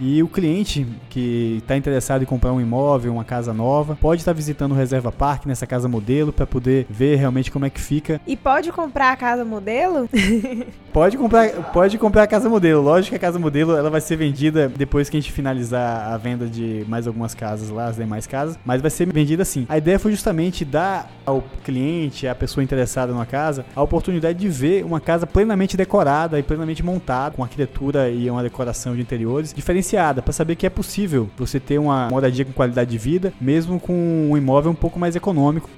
e 0.00 0.22
o 0.22 0.28
cliente 0.28 0.86
que 1.10 1.58
está 1.60 1.76
interessado 1.76 2.22
em 2.22 2.24
comprar 2.24 2.52
um 2.52 2.60
imóvel, 2.60 3.12
uma 3.12 3.24
casa 3.24 3.52
nova, 3.52 3.94
pode 4.00 4.22
estar 4.22 4.32
tá 4.32 4.36
visitando 4.36 4.72
o 4.72 4.74
Reserva 4.74 5.12
Parque 5.12 5.46
nessa 5.46 5.66
casa 5.66 5.88
modelo 5.88 6.32
para 6.32 6.46
poder 6.46 6.86
ver 6.88 7.16
realmente 7.16 7.50
como 7.50 7.66
é 7.66 7.70
que 7.70 7.80
fica. 7.80 8.18
E 8.26 8.34
pode 8.34 8.72
comprar 8.72 9.12
a 9.12 9.16
casa 9.16 9.44
modelo? 9.44 10.08
pode 10.90 11.18
comprar, 11.18 11.50
pode 11.70 11.98
comprar 11.98 12.22
a 12.22 12.26
casa 12.26 12.48
modelo. 12.48 12.82
Lógico 12.82 13.10
que 13.10 13.16
a 13.16 13.18
casa 13.18 13.38
modelo 13.38 13.76
ela 13.76 13.90
vai 13.90 14.00
ser 14.00 14.16
vendida 14.16 14.72
depois 14.74 15.10
que 15.10 15.18
a 15.18 15.20
gente 15.20 15.32
finalizar 15.32 16.10
a 16.10 16.16
venda 16.16 16.46
de 16.46 16.84
mais 16.88 17.06
algumas 17.06 17.34
casas 17.34 17.68
lá, 17.68 17.86
as 17.86 17.96
demais 17.96 18.26
casas, 18.26 18.58
mas 18.64 18.80
vai 18.80 18.90
ser 18.90 19.12
vendida 19.12 19.42
assim. 19.42 19.66
A 19.68 19.76
ideia 19.76 19.98
foi 19.98 20.12
justamente 20.12 20.64
dar 20.64 21.10
ao 21.26 21.44
cliente, 21.62 22.26
à 22.26 22.34
pessoa 22.34 22.64
interessada 22.64 23.12
numa 23.12 23.26
casa, 23.26 23.66
a 23.76 23.82
oportunidade 23.82 24.38
de 24.38 24.48
ver 24.48 24.82
uma 24.82 25.00
casa 25.00 25.26
plenamente 25.26 25.76
decorada 25.76 26.38
e 26.38 26.42
plenamente 26.42 26.82
montada, 26.82 27.36
com 27.36 27.42
arquitetura 27.42 28.08
e 28.08 28.30
uma 28.30 28.42
decoração 28.42 28.96
de 28.96 29.02
interiores 29.30 29.54
diferenciada, 29.54 30.20
para 30.20 30.32
saber 30.32 30.56
que 30.56 30.66
é 30.66 30.70
possível 30.70 31.30
você 31.36 31.60
ter 31.60 31.78
uma 31.78 32.08
moradia 32.10 32.44
com 32.44 32.52
qualidade 32.52 32.90
de 32.90 32.98
vida, 32.98 33.32
mesmo 33.40 33.78
com 33.78 33.92
um 34.30 34.36
imóvel 34.36 34.72
um 34.72 34.74
pouco 34.74 34.98
mais 34.98 35.14
econômico. 35.16 35.70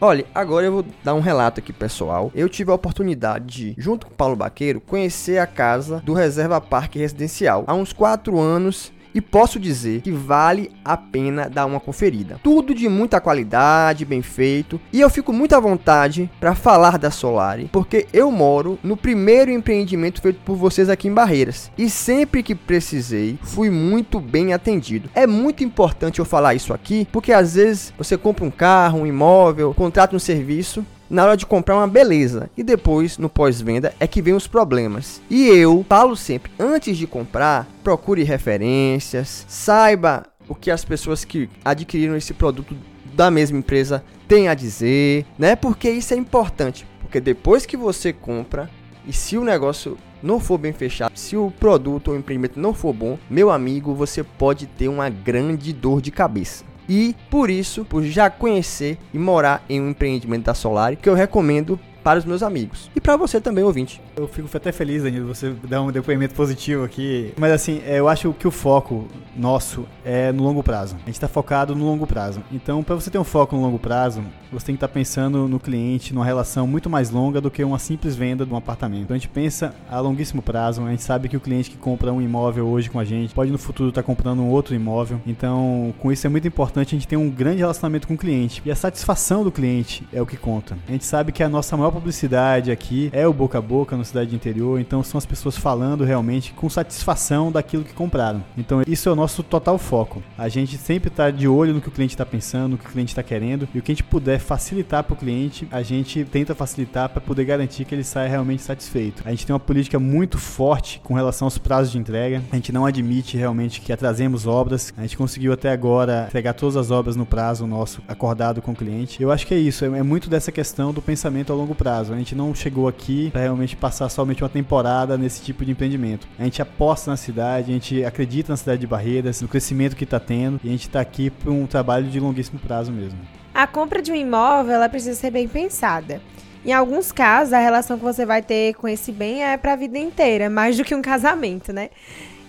Olha, 0.00 0.24
agora 0.34 0.66
eu 0.66 0.72
vou 0.72 0.84
dar 1.04 1.14
um 1.14 1.20
relato 1.20 1.60
aqui 1.60 1.72
pessoal. 1.72 2.32
Eu 2.34 2.48
tive 2.48 2.72
a 2.72 2.74
oportunidade 2.74 3.46
de, 3.46 3.74
junto 3.78 4.06
com 4.06 4.12
o 4.12 4.16
Paulo 4.16 4.34
Baqueiro, 4.34 4.80
conhecer 4.80 5.38
a 5.38 5.46
casa 5.46 6.02
do 6.04 6.12
Reserva 6.12 6.60
Parque 6.60 6.98
Residencial 6.98 7.62
há 7.68 7.74
uns 7.74 7.92
4 7.92 8.38
anos 8.40 8.92
e 9.14 9.20
posso 9.20 9.58
dizer 9.58 10.02
que 10.02 10.10
vale 10.10 10.70
a 10.84 10.96
pena 10.96 11.48
dar 11.48 11.66
uma 11.66 11.80
conferida. 11.80 12.40
Tudo 12.42 12.74
de 12.74 12.88
muita 12.88 13.20
qualidade, 13.20 14.04
bem 14.04 14.22
feito, 14.22 14.80
e 14.92 15.00
eu 15.00 15.10
fico 15.10 15.32
muito 15.32 15.54
à 15.54 15.60
vontade 15.60 16.30
para 16.40 16.54
falar 16.54 16.98
da 16.98 17.10
Solari, 17.10 17.68
porque 17.72 18.06
eu 18.12 18.30
moro 18.30 18.78
no 18.82 18.96
primeiro 18.96 19.50
empreendimento 19.50 20.20
feito 20.20 20.40
por 20.44 20.56
vocês 20.56 20.88
aqui 20.88 21.08
em 21.08 21.14
Barreiras 21.14 21.70
e 21.76 21.88
sempre 21.88 22.42
que 22.42 22.54
precisei 22.54 23.38
fui 23.42 23.70
muito 23.70 24.20
bem 24.20 24.52
atendido. 24.52 25.10
É 25.14 25.26
muito 25.26 25.64
importante 25.64 26.18
eu 26.18 26.24
falar 26.24 26.54
isso 26.54 26.72
aqui, 26.72 27.06
porque 27.12 27.32
às 27.32 27.54
vezes 27.54 27.92
você 27.96 28.16
compra 28.16 28.44
um 28.44 28.50
carro, 28.50 29.00
um 29.00 29.06
imóvel, 29.06 29.74
contrata 29.74 30.16
um 30.16 30.18
serviço 30.18 30.84
na 31.12 31.24
hora 31.24 31.36
de 31.36 31.44
comprar 31.44 31.76
uma 31.76 31.86
beleza 31.86 32.48
e 32.56 32.62
depois 32.62 33.18
no 33.18 33.28
pós-venda 33.28 33.92
é 34.00 34.06
que 34.06 34.22
vem 34.22 34.32
os 34.32 34.46
problemas. 34.46 35.20
E 35.28 35.46
eu 35.46 35.84
falo 35.86 36.16
sempre, 36.16 36.50
antes 36.58 36.96
de 36.96 37.06
comprar, 37.06 37.68
procure 37.84 38.22
referências, 38.22 39.44
saiba 39.46 40.24
o 40.48 40.54
que 40.54 40.70
as 40.70 40.86
pessoas 40.86 41.22
que 41.22 41.50
adquiriram 41.62 42.16
esse 42.16 42.32
produto 42.32 42.74
da 43.14 43.30
mesma 43.30 43.58
empresa 43.58 44.02
têm 44.26 44.48
a 44.48 44.54
dizer, 44.54 45.26
né? 45.38 45.54
Porque 45.54 45.90
isso 45.90 46.14
é 46.14 46.16
importante, 46.16 46.86
porque 47.02 47.20
depois 47.20 47.66
que 47.66 47.76
você 47.76 48.10
compra 48.10 48.70
e 49.06 49.12
se 49.12 49.36
o 49.36 49.44
negócio 49.44 49.98
não 50.22 50.40
for 50.40 50.56
bem 50.56 50.72
fechado, 50.72 51.12
se 51.14 51.36
o 51.36 51.50
produto 51.50 52.08
ou 52.08 52.16
empreendimento 52.16 52.58
não 52.58 52.72
for 52.72 52.94
bom, 52.94 53.18
meu 53.28 53.50
amigo, 53.50 53.94
você 53.94 54.22
pode 54.22 54.66
ter 54.66 54.88
uma 54.88 55.10
grande 55.10 55.74
dor 55.74 56.00
de 56.00 56.10
cabeça. 56.10 56.71
E 56.88 57.14
por 57.30 57.48
isso, 57.50 57.84
por 57.84 58.02
já 58.02 58.28
conhecer 58.28 58.98
e 59.14 59.18
morar 59.18 59.64
em 59.68 59.80
um 59.80 59.90
empreendimento 59.90 60.46
da 60.46 60.54
Solari, 60.54 60.96
que 60.96 61.08
eu 61.08 61.14
recomendo 61.14 61.78
para 62.02 62.18
os 62.18 62.24
meus 62.24 62.42
amigos. 62.42 62.90
E 62.94 63.00
para 63.00 63.16
você 63.16 63.40
também, 63.40 63.64
ouvinte. 63.64 64.00
Eu 64.16 64.28
fico 64.28 64.48
até 64.54 64.72
feliz, 64.72 65.02
Danilo, 65.02 65.34
você 65.34 65.54
dar 65.68 65.82
um 65.82 65.90
depoimento 65.90 66.34
positivo 66.34 66.84
aqui. 66.84 67.32
Mas 67.38 67.52
assim, 67.52 67.80
é, 67.86 67.98
eu 67.98 68.08
acho 68.08 68.32
que 68.32 68.46
o 68.46 68.50
foco 68.50 69.06
nosso 69.36 69.86
é 70.04 70.32
no 70.32 70.42
longo 70.42 70.62
prazo. 70.62 70.96
A 70.96 71.06
gente 71.06 71.14
está 71.14 71.28
focado 71.28 71.74
no 71.74 71.84
longo 71.84 72.06
prazo. 72.06 72.42
Então, 72.50 72.82
para 72.82 72.94
você 72.94 73.10
ter 73.10 73.18
um 73.18 73.24
foco 73.24 73.56
no 73.56 73.62
longo 73.62 73.78
prazo, 73.78 74.22
você 74.52 74.66
tem 74.66 74.74
que 74.74 74.78
estar 74.78 74.88
tá 74.88 74.94
pensando 74.94 75.48
no 75.48 75.58
cliente, 75.58 76.12
numa 76.12 76.24
relação 76.24 76.66
muito 76.66 76.90
mais 76.90 77.10
longa 77.10 77.40
do 77.40 77.50
que 77.50 77.64
uma 77.64 77.78
simples 77.78 78.14
venda 78.14 78.44
de 78.44 78.52
um 78.52 78.56
apartamento. 78.56 79.02
Então, 79.02 79.14
a 79.14 79.18
gente 79.18 79.28
pensa 79.28 79.74
a 79.90 80.00
longuíssimo 80.00 80.42
prazo. 80.42 80.84
A 80.84 80.90
gente 80.90 81.02
sabe 81.02 81.28
que 81.28 81.36
o 81.36 81.40
cliente 81.40 81.70
que 81.70 81.76
compra 81.76 82.12
um 82.12 82.20
imóvel 82.20 82.66
hoje 82.66 82.90
com 82.90 82.98
a 82.98 83.04
gente 83.04 83.34
pode 83.34 83.50
no 83.50 83.58
futuro 83.58 83.88
estar 83.88 84.02
tá 84.02 84.06
comprando 84.06 84.40
um 84.40 84.48
outro 84.48 84.74
imóvel. 84.74 85.20
Então, 85.26 85.94
com 85.98 86.12
isso 86.12 86.26
é 86.26 86.30
muito 86.30 86.46
importante 86.46 86.94
a 86.94 86.98
gente 86.98 87.08
ter 87.08 87.16
um 87.16 87.30
grande 87.30 87.58
relacionamento 87.58 88.06
com 88.06 88.14
o 88.14 88.18
cliente. 88.18 88.62
E 88.64 88.70
a 88.70 88.76
satisfação 88.76 89.44
do 89.44 89.52
cliente 89.52 90.06
é 90.12 90.20
o 90.20 90.26
que 90.26 90.36
conta. 90.36 90.76
A 90.88 90.92
gente 90.92 91.04
sabe 91.04 91.32
que 91.32 91.42
a 91.42 91.48
nossa 91.48 91.76
maior 91.76 91.91
publicidade 91.92 92.70
aqui 92.70 93.10
é 93.12 93.26
o 93.26 93.32
boca 93.32 93.58
a 93.58 93.60
boca 93.60 93.96
na 93.96 94.04
cidade 94.04 94.34
interior, 94.34 94.80
então 94.80 95.02
são 95.02 95.18
as 95.18 95.26
pessoas 95.26 95.56
falando 95.56 96.04
realmente 96.04 96.52
com 96.52 96.68
satisfação 96.68 97.52
daquilo 97.52 97.84
que 97.84 97.92
compraram. 97.92 98.42
Então 98.56 98.82
isso 98.86 99.08
é 99.08 99.12
o 99.12 99.16
nosso 99.16 99.42
total 99.42 99.78
foco. 99.78 100.22
A 100.36 100.48
gente 100.48 100.76
sempre 100.78 101.08
está 101.08 101.30
de 101.30 101.46
olho 101.46 101.74
no 101.74 101.80
que 101.80 101.88
o 101.88 101.92
cliente 101.92 102.14
está 102.14 102.24
pensando, 102.24 102.72
no 102.72 102.78
que 102.78 102.86
o 102.86 102.90
cliente 102.90 103.12
está 103.12 103.22
querendo 103.22 103.68
e 103.74 103.78
o 103.78 103.82
que 103.82 103.92
a 103.92 103.94
gente 103.94 104.04
puder 104.04 104.38
facilitar 104.38 105.04
para 105.04 105.14
o 105.14 105.16
cliente, 105.16 105.68
a 105.70 105.82
gente 105.82 106.24
tenta 106.24 106.54
facilitar 106.54 107.08
para 107.08 107.20
poder 107.20 107.44
garantir 107.44 107.84
que 107.84 107.94
ele 107.94 108.04
saia 108.04 108.28
realmente 108.28 108.62
satisfeito. 108.62 109.22
A 109.26 109.30
gente 109.30 109.46
tem 109.46 109.52
uma 109.52 109.60
política 109.60 109.98
muito 109.98 110.38
forte 110.38 111.00
com 111.04 111.14
relação 111.14 111.46
aos 111.46 111.58
prazos 111.58 111.92
de 111.92 111.98
entrega. 111.98 112.42
A 112.50 112.56
gente 112.56 112.72
não 112.72 112.86
admite 112.86 113.36
realmente 113.36 113.80
que 113.80 113.92
atrasemos 113.92 114.46
obras. 114.46 114.92
A 114.96 115.02
gente 115.02 115.16
conseguiu 115.16 115.52
até 115.52 115.70
agora 115.70 116.26
entregar 116.28 116.54
todas 116.54 116.76
as 116.76 116.90
obras 116.90 117.16
no 117.16 117.26
prazo 117.26 117.66
nosso 117.66 118.02
acordado 118.08 118.62
com 118.62 118.72
o 118.72 118.76
cliente. 118.76 119.22
Eu 119.22 119.30
acho 119.30 119.46
que 119.46 119.54
é 119.54 119.58
isso, 119.58 119.84
é 119.84 120.02
muito 120.02 120.30
dessa 120.30 120.50
questão 120.50 120.92
do 120.92 121.02
pensamento 121.02 121.52
a 121.52 121.56
longo 121.56 121.74
prazo. 121.74 121.81
A 121.90 122.16
gente 122.16 122.34
não 122.34 122.54
chegou 122.54 122.86
aqui 122.86 123.30
para 123.30 123.40
realmente 123.40 123.76
passar 123.76 124.08
somente 124.08 124.42
uma 124.42 124.48
temporada 124.48 125.18
nesse 125.18 125.42
tipo 125.42 125.64
de 125.64 125.72
empreendimento. 125.72 126.26
A 126.38 126.44
gente 126.44 126.62
aposta 126.62 127.10
na 127.10 127.16
cidade, 127.16 127.70
a 127.70 127.74
gente 127.74 128.04
acredita 128.04 128.52
na 128.52 128.56
cidade 128.56 128.80
de 128.80 128.86
Barreiras, 128.86 129.42
no 129.42 129.48
crescimento 129.48 129.96
que 129.96 130.04
está 130.04 130.20
tendo 130.20 130.60
e 130.62 130.68
a 130.68 130.70
gente 130.70 130.86
está 130.86 131.00
aqui 131.00 131.30
para 131.30 131.50
um 131.50 131.66
trabalho 131.66 132.08
de 132.08 132.20
longuíssimo 132.20 132.58
prazo 132.60 132.92
mesmo. 132.92 133.18
A 133.54 133.66
compra 133.66 134.00
de 134.00 134.12
um 134.12 134.14
imóvel 134.14 134.74
ela 134.74 134.88
precisa 134.88 135.18
ser 135.18 135.30
bem 135.30 135.48
pensada. 135.48 136.20
Em 136.64 136.72
alguns 136.72 137.10
casos, 137.10 137.52
a 137.52 137.58
relação 137.58 137.98
que 137.98 138.04
você 138.04 138.24
vai 138.24 138.40
ter 138.40 138.74
com 138.74 138.86
esse 138.86 139.10
bem 139.10 139.42
é 139.42 139.56
para 139.56 139.72
a 139.72 139.76
vida 139.76 139.98
inteira, 139.98 140.48
mais 140.48 140.76
do 140.76 140.84
que 140.84 140.94
um 140.94 141.02
casamento, 141.02 141.72
né? 141.72 141.90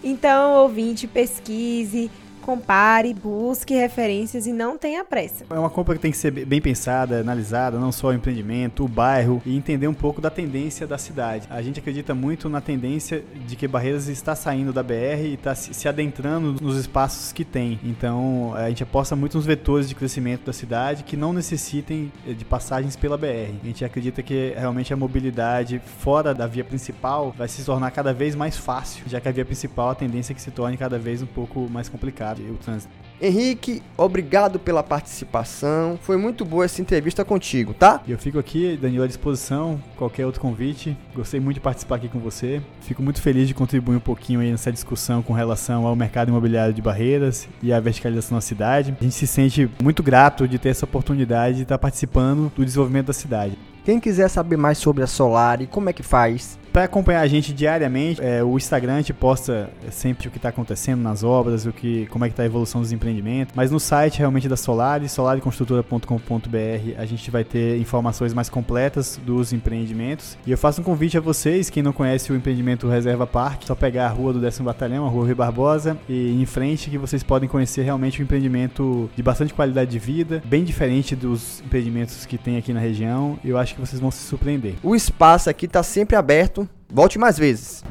Então, 0.04 0.54
ouvinte, 0.62 1.08
pesquise, 1.08 2.12
compare, 2.44 3.14
busque 3.14 3.74
referências 3.74 4.46
e 4.46 4.54
não 4.54 4.78
tenha 4.78 5.04
pressa. 5.04 5.46
É 5.50 5.58
uma 5.58 5.70
compra 5.70 5.96
que 5.96 6.02
tem 6.02 6.12
que 6.12 6.18
ser 6.18 6.32
bem 6.32 6.62
pensada, 6.62 7.22
analisada, 7.22 7.80
não 7.80 7.92
só 7.92 8.10
o 8.10 8.14
empreendimento, 8.14 8.84
o 8.84 8.88
bairro 8.88 9.42
e 9.46 9.56
entender 9.56 9.88
um 9.88 9.94
pouco 9.94 10.22
da 10.22 10.30
tendência 10.30 10.86
da 10.86 10.98
cidade. 10.98 11.48
A 11.50 11.62
gente 11.62 11.80
acredita 11.80 12.14
muito 12.14 12.50
na 12.50 12.60
tendência 12.60 13.24
de 13.48 13.56
que 13.56 13.68
Barreiras 13.68 14.08
está 14.08 14.36
saindo 14.36 14.74
da 14.74 14.84
BR 14.84 15.24
e 15.24 15.34
está 15.34 15.56
se 15.56 15.88
adentrando 15.88 16.56
nos 16.62 16.78
espaços 16.78 17.32
que 17.32 17.46
tem. 17.46 17.80
Então, 17.84 18.54
a 18.56 18.68
gente 18.70 18.84
aposta 18.84 19.16
muito 19.16 19.38
nos 19.38 19.46
vetores 19.46 19.88
de 19.88 19.96
crescimento 19.96 20.46
da 20.46 20.54
cidade 20.54 21.04
que 21.04 21.16
não 21.16 21.32
necessitem 21.32 22.12
eh, 22.28 22.34
de 22.34 22.44
passagens 22.44 22.96
pela 22.96 23.18
BR. 23.18 23.56
A 23.64 23.66
gente 23.66 23.86
acredita 23.86 24.22
que 24.22 24.54
realmente 24.58 24.94
a 24.94 24.98
mobilidade 24.98 25.82
fora 26.00 26.34
da 26.34 26.46
via 26.46 26.64
principal 26.64 27.34
vai 27.38 27.48
se 27.48 27.64
tornar 27.64 27.92
cada 27.92 28.14
vez 28.14 28.36
mais 28.36 28.58
fácil, 28.58 29.04
já 29.08 29.22
que 29.22 29.30
a 29.30 29.32
via 29.32 29.46
principal 29.46 29.90
a 29.92 29.96
tendência 29.96 30.34
é 30.34 30.36
que 30.36 30.42
se 30.42 30.52
torne 30.52 30.76
cada 30.76 31.00
vez 31.00 31.22
um 31.22 31.26
pouco 31.26 31.70
mais 31.70 31.88
complicada 31.88 32.33
o 32.42 32.56
trânsito. 32.56 33.04
Henrique, 33.22 33.82
obrigado 33.96 34.60
pela 34.60 34.84
participação. 34.84 35.98
Foi 36.02 36.18
muito 36.18 36.44
boa 36.44 36.66
essa 36.66 36.82
entrevista 36.82 37.24
contigo, 37.24 37.74
tá? 37.74 38.02
Eu 38.06 38.18
fico 38.18 38.38
aqui, 38.38 38.76
Danilo, 38.76 39.04
à 39.04 39.08
disposição. 39.08 39.82
Qualquer 39.96 40.26
outro 40.26 40.42
convite. 40.42 40.98
Gostei 41.16 41.40
muito 41.40 41.56
de 41.56 41.62
participar 41.62 41.96
aqui 41.96 42.10
com 42.10 42.20
você. 42.20 42.62
Fico 42.82 43.02
muito 43.02 43.22
feliz 43.22 43.48
de 43.48 43.54
contribuir 43.54 43.96
um 43.96 44.02
pouquinho 44.02 44.42
aí 44.42 44.52
nessa 44.52 44.74
discussão 44.74 45.22
com 45.22 45.32
relação 45.32 45.88
ao 45.88 45.96
mercado 45.96 46.28
imobiliário 46.28 46.74
de 46.74 46.82
Barreiras 46.82 47.48
e 47.62 47.72
à 47.72 47.80
verticalização 47.80 48.38
da 48.38 48.42
cidade. 48.42 48.94
A 49.00 49.04
gente 49.04 49.16
se 49.16 49.26
sente 49.26 49.70
muito 49.82 50.04
grato 50.04 50.46
de 50.46 50.60
ter 50.60 50.70
essa 50.70 50.84
oportunidade 50.84 51.56
de 51.56 51.64
estar 51.64 51.78
participando 51.78 52.52
do 52.54 52.66
desenvolvimento 52.66 53.08
da 53.08 53.14
cidade. 53.14 53.58
Quem 53.86 54.02
quiser 54.02 54.28
saber 54.28 54.58
mais 54.58 54.78
sobre 54.78 55.02
a 55.02 55.08
Solari, 55.08 55.66
como 55.66 55.90
é 55.90 55.94
que 55.94 56.04
faz? 56.04 56.60
Para 56.74 56.86
acompanhar 56.86 57.22
a 57.22 57.28
gente 57.28 57.54
diariamente, 57.54 58.20
é, 58.20 58.44
o 58.44 58.58
Instagram 58.58 58.98
gente 58.98 59.14
posta 59.14 59.70
sempre 59.92 60.28
o 60.28 60.32
que 60.32 60.38
está 60.38 60.50
acontecendo 60.50 61.02
nas 61.02 61.24
obras, 61.24 61.68
o 61.68 61.72
que, 61.72 62.08
como 62.08 62.26
é 62.26 62.30
que 62.30 62.34
está 62.34 62.42
a 62.42 62.46
evolução 62.48 62.82
dos 62.82 62.92
empreendimentos. 62.92 63.54
Mas 63.56 63.70
no 63.70 63.80
site 63.80 64.18
realmente 64.18 64.48
da 64.48 64.58
Solari, 64.58 65.08
solariconstrutora.com.br, 65.08 66.98
a 66.98 67.06
gente 67.06 67.30
vai 67.30 67.44
ter 67.44 67.78
informações 67.78 68.34
mais 68.34 68.50
completas 68.50 69.20
dos 69.24 69.54
empreendimentos. 69.54 70.36
E 70.48 70.52
eu 70.52 70.58
faço 70.58 70.82
um 70.82 70.84
convite 70.84 71.16
a 71.16 71.22
vocês, 71.22 71.70
quem 71.70 71.84
não 71.84 71.94
conhece 71.94 72.32
o 72.32 72.36
empreendimento 72.36 72.88
Reserva 72.88 73.28
Parque, 73.28 73.68
só 73.68 73.76
pegar 73.76 74.08
a 74.08 74.10
rua 74.10 74.34
do 74.34 74.40
décimo 74.40 74.66
batalhão, 74.66 75.06
a 75.06 75.10
rua 75.10 75.28
Rio 75.28 75.36
Barbosa, 75.36 75.96
e 76.10 76.42
em 76.42 76.46
frente 76.46 76.90
que 76.90 76.98
vocês 76.98 77.22
podem 77.22 77.48
conhecer 77.48 77.84
realmente 77.84 78.20
um 78.20 78.24
empreendimento 78.24 79.10
de 79.16 79.22
bastante 79.22 79.54
qualidade 79.54 79.92
de 79.92 80.00
vida, 80.00 80.42
bem 80.44 80.64
diferente 80.64 81.16
dos 81.16 81.62
empreendimentos 81.62 82.26
que 82.26 82.38
tem 82.38 82.58
aqui 82.58 82.74
na 82.74 82.80
região. 82.80 83.38
Eu 83.46 83.60
acho 83.60 83.76
que 83.76 83.82
vocês 83.82 84.00
vão 84.00 84.10
se 84.10 84.24
surpreender. 84.24 84.74
O 84.82 84.96
espaço 84.96 85.50
aqui 85.50 85.66
está 85.66 85.84
sempre 85.84 86.16
aberto 86.16 86.63
Volte 86.90 87.18
mais 87.18 87.38
vezes. 87.38 87.84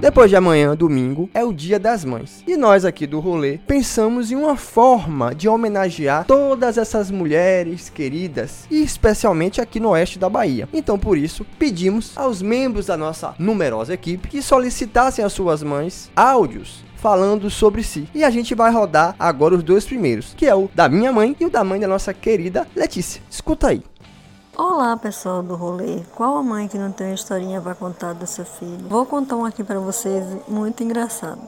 Depois 0.00 0.30
de 0.30 0.36
amanhã, 0.36 0.76
domingo, 0.76 1.28
é 1.34 1.42
o 1.42 1.52
Dia 1.52 1.80
das 1.80 2.04
Mães. 2.04 2.44
E 2.46 2.56
nós 2.56 2.84
aqui 2.84 3.06
do 3.06 3.18
rolê 3.18 3.58
pensamos 3.66 4.30
em 4.30 4.36
uma 4.36 4.56
forma 4.56 5.34
de 5.34 5.48
homenagear 5.48 6.26
todas 6.26 6.78
essas 6.78 7.10
mulheres 7.10 7.88
queridas 7.88 8.66
e 8.70 8.82
especialmente 8.82 9.60
aqui 9.60 9.80
no 9.80 9.88
oeste 9.88 10.18
da 10.18 10.28
Bahia. 10.28 10.68
Então, 10.72 10.98
por 10.98 11.18
isso, 11.18 11.46
pedimos 11.58 12.12
aos 12.16 12.40
membros 12.40 12.86
da 12.86 12.96
nossa 12.96 13.34
numerosa 13.38 13.94
equipe 13.94 14.28
que 14.28 14.42
solicitassem 14.42 15.24
às 15.24 15.32
suas 15.32 15.62
mães 15.62 16.08
áudios 16.14 16.84
falando 16.96 17.50
sobre 17.50 17.82
si. 17.82 18.08
E 18.14 18.22
a 18.24 18.30
gente 18.30 18.54
vai 18.54 18.70
rodar 18.72 19.14
agora 19.18 19.54
os 19.54 19.62
dois 19.62 19.84
primeiros, 19.84 20.34
que 20.34 20.46
é 20.46 20.54
o 20.54 20.68
da 20.74 20.88
minha 20.88 21.12
mãe 21.12 21.36
e 21.38 21.44
o 21.44 21.50
da 21.50 21.64
mãe 21.64 21.80
da 21.80 21.88
nossa 21.88 22.12
querida 22.12 22.66
Letícia. 22.74 23.22
Escuta 23.30 23.68
aí. 23.68 23.82
Olá 24.58 24.96
pessoal 24.96 25.42
do 25.42 25.54
rolê, 25.54 26.00
qual 26.14 26.38
a 26.38 26.42
mãe 26.42 26.66
que 26.66 26.78
não 26.78 26.90
tem 26.90 27.08
uma 27.08 27.14
historinha 27.14 27.60
para 27.60 27.74
contar 27.74 28.14
do 28.14 28.26
seu 28.26 28.46
filho? 28.46 28.88
Vou 28.88 29.04
contar 29.04 29.36
um 29.36 29.44
aqui 29.44 29.62
para 29.62 29.78
vocês 29.78 30.24
muito 30.48 30.82
engraçado. 30.82 31.42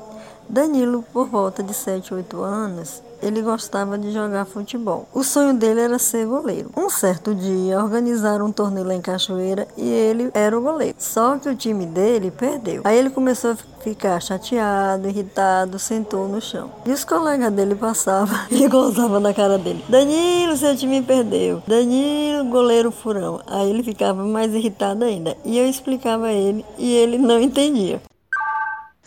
Danilo, 0.47 1.03
por 1.11 1.27
volta 1.27 1.63
de 1.63 1.73
7, 1.73 2.13
8 2.13 2.43
anos, 2.43 3.03
ele 3.23 3.43
gostava 3.43 3.99
de 3.99 4.13
jogar 4.13 4.45
futebol. 4.45 5.09
O 5.13 5.23
sonho 5.23 5.55
dele 5.55 5.81
era 5.81 5.99
ser 5.99 6.27
goleiro. 6.27 6.71
Um 6.77 6.89
certo 6.91 7.35
dia, 7.35 7.83
organizaram 7.83 8.47
um 8.47 8.53
torneio 8.53 8.87
lá 8.87 8.95
em 8.95 9.01
Cachoeira 9.01 9.67
e 9.77 9.89
ele 9.89 10.31
era 10.35 10.57
o 10.59 10.63
goleiro. 10.63 10.95
Só 10.99 11.39
que 11.39 11.49
o 11.49 11.57
time 11.57 11.87
dele 11.87 12.31
perdeu. 12.31 12.83
Aí 12.85 12.99
ele 12.99 13.11
começou 13.11 13.53
a 13.53 13.57
ficar 13.83 14.21
chateado, 14.21 15.09
irritado, 15.09 15.79
sentou 15.79 16.29
no 16.29 16.41
chão. 16.41 16.71
E 16.85 16.91
os 16.91 17.05
colegas 17.05 17.53
dele 17.53 17.75
passavam 17.75 18.39
e 18.51 18.69
gozavam 18.69 19.21
na 19.21 19.33
cara 19.33 19.59
dele. 19.59 19.85
Danilo, 19.89 20.57
seu 20.57 20.77
time 20.77 21.03
perdeu. 21.03 21.63
Danilo, 21.67 22.45
goleiro 22.45 22.91
furão. 22.91 23.41
Aí 23.47 23.71
ele 23.71 23.83
ficava 23.83 24.25
mais 24.25 24.53
irritado 24.55 25.05
ainda. 25.05 25.37
E 25.45 25.59
eu 25.59 25.67
explicava 25.67 26.27
a 26.27 26.33
ele 26.33 26.65
e 26.77 26.95
ele 26.95 27.19
não 27.19 27.41
entendia. 27.41 28.01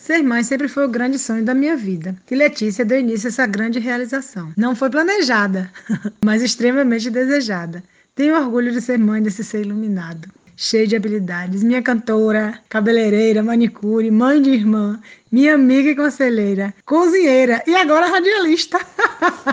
Ser 0.02 0.20
mãe 0.20 0.42
sempre 0.42 0.66
foi 0.66 0.84
o 0.84 0.88
grande 0.88 1.16
sonho 1.16 1.44
da 1.44 1.54
minha 1.54 1.76
vida. 1.76 2.16
E 2.28 2.34
Letícia 2.34 2.84
deu 2.84 2.98
início 2.98 3.28
a 3.28 3.30
essa 3.30 3.46
grande 3.46 3.78
realização. 3.78 4.52
Não 4.56 4.74
foi 4.74 4.90
planejada, 4.90 5.70
mas 6.24 6.42
extremamente 6.42 7.08
desejada. 7.08 7.84
Tenho 8.12 8.36
orgulho 8.36 8.72
de 8.72 8.80
ser 8.80 8.98
mãe 8.98 9.22
desse 9.22 9.44
ser 9.44 9.60
iluminado, 9.60 10.28
cheio 10.56 10.88
de 10.88 10.96
habilidades. 10.96 11.62
Minha 11.62 11.80
cantora, 11.80 12.58
cabeleireira, 12.68 13.44
manicure, 13.44 14.10
mãe 14.10 14.42
de 14.42 14.50
irmã, 14.50 14.98
minha 15.30 15.54
amiga 15.54 15.90
e 15.90 15.94
conselheira, 15.94 16.74
cozinheira 16.84 17.62
e 17.64 17.76
agora 17.76 18.08
radialista. 18.08 18.80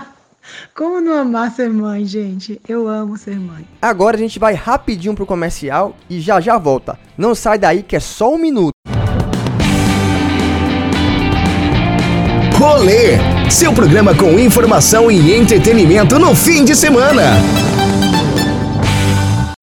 Como 0.74 1.00
não 1.00 1.14
amar 1.14 1.52
ser 1.52 1.70
mãe, 1.70 2.04
gente? 2.08 2.60
Eu 2.68 2.88
amo 2.88 3.20
ser 3.20 3.40
mãe. 3.40 3.68
Agora 3.80 4.18
a 4.18 4.20
gente 4.20 4.40
vai 4.40 4.56
rapidinho 4.56 5.14
pro 5.14 5.28
comercial 5.28 5.96
e 6.10 6.20
já 6.20 6.42
já 6.42 6.58
volta. 6.58 6.98
Não 7.16 7.36
sai 7.36 7.60
daí 7.60 7.84
que 7.84 7.96
é 7.96 8.00
só 8.00 8.34
um 8.34 8.40
minuto. 8.40 8.74
Rolê, 12.60 13.16
seu 13.50 13.74
programa 13.74 14.14
com 14.14 14.38
informação 14.38 15.10
e 15.10 15.34
entretenimento 15.34 16.20
no 16.20 16.36
fim 16.36 16.66
de 16.66 16.76
semana. 16.76 17.22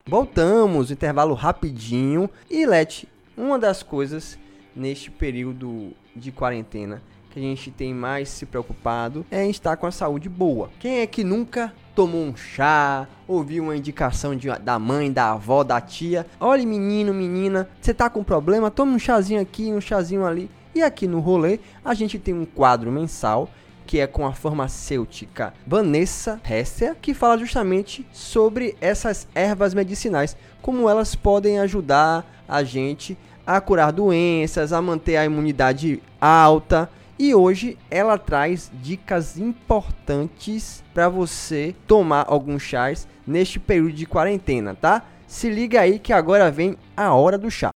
Voltamos, 0.08 0.90
intervalo 0.90 1.34
rapidinho. 1.34 2.30
E 2.50 2.64
Let, 2.64 3.04
uma 3.36 3.58
das 3.58 3.82
coisas 3.82 4.38
neste 4.74 5.10
período 5.10 5.92
de 6.16 6.32
quarentena 6.32 7.02
que 7.30 7.38
a 7.38 7.42
gente 7.42 7.70
tem 7.70 7.92
mais 7.92 8.30
se 8.30 8.46
preocupado 8.46 9.26
é 9.30 9.46
estar 9.46 9.76
com 9.76 9.86
a 9.86 9.90
saúde 9.90 10.30
boa. 10.30 10.70
Quem 10.80 11.00
é 11.00 11.06
que 11.06 11.22
nunca 11.22 11.74
tomou 11.94 12.22
um 12.22 12.34
chá, 12.34 13.06
ouviu 13.28 13.64
uma 13.64 13.76
indicação 13.76 14.34
de, 14.34 14.48
da 14.60 14.78
mãe, 14.78 15.12
da 15.12 15.32
avó, 15.32 15.62
da 15.62 15.82
tia? 15.82 16.24
Olha, 16.40 16.64
menino, 16.64 17.12
menina, 17.12 17.68
você 17.78 17.92
tá 17.92 18.08
com 18.08 18.24
problema? 18.24 18.70
Toma 18.70 18.92
um 18.92 18.98
chazinho 18.98 19.42
aqui, 19.42 19.70
um 19.70 19.82
chazinho 19.82 20.24
ali. 20.24 20.48
E 20.76 20.82
aqui 20.82 21.08
no 21.08 21.20
rolê 21.20 21.58
a 21.82 21.94
gente 21.94 22.18
tem 22.18 22.34
um 22.34 22.44
quadro 22.44 22.92
mensal 22.92 23.48
que 23.86 23.98
é 23.98 24.06
com 24.06 24.26
a 24.26 24.34
farmacêutica 24.34 25.54
Vanessa 25.66 26.38
Hesser, 26.46 26.94
que 27.00 27.14
fala 27.14 27.38
justamente 27.38 28.06
sobre 28.12 28.76
essas 28.78 29.26
ervas 29.34 29.72
medicinais, 29.72 30.36
como 30.60 30.86
elas 30.86 31.14
podem 31.14 31.58
ajudar 31.60 32.26
a 32.46 32.62
gente 32.62 33.16
a 33.46 33.58
curar 33.58 33.90
doenças, 33.90 34.70
a 34.70 34.82
manter 34.82 35.16
a 35.16 35.24
imunidade 35.24 36.02
alta. 36.20 36.90
E 37.18 37.34
hoje 37.34 37.78
ela 37.90 38.18
traz 38.18 38.70
dicas 38.74 39.38
importantes 39.38 40.84
para 40.92 41.08
você 41.08 41.74
tomar 41.86 42.26
alguns 42.28 42.60
chás 42.60 43.08
neste 43.26 43.58
período 43.58 43.94
de 43.94 44.04
quarentena, 44.04 44.74
tá? 44.74 45.06
Se 45.26 45.48
liga 45.48 45.80
aí 45.80 45.98
que 45.98 46.12
agora 46.12 46.50
vem 46.50 46.76
a 46.94 47.14
hora 47.14 47.38
do 47.38 47.50
chá. 47.50 47.70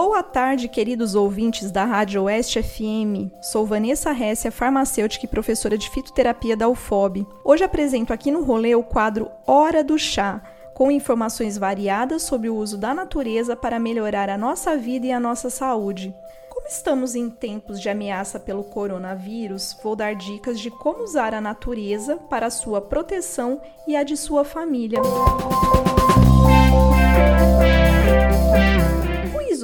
Boa 0.00 0.22
tarde, 0.22 0.68
queridos 0.68 1.16
ouvintes 1.16 1.72
da 1.72 1.84
Rádio 1.84 2.22
Oeste 2.22 2.62
FM. 2.62 3.34
Sou 3.42 3.66
Vanessa 3.66 4.12
Hessia, 4.12 4.52
farmacêutica 4.52 5.24
e 5.24 5.28
professora 5.28 5.76
de 5.76 5.90
fitoterapia 5.90 6.56
da 6.56 6.68
UFOB. 6.68 7.26
Hoje 7.44 7.64
apresento 7.64 8.12
aqui 8.12 8.30
no 8.30 8.44
rolê 8.44 8.76
o 8.76 8.82
quadro 8.84 9.28
Hora 9.44 9.82
do 9.82 9.98
Chá, 9.98 10.40
com 10.72 10.88
informações 10.88 11.58
variadas 11.58 12.22
sobre 12.22 12.48
o 12.48 12.54
uso 12.54 12.78
da 12.78 12.94
natureza 12.94 13.56
para 13.56 13.80
melhorar 13.80 14.30
a 14.30 14.38
nossa 14.38 14.76
vida 14.76 15.06
e 15.06 15.10
a 15.10 15.18
nossa 15.18 15.50
saúde. 15.50 16.14
Como 16.48 16.68
estamos 16.68 17.16
em 17.16 17.28
tempos 17.28 17.80
de 17.80 17.88
ameaça 17.88 18.38
pelo 18.38 18.62
coronavírus, 18.62 19.76
vou 19.82 19.96
dar 19.96 20.14
dicas 20.14 20.60
de 20.60 20.70
como 20.70 21.02
usar 21.02 21.34
a 21.34 21.40
natureza 21.40 22.18
para 22.30 22.46
a 22.46 22.50
sua 22.50 22.80
proteção 22.80 23.60
e 23.84 23.96
a 23.96 24.04
de 24.04 24.16
sua 24.16 24.44
família. 24.44 25.00
Música 25.00 26.37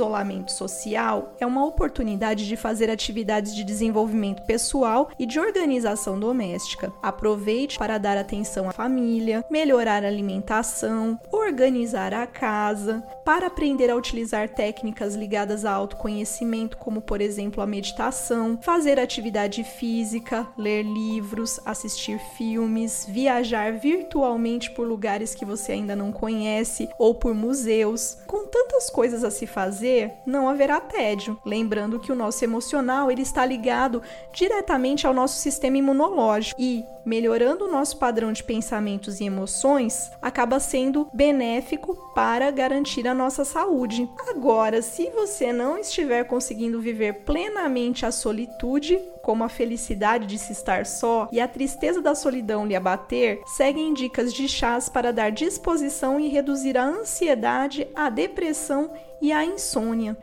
isolamento 0.04 0.52
social 0.52 1.34
é 1.40 1.46
uma 1.46 1.64
oportunidade 1.64 2.46
de 2.46 2.56
fazer 2.56 2.90
atividades 2.90 3.54
de 3.54 3.64
desenvolvimento 3.64 4.42
pessoal 4.42 5.08
e 5.18 5.24
de 5.24 5.40
organização 5.40 6.18
doméstica. 6.18 6.92
Aproveite 7.02 7.78
para 7.78 7.98
dar 7.98 8.18
atenção 8.18 8.68
à 8.68 8.72
família, 8.72 9.44
melhorar 9.50 10.04
a 10.04 10.08
alimentação, 10.08 11.18
organizar 11.32 12.12
a 12.12 12.26
casa, 12.26 13.02
para 13.24 13.46
aprender 13.46 13.90
a 13.90 13.96
utilizar 13.96 14.48
técnicas 14.50 15.14
ligadas 15.14 15.64
a 15.64 15.72
autoconhecimento, 15.72 16.76
como 16.76 17.00
por 17.00 17.20
exemplo 17.20 17.62
a 17.62 17.66
meditação, 17.66 18.58
fazer 18.60 19.00
atividade 19.00 19.64
física, 19.64 20.46
ler 20.58 20.82
livros, 20.82 21.58
assistir 21.64 22.18
filmes, 22.36 23.06
viajar 23.08 23.72
virtualmente 23.72 24.70
por 24.70 24.86
lugares 24.86 25.34
que 25.34 25.44
você 25.44 25.72
ainda 25.72 25.96
não 25.96 26.12
conhece 26.12 26.88
ou 26.98 27.14
por 27.14 27.34
museus. 27.34 28.18
Com 28.26 28.46
tantas 28.46 28.90
coisas 28.90 29.24
a 29.24 29.30
se 29.30 29.46
fazer, 29.46 29.93
não 30.26 30.48
haverá 30.48 30.80
tédio. 30.80 31.38
Lembrando 31.44 32.00
que 32.00 32.12
o 32.12 32.14
nosso 32.14 32.44
emocional 32.44 33.10
ele 33.10 33.22
está 33.22 33.44
ligado 33.44 34.02
diretamente 34.32 35.06
ao 35.06 35.14
nosso 35.14 35.38
sistema 35.38 35.78
imunológico 35.78 36.60
e 36.60 36.84
melhorando 37.04 37.66
o 37.66 37.70
nosso 37.70 37.98
padrão 37.98 38.32
de 38.32 38.42
pensamentos 38.42 39.20
e 39.20 39.24
emoções, 39.24 40.10
acaba 40.22 40.58
sendo 40.58 41.06
benéfico 41.12 41.94
para 42.14 42.50
garantir 42.50 43.06
a 43.06 43.14
nossa 43.14 43.44
saúde. 43.44 44.08
Agora, 44.28 44.80
se 44.80 45.10
você 45.10 45.52
não 45.52 45.78
estiver 45.78 46.24
conseguindo 46.24 46.80
viver 46.80 47.24
plenamente 47.24 48.06
a 48.06 48.10
solitude, 48.10 48.98
como 49.22 49.42
a 49.42 49.48
felicidade 49.48 50.26
de 50.26 50.38
se 50.38 50.52
estar 50.52 50.84
só 50.86 51.28
e 51.32 51.40
a 51.40 51.48
tristeza 51.48 52.00
da 52.00 52.14
solidão 52.14 52.66
lhe 52.66 52.76
abater, 52.76 53.40
seguem 53.46 53.94
dicas 53.94 54.32
de 54.32 54.46
chás 54.48 54.88
para 54.88 55.12
dar 55.12 55.30
disposição 55.30 56.20
e 56.20 56.28
reduzir 56.28 56.76
a 56.76 56.84
ansiedade, 56.84 57.88
a 57.94 58.10
depressão 58.10 58.90
e 59.24 59.32
a 59.32 59.42
insônia. 59.42 60.14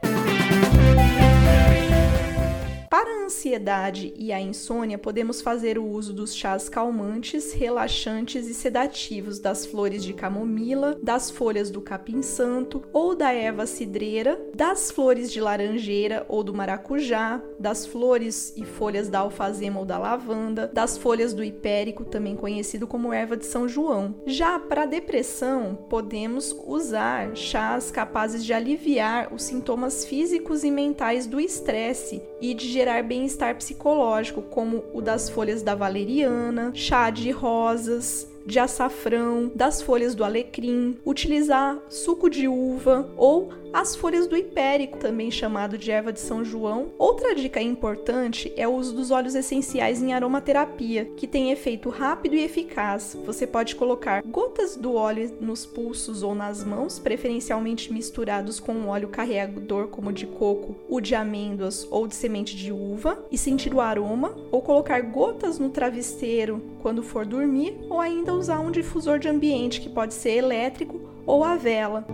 Para 2.91 3.09
a 3.09 3.23
ansiedade 3.23 4.13
e 4.17 4.33
a 4.33 4.41
insônia, 4.41 4.97
podemos 4.97 5.41
fazer 5.41 5.77
o 5.77 5.85
uso 5.85 6.11
dos 6.11 6.35
chás 6.35 6.67
calmantes, 6.67 7.53
relaxantes 7.53 8.49
e 8.49 8.53
sedativos 8.53 9.39
das 9.39 9.65
flores 9.65 10.03
de 10.03 10.11
camomila, 10.11 10.99
das 11.01 11.31
folhas 11.31 11.71
do 11.71 11.79
capim-santo 11.79 12.83
ou 12.91 13.15
da 13.15 13.31
erva 13.31 13.65
cidreira, 13.65 14.37
das 14.53 14.91
flores 14.91 15.31
de 15.31 15.39
laranjeira 15.39 16.25
ou 16.27 16.43
do 16.43 16.53
maracujá, 16.53 17.41
das 17.57 17.85
flores 17.85 18.51
e 18.57 18.65
folhas 18.65 19.07
da 19.07 19.19
alfazema 19.19 19.79
ou 19.79 19.85
da 19.85 19.97
lavanda, 19.97 20.67
das 20.67 20.97
folhas 20.97 21.33
do 21.33 21.45
hipérico, 21.45 22.03
também 22.03 22.35
conhecido 22.35 22.85
como 22.85 23.13
erva 23.13 23.37
de 23.37 23.45
São 23.45 23.69
João. 23.69 24.15
Já 24.25 24.59
para 24.59 24.85
depressão, 24.85 25.75
podemos 25.89 26.53
usar 26.67 27.37
chás 27.37 27.89
capazes 27.89 28.43
de 28.43 28.51
aliviar 28.51 29.33
os 29.33 29.43
sintomas 29.43 30.03
físicos 30.03 30.65
e 30.65 30.69
mentais 30.69 31.25
do 31.25 31.39
estresse 31.39 32.21
e 32.41 32.53
de 32.53 32.67
gerar 32.67 33.03
bem-estar 33.03 33.55
psicológico, 33.55 34.41
como 34.41 34.83
o 34.93 35.01
das 35.01 35.29
folhas 35.29 35.61
da 35.61 35.75
valeriana, 35.75 36.71
chá 36.73 37.09
de 37.09 37.29
rosas, 37.29 38.27
de 38.45 38.59
açafrão, 38.59 39.51
das 39.53 39.81
folhas 39.81 40.15
do 40.15 40.23
alecrim, 40.23 40.97
utilizar 41.05 41.77
suco 41.89 42.29
de 42.29 42.47
uva 42.47 43.09
ou 43.17 43.49
as 43.73 43.95
folhas 43.95 44.27
do 44.27 44.35
hipérico, 44.35 44.97
também 44.97 45.31
chamado 45.31 45.77
de 45.77 45.91
erva 45.91 46.11
de 46.11 46.19
São 46.19 46.43
João. 46.43 46.91
Outra 46.97 47.33
dica 47.33 47.61
importante 47.61 48.51
é 48.57 48.67
o 48.67 48.75
uso 48.75 48.93
dos 48.93 49.11
óleos 49.11 49.33
essenciais 49.33 50.01
em 50.01 50.13
aromaterapia, 50.13 51.05
que 51.15 51.25
tem 51.25 51.51
efeito 51.51 51.89
rápido 51.89 52.35
e 52.35 52.43
eficaz. 52.43 53.17
Você 53.25 53.47
pode 53.47 53.75
colocar 53.75 54.21
gotas 54.23 54.75
do 54.75 54.95
óleo 54.95 55.31
nos 55.39 55.65
pulsos 55.65 56.21
ou 56.21 56.35
nas 56.35 56.63
mãos, 56.63 56.99
preferencialmente 56.99 57.93
misturados 57.93 58.59
com 58.59 58.73
um 58.73 58.89
óleo 58.89 59.07
carregador 59.07 59.87
como 59.87 60.11
de 60.11 60.27
coco, 60.27 60.75
o 60.89 60.99
de 60.99 61.15
amêndoas 61.15 61.87
ou 61.89 62.07
de 62.07 62.15
semente 62.15 62.55
de 62.55 62.71
uva, 62.71 63.23
e 63.31 63.37
sentir 63.37 63.73
o 63.73 63.79
aroma, 63.79 64.35
ou 64.51 64.61
colocar 64.61 65.01
gotas 65.01 65.57
no 65.59 65.69
travesseiro 65.69 66.61
quando 66.81 67.01
for 67.01 67.25
dormir, 67.25 67.77
ou 67.89 68.01
ainda 68.01 68.30
usar 68.31 68.59
um 68.59 68.71
difusor 68.71 69.19
de 69.19 69.27
ambiente 69.27 69.81
que 69.81 69.89
pode 69.89 70.13
ser 70.13 70.31
elétrico 70.31 70.99
ou 71.25 71.43
a 71.43 71.55
vela. 71.55 72.05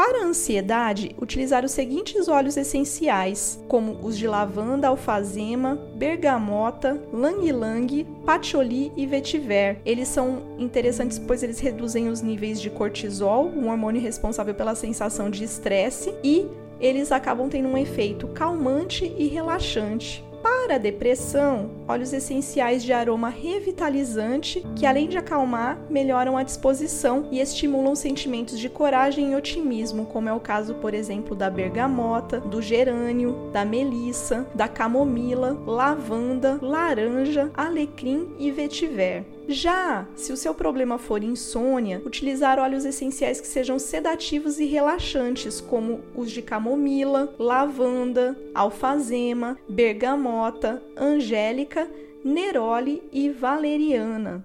Para 0.00 0.22
a 0.22 0.26
ansiedade, 0.26 1.14
utilizar 1.20 1.62
os 1.62 1.72
seguintes 1.72 2.26
óleos 2.26 2.56
essenciais, 2.56 3.62
como 3.68 3.98
os 4.02 4.16
de 4.16 4.26
lavanda, 4.26 4.88
alfazema, 4.88 5.78
bergamota, 5.94 6.98
lang-lang, 7.12 8.06
patchouli 8.24 8.90
e 8.96 9.04
vetiver. 9.04 9.78
Eles 9.84 10.08
são 10.08 10.56
interessantes 10.58 11.18
pois 11.18 11.42
eles 11.42 11.60
reduzem 11.60 12.08
os 12.08 12.22
níveis 12.22 12.62
de 12.62 12.70
cortisol, 12.70 13.44
um 13.48 13.68
hormônio 13.68 14.00
responsável 14.00 14.54
pela 14.54 14.74
sensação 14.74 15.28
de 15.28 15.44
estresse, 15.44 16.14
e 16.24 16.46
eles 16.80 17.12
acabam 17.12 17.50
tendo 17.50 17.68
um 17.68 17.76
efeito 17.76 18.26
calmante 18.28 19.14
e 19.18 19.28
relaxante. 19.28 20.24
Para 20.42 20.76
a 20.76 20.78
depressão, 20.78 21.70
óleos 21.90 22.12
essenciais 22.12 22.84
de 22.84 22.92
aroma 22.92 23.28
revitalizante, 23.28 24.64
que 24.76 24.86
além 24.86 25.08
de 25.08 25.18
acalmar, 25.18 25.76
melhoram 25.90 26.36
a 26.36 26.42
disposição 26.42 27.28
e 27.32 27.40
estimulam 27.40 27.94
sentimentos 27.96 28.58
de 28.58 28.68
coragem 28.68 29.32
e 29.32 29.34
otimismo, 29.34 30.06
como 30.06 30.28
é 30.28 30.32
o 30.32 30.40
caso, 30.40 30.74
por 30.76 30.94
exemplo, 30.94 31.34
da 31.34 31.50
bergamota, 31.50 32.40
do 32.40 32.62
gerânio, 32.62 33.50
da 33.52 33.64
melissa, 33.64 34.46
da 34.54 34.68
camomila, 34.68 35.60
lavanda, 35.66 36.58
laranja, 36.62 37.50
alecrim 37.54 38.28
e 38.38 38.50
vetiver. 38.50 39.24
Já 39.48 40.06
se 40.14 40.32
o 40.32 40.36
seu 40.36 40.54
problema 40.54 40.96
for 40.96 41.24
insônia, 41.24 42.00
utilizar 42.06 42.60
óleos 42.60 42.84
essenciais 42.84 43.40
que 43.40 43.48
sejam 43.48 43.80
sedativos 43.80 44.60
e 44.60 44.66
relaxantes, 44.66 45.60
como 45.60 46.02
os 46.14 46.30
de 46.30 46.40
camomila, 46.40 47.34
lavanda, 47.36 48.38
alfazema, 48.54 49.58
bergamota, 49.68 50.80
angélica, 50.96 51.79
neroli 52.24 53.02
e 53.12 53.30
valeriana. 53.30 54.44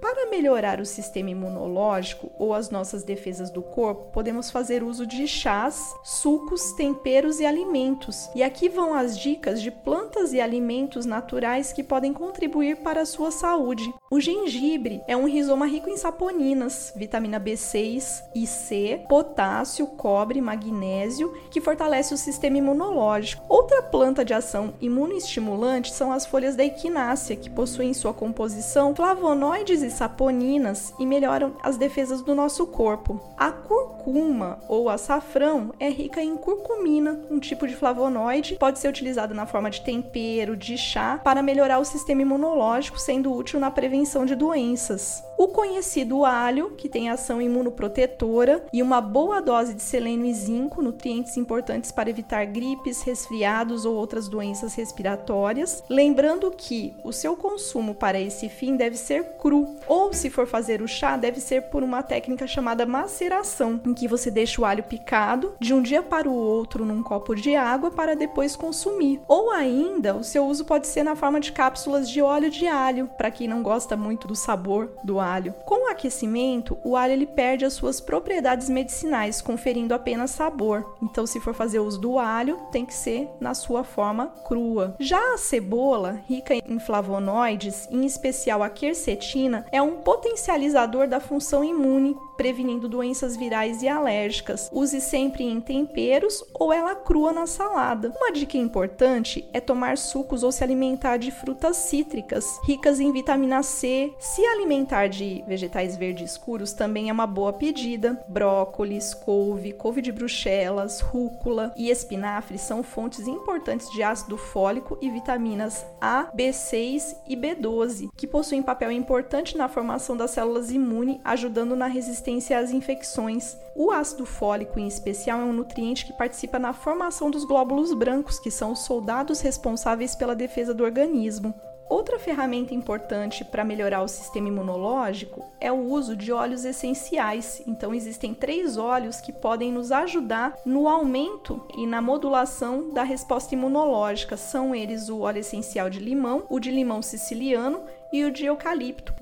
Para 0.00 0.25
melhorar 0.36 0.80
o 0.80 0.84
sistema 0.84 1.30
imunológico 1.30 2.30
ou 2.38 2.52
as 2.52 2.68
nossas 2.68 3.02
defesas 3.02 3.50
do 3.50 3.62
corpo, 3.62 4.12
podemos 4.12 4.50
fazer 4.50 4.82
uso 4.82 5.06
de 5.06 5.26
chás, 5.26 5.94
sucos, 6.04 6.72
temperos 6.72 7.40
e 7.40 7.46
alimentos. 7.46 8.28
E 8.34 8.42
aqui 8.42 8.68
vão 8.68 8.94
as 8.94 9.18
dicas 9.18 9.62
de 9.62 9.70
plantas 9.70 10.34
e 10.34 10.40
alimentos 10.40 11.06
naturais 11.06 11.72
que 11.72 11.82
podem 11.82 12.12
contribuir 12.12 12.76
para 12.76 13.00
a 13.00 13.06
sua 13.06 13.30
saúde. 13.30 13.92
O 14.10 14.20
gengibre 14.20 15.00
é 15.08 15.16
um 15.16 15.26
rizoma 15.26 15.66
rico 15.66 15.88
em 15.88 15.96
saponinas, 15.96 16.92
vitamina 16.94 17.40
B6 17.40 18.22
e 18.34 18.46
C, 18.46 19.00
potássio, 19.08 19.86
cobre, 19.86 20.40
magnésio, 20.40 21.32
que 21.50 21.60
fortalece 21.60 22.12
o 22.12 22.18
sistema 22.18 22.58
imunológico. 22.58 23.42
Outra 23.48 23.82
planta 23.82 24.24
de 24.24 24.34
ação 24.34 24.74
imunoestimulante 24.80 25.92
são 25.92 26.12
as 26.12 26.26
folhas 26.26 26.54
da 26.54 26.64
equinácea, 26.64 27.36
que 27.36 27.48
possuem 27.48 27.90
em 27.90 27.94
sua 27.94 28.12
composição 28.12 28.94
flavonoides 28.94 29.82
e 29.82 29.90
saponinas 30.26 30.92
e 30.98 31.06
melhoram 31.06 31.54
as 31.62 31.76
defesas 31.76 32.20
do 32.20 32.34
nosso 32.34 32.66
corpo. 32.66 33.20
A 33.36 33.52
curcuma 33.52 34.58
ou 34.68 34.88
açafrão 34.88 35.72
é 35.78 35.88
rica 35.88 36.20
em 36.20 36.36
curcumina, 36.36 37.20
um 37.30 37.38
tipo 37.38 37.66
de 37.66 37.76
flavonoide, 37.76 38.56
pode 38.58 38.78
ser 38.78 38.88
utilizada 38.88 39.32
na 39.32 39.46
forma 39.46 39.70
de 39.70 39.82
tempero, 39.82 40.56
de 40.56 40.76
chá, 40.76 41.20
para 41.22 41.42
melhorar 41.42 41.78
o 41.78 41.84
sistema 41.84 42.22
imunológico, 42.22 42.98
sendo 42.98 43.32
útil 43.32 43.60
na 43.60 43.70
prevenção 43.70 44.26
de 44.26 44.34
doenças. 44.34 45.22
O 45.38 45.48
conhecido 45.48 46.24
alho, 46.24 46.70
que 46.76 46.88
tem 46.88 47.10
ação 47.10 47.42
imunoprotetora 47.42 48.64
e 48.72 48.82
uma 48.82 49.00
boa 49.00 49.40
dose 49.40 49.74
de 49.74 49.82
selênio 49.82 50.26
e 50.26 50.34
zinco, 50.34 50.82
nutrientes 50.82 51.36
importantes 51.36 51.92
para 51.92 52.08
evitar 52.08 52.46
gripes, 52.46 53.02
resfriados 53.02 53.84
ou 53.84 53.94
outras 53.94 54.28
doenças 54.28 54.74
respiratórias. 54.74 55.84
Lembrando 55.90 56.50
que 56.50 56.94
o 57.04 57.12
seu 57.12 57.36
consumo 57.36 57.94
para 57.94 58.18
esse 58.18 58.48
fim 58.48 58.76
deve 58.76 58.96
ser 58.96 59.36
cru, 59.36 59.76
ou 59.86 60.05
se 60.12 60.30
for 60.30 60.46
fazer 60.46 60.82
o 60.82 60.88
chá, 60.88 61.16
deve 61.16 61.40
ser 61.40 61.62
por 61.62 61.82
uma 61.82 62.02
técnica 62.02 62.46
chamada 62.46 62.86
maceração, 62.86 63.80
em 63.84 63.94
que 63.94 64.08
você 64.08 64.30
deixa 64.30 64.60
o 64.60 64.64
alho 64.64 64.82
picado 64.82 65.54
de 65.60 65.74
um 65.74 65.82
dia 65.82 66.02
para 66.02 66.28
o 66.28 66.34
outro 66.34 66.84
num 66.84 67.02
copo 67.02 67.34
de 67.34 67.54
água 67.54 67.90
para 67.90 68.16
depois 68.16 68.56
consumir. 68.56 69.20
Ou 69.26 69.50
ainda, 69.50 70.14
o 70.14 70.24
seu 70.24 70.46
uso 70.46 70.64
pode 70.64 70.86
ser 70.86 71.02
na 71.02 71.16
forma 71.16 71.40
de 71.40 71.52
cápsulas 71.52 72.08
de 72.08 72.20
óleo 72.20 72.50
de 72.50 72.66
alho, 72.66 73.08
para 73.16 73.30
quem 73.30 73.48
não 73.48 73.62
gosta 73.62 73.96
muito 73.96 74.26
do 74.26 74.34
sabor 74.34 74.92
do 75.02 75.20
alho. 75.20 75.54
Com 75.64 75.86
o 75.86 75.90
aquecimento, 75.90 76.78
o 76.84 76.96
alho 76.96 77.12
ele 77.12 77.26
perde 77.26 77.64
as 77.64 77.72
suas 77.72 78.00
propriedades 78.00 78.68
medicinais, 78.68 79.40
conferindo 79.40 79.94
apenas 79.94 80.30
sabor. 80.30 80.96
Então, 81.02 81.26
se 81.26 81.40
for 81.40 81.54
fazer 81.54 81.80
uso 81.80 82.00
do 82.00 82.18
alho, 82.18 82.58
tem 82.70 82.84
que 82.84 82.94
ser 82.94 83.28
na 83.40 83.54
sua 83.54 83.84
forma 83.84 84.26
crua. 84.46 84.94
Já 84.98 85.34
a 85.34 85.38
cebola, 85.38 86.20
rica 86.28 86.54
em 86.54 86.78
flavonoides, 86.78 87.88
em 87.90 88.04
especial 88.04 88.62
a 88.62 88.70
quercetina, 88.70 89.66
é 89.70 89.80
um 89.80 89.95
potencializador 89.96 91.08
da 91.08 91.20
função 91.20 91.64
imune, 91.64 92.16
prevenindo 92.36 92.88
doenças 92.88 93.36
virais 93.36 93.82
e 93.82 93.88
alérgicas. 93.88 94.68
Use 94.72 95.00
sempre 95.00 95.44
em 95.44 95.60
temperos 95.60 96.44
ou 96.54 96.72
ela 96.72 96.94
crua 96.94 97.32
na 97.32 97.46
salada. 97.46 98.12
Uma 98.16 98.32
dica 98.32 98.58
importante 98.58 99.48
é 99.52 99.60
tomar 99.60 99.96
sucos 99.96 100.42
ou 100.42 100.52
se 100.52 100.62
alimentar 100.62 101.16
de 101.16 101.30
frutas 101.30 101.76
cítricas, 101.76 102.60
ricas 102.64 103.00
em 103.00 103.12
vitamina 103.12 103.62
C. 103.62 104.12
Se 104.18 104.44
alimentar 104.44 105.08
de 105.08 105.42
vegetais 105.46 105.96
verdes 105.96 106.32
escuros 106.32 106.72
também 106.72 107.08
é 107.08 107.12
uma 107.12 107.26
boa 107.26 107.52
pedida. 107.52 108.22
Brócolis, 108.28 109.14
couve, 109.14 109.72
couve 109.72 110.02
de 110.02 110.12
bruxelas, 110.12 111.00
rúcula 111.00 111.72
e 111.76 111.90
espinafre 111.90 112.58
são 112.58 112.82
fontes 112.82 113.26
importantes 113.26 113.90
de 113.90 114.02
ácido 114.02 114.36
fólico 114.36 114.98
e 115.00 115.08
vitaminas 115.08 115.86
A, 116.00 116.30
B6 116.36 117.16
e 117.26 117.36
B12, 117.36 118.08
que 118.16 118.26
possuem 118.26 118.62
papel 118.62 118.92
importante 118.92 119.56
na 119.56 119.68
formação 119.68 120.16
das 120.16 120.32
células 120.32 120.70
imunes, 120.70 121.18
ajudando 121.24 121.74
na 121.74 121.86
resistência 121.86 122.25
às 122.54 122.70
infecções. 122.70 123.56
O 123.74 123.90
ácido 123.90 124.26
fólico, 124.26 124.78
em 124.78 124.86
especial, 124.86 125.40
é 125.40 125.44
um 125.44 125.52
nutriente 125.52 126.04
que 126.04 126.12
participa 126.12 126.58
na 126.58 126.72
formação 126.72 127.30
dos 127.30 127.44
glóbulos 127.44 127.92
brancos, 127.92 128.38
que 128.38 128.50
são 128.50 128.72
os 128.72 128.80
soldados 128.80 129.40
responsáveis 129.40 130.14
pela 130.14 130.34
defesa 130.34 130.74
do 130.74 130.84
organismo. 130.84 131.54
Outra 131.88 132.18
ferramenta 132.18 132.74
importante 132.74 133.44
para 133.44 133.64
melhorar 133.64 134.02
o 134.02 134.08
sistema 134.08 134.48
imunológico 134.48 135.44
é 135.60 135.70
o 135.70 135.88
uso 135.88 136.16
de 136.16 136.32
óleos 136.32 136.64
essenciais. 136.64 137.62
Então, 137.64 137.94
existem 137.94 138.34
três 138.34 138.76
óleos 138.76 139.20
que 139.20 139.32
podem 139.32 139.70
nos 139.70 139.92
ajudar 139.92 140.56
no 140.64 140.88
aumento 140.88 141.64
e 141.76 141.86
na 141.86 142.02
modulação 142.02 142.90
da 142.92 143.04
resposta 143.04 143.54
imunológica. 143.54 144.36
São 144.36 144.74
eles 144.74 145.08
o 145.08 145.20
óleo 145.20 145.38
essencial 145.38 145.88
de 145.88 146.00
limão, 146.00 146.44
o 146.48 146.58
de 146.58 146.72
limão 146.72 147.00
siciliano 147.02 147.82
e 148.12 148.24
o 148.24 148.32
de 148.32 148.46
eucalipto. 148.46 149.14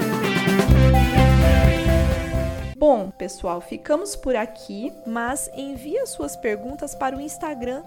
Bom, 2.87 3.11
pessoal, 3.11 3.62
ficamos 3.62 4.14
por 4.14 4.37
aqui, 4.37 4.92
mas 5.07 5.51
envie 5.57 6.07
suas 6.07 6.37
perguntas 6.37 6.94
para 6.94 7.16
o 7.16 7.20
Instagram, 7.20 7.83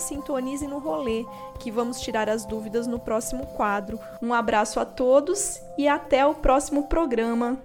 Sintonize 0.00 0.66
no 0.66 0.80
Rolê, 0.80 1.24
que 1.60 1.70
vamos 1.70 2.00
tirar 2.00 2.28
as 2.28 2.44
dúvidas 2.44 2.88
no 2.88 2.98
próximo 2.98 3.46
quadro. 3.46 4.00
Um 4.20 4.34
abraço 4.34 4.80
a 4.80 4.84
todos 4.84 5.62
e 5.78 5.86
até 5.86 6.26
o 6.26 6.34
próximo 6.34 6.88
programa. 6.88 7.56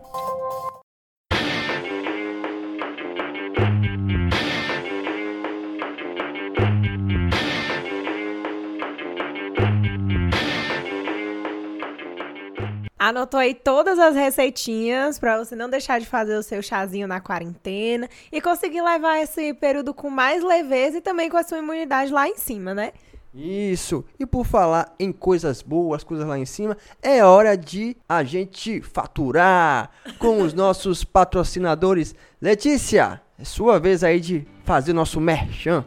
Anotou 13.00 13.40
aí 13.40 13.54
todas 13.54 14.00
as 14.00 14.16
receitinhas 14.16 15.20
para 15.20 15.38
você 15.38 15.56
não 15.56 15.70
deixar 15.70 16.00
de 16.00 16.08
fazer 16.08 16.36
o 16.36 16.42
seu 16.42 16.64
chazinho 16.64 17.08
na 17.08 17.22
quarentena 17.22 18.10
e 18.32 18.42
conseguir 18.42 18.82
levar 18.82 19.20
esse 19.20 19.54
período 19.54 19.94
com 19.94 20.10
mais 20.10 20.44
leveza 20.44 20.98
e 20.98 21.02
também 21.02 21.30
com 21.30 21.38
a 21.38 21.44
sua 21.44 21.60
imunidade 21.60 22.12
lá 22.12 22.28
em 22.28 22.36
cima, 22.36 22.74
né? 22.74 22.94
Isso. 23.36 24.04
E 24.20 24.26
por 24.26 24.48
falar 24.48 24.96
em 25.00 25.12
coisas 25.12 25.62
boas, 25.62 26.04
coisas 26.04 26.26
lá 26.26 26.40
em 26.40 26.46
cima, 26.46 26.76
é 27.00 27.24
hora 27.24 27.56
de 27.56 27.96
a 28.10 28.24
gente 28.24 28.82
faturar 28.82 29.92
com 30.18 30.42
os 30.42 30.54
nossos 30.56 31.04
patrocinadores. 31.04 32.16
Letícia, 32.42 33.22
é 33.38 33.44
sua 33.44 33.80
vez 33.80 34.04
aí 34.04 34.20
de 34.20 34.48
fazer 34.64 34.92
nosso 34.92 35.22
merchan. 35.22 35.86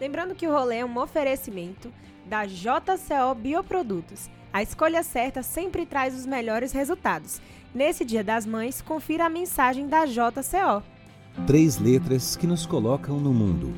Lembrando 0.00 0.36
que 0.36 0.46
o 0.46 0.52
rolê 0.52 0.76
é 0.76 0.84
um 0.84 0.98
oferecimento 0.98 1.92
da 2.26 2.46
JCO 2.46 3.34
Bioprodutos. 3.34 4.30
A 4.52 4.62
escolha 4.62 5.02
certa 5.02 5.42
sempre 5.42 5.84
traz 5.84 6.14
os 6.14 6.24
melhores 6.24 6.72
resultados. 6.72 7.40
Nesse 7.74 8.04
Dia 8.04 8.24
das 8.24 8.46
Mães, 8.46 8.80
confira 8.80 9.26
a 9.26 9.28
mensagem 9.28 9.86
da 9.86 10.06
JCO. 10.06 10.82
Três 11.46 11.78
letras 11.78 12.34
que 12.34 12.46
nos 12.46 12.64
colocam 12.64 13.20
no 13.20 13.32
mundo. 13.32 13.74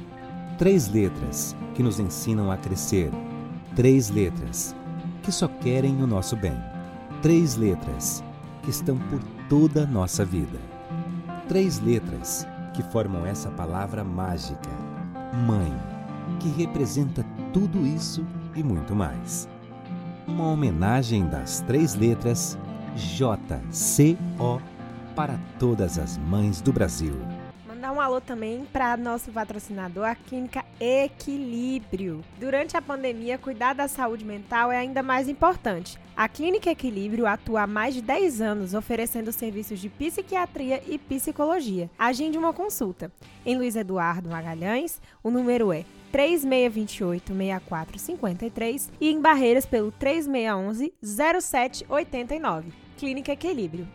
Três 0.56 0.88
letras 0.88 1.56
que 1.74 1.82
nos 1.82 1.98
ensinam 1.98 2.50
a 2.50 2.56
crescer. 2.56 3.10
Três 3.74 4.10
letras 4.10 4.74
que 5.22 5.32
só 5.32 5.48
querem 5.48 6.02
o 6.02 6.06
nosso 6.06 6.36
bem. 6.36 6.56
Três 7.20 7.56
letras 7.56 8.22
que 8.62 8.70
estão 8.70 8.96
por 8.96 9.20
toda 9.48 9.82
a 9.82 9.86
nossa 9.86 10.24
vida. 10.24 10.58
Três 11.48 11.80
letras 11.80 12.46
que 12.74 12.82
formam 12.84 13.26
essa 13.26 13.50
palavra 13.50 14.04
mágica: 14.04 14.70
Mãe, 15.46 15.72
que 16.38 16.48
representa 16.48 17.24
tudo 17.52 17.84
isso 17.86 18.24
e 18.54 18.62
muito 18.62 18.94
mais. 18.94 19.48
Uma 20.26 20.48
homenagem 20.48 21.26
das 21.26 21.60
três 21.60 21.94
letras 21.94 22.58
JCO 22.94 24.60
para 25.14 25.38
todas 25.58 25.98
as 25.98 26.16
mães 26.18 26.60
do 26.60 26.72
Brasil. 26.72 27.14
Mandar 27.66 27.92
um 27.92 28.00
alô 28.00 28.20
também 28.20 28.64
para 28.72 28.96
nosso 28.96 29.30
patrocinador, 29.30 30.04
a 30.04 30.14
Clínica 30.14 30.64
Equilíbrio. 30.78 32.22
Durante 32.38 32.76
a 32.76 32.82
pandemia, 32.82 33.38
cuidar 33.38 33.74
da 33.74 33.88
saúde 33.88 34.24
mental 34.24 34.70
é 34.70 34.78
ainda 34.78 35.02
mais 35.02 35.28
importante. 35.28 35.98
A 36.16 36.28
Clínica 36.28 36.70
Equilíbrio 36.70 37.26
atua 37.26 37.62
há 37.62 37.66
mais 37.66 37.94
de 37.94 38.02
10 38.02 38.40
anos 38.40 38.74
oferecendo 38.74 39.32
serviços 39.32 39.78
de 39.78 39.88
psiquiatria 39.88 40.82
e 40.86 40.98
psicologia. 40.98 41.90
Agende 41.98 42.36
uma 42.36 42.52
consulta. 42.52 43.10
Em 43.46 43.56
Luiz 43.56 43.74
Eduardo 43.74 44.28
Magalhães, 44.28 45.00
o 45.22 45.30
número 45.30 45.72
é 45.72 45.84
3628-6453 46.12 48.90
e 49.00 49.10
em 49.10 49.20
Barreiras 49.20 49.66
pelo 49.66 49.90
3611-0789. 49.92 52.66
Clínica 52.96 53.32
Equilíbrio. 53.32 53.88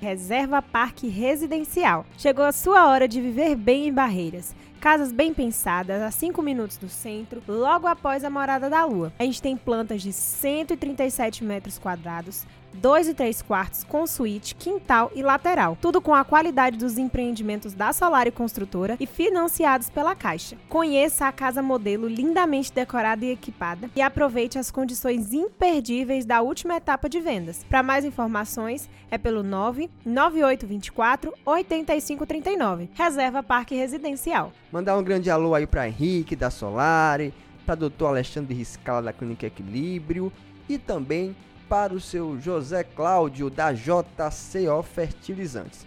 Reserva 0.00 0.60
Parque 0.60 1.06
Residencial. 1.08 2.04
Chegou 2.18 2.44
a 2.44 2.50
sua 2.50 2.88
hora 2.88 3.06
de 3.06 3.20
viver 3.20 3.54
bem 3.54 3.86
em 3.86 3.92
Barreiras. 3.92 4.52
Casas 4.80 5.12
bem 5.12 5.32
pensadas, 5.32 6.02
a 6.02 6.10
5 6.10 6.42
minutos 6.42 6.76
do 6.76 6.88
centro, 6.88 7.40
logo 7.46 7.86
após 7.86 8.24
a 8.24 8.30
Morada 8.30 8.68
da 8.68 8.84
Lua. 8.84 9.12
A 9.16 9.22
gente 9.22 9.40
tem 9.40 9.56
plantas 9.56 10.02
de 10.02 10.12
137 10.12 11.44
metros 11.44 11.78
quadrados, 11.78 12.44
2 12.74 13.08
e 13.08 13.14
3 13.14 13.42
quartos 13.42 13.84
com 13.84 14.06
suíte, 14.06 14.54
quintal 14.54 15.10
e 15.14 15.22
lateral. 15.22 15.76
Tudo 15.80 16.00
com 16.00 16.14
a 16.14 16.24
qualidade 16.24 16.76
dos 16.76 16.98
empreendimentos 16.98 17.74
da 17.74 17.92
Solar 17.92 18.26
e 18.26 18.30
Construtora 18.30 18.96
e 18.98 19.06
financiados 19.06 19.90
pela 19.90 20.14
Caixa. 20.14 20.56
Conheça 20.68 21.26
a 21.26 21.32
casa 21.32 21.62
modelo 21.62 22.08
lindamente 22.08 22.72
decorada 22.72 23.24
e 23.24 23.30
equipada 23.30 23.90
e 23.94 24.02
aproveite 24.02 24.58
as 24.58 24.70
condições 24.70 25.32
imperdíveis 25.32 26.24
da 26.24 26.40
última 26.42 26.76
etapa 26.76 27.08
de 27.08 27.20
vendas. 27.20 27.64
Para 27.68 27.82
mais 27.82 28.04
informações, 28.04 28.88
é 29.10 29.18
pelo 29.18 29.42
99824 29.42 31.32
8539. 31.44 32.90
Reserva 32.94 33.42
Parque 33.42 33.74
Residencial. 33.74 34.52
Mandar 34.70 34.96
um 34.96 35.02
grande 35.02 35.30
alô 35.30 35.54
aí 35.54 35.66
para 35.66 35.88
Henrique 35.88 36.34
da 36.34 36.50
Solari, 36.50 37.34
para 37.64 37.74
Dr. 37.74 38.04
Alexandre 38.06 38.54
Riscala 38.54 39.02
da 39.02 39.12
Clínica 39.12 39.46
Equilíbrio 39.46 40.32
e 40.68 40.78
também 40.78 41.36
para 41.72 41.94
o 41.94 42.00
seu 42.00 42.38
José 42.38 42.84
Cláudio 42.84 43.48
da 43.48 43.72
JCO 43.72 44.82
Fertilizantes. 44.82 45.86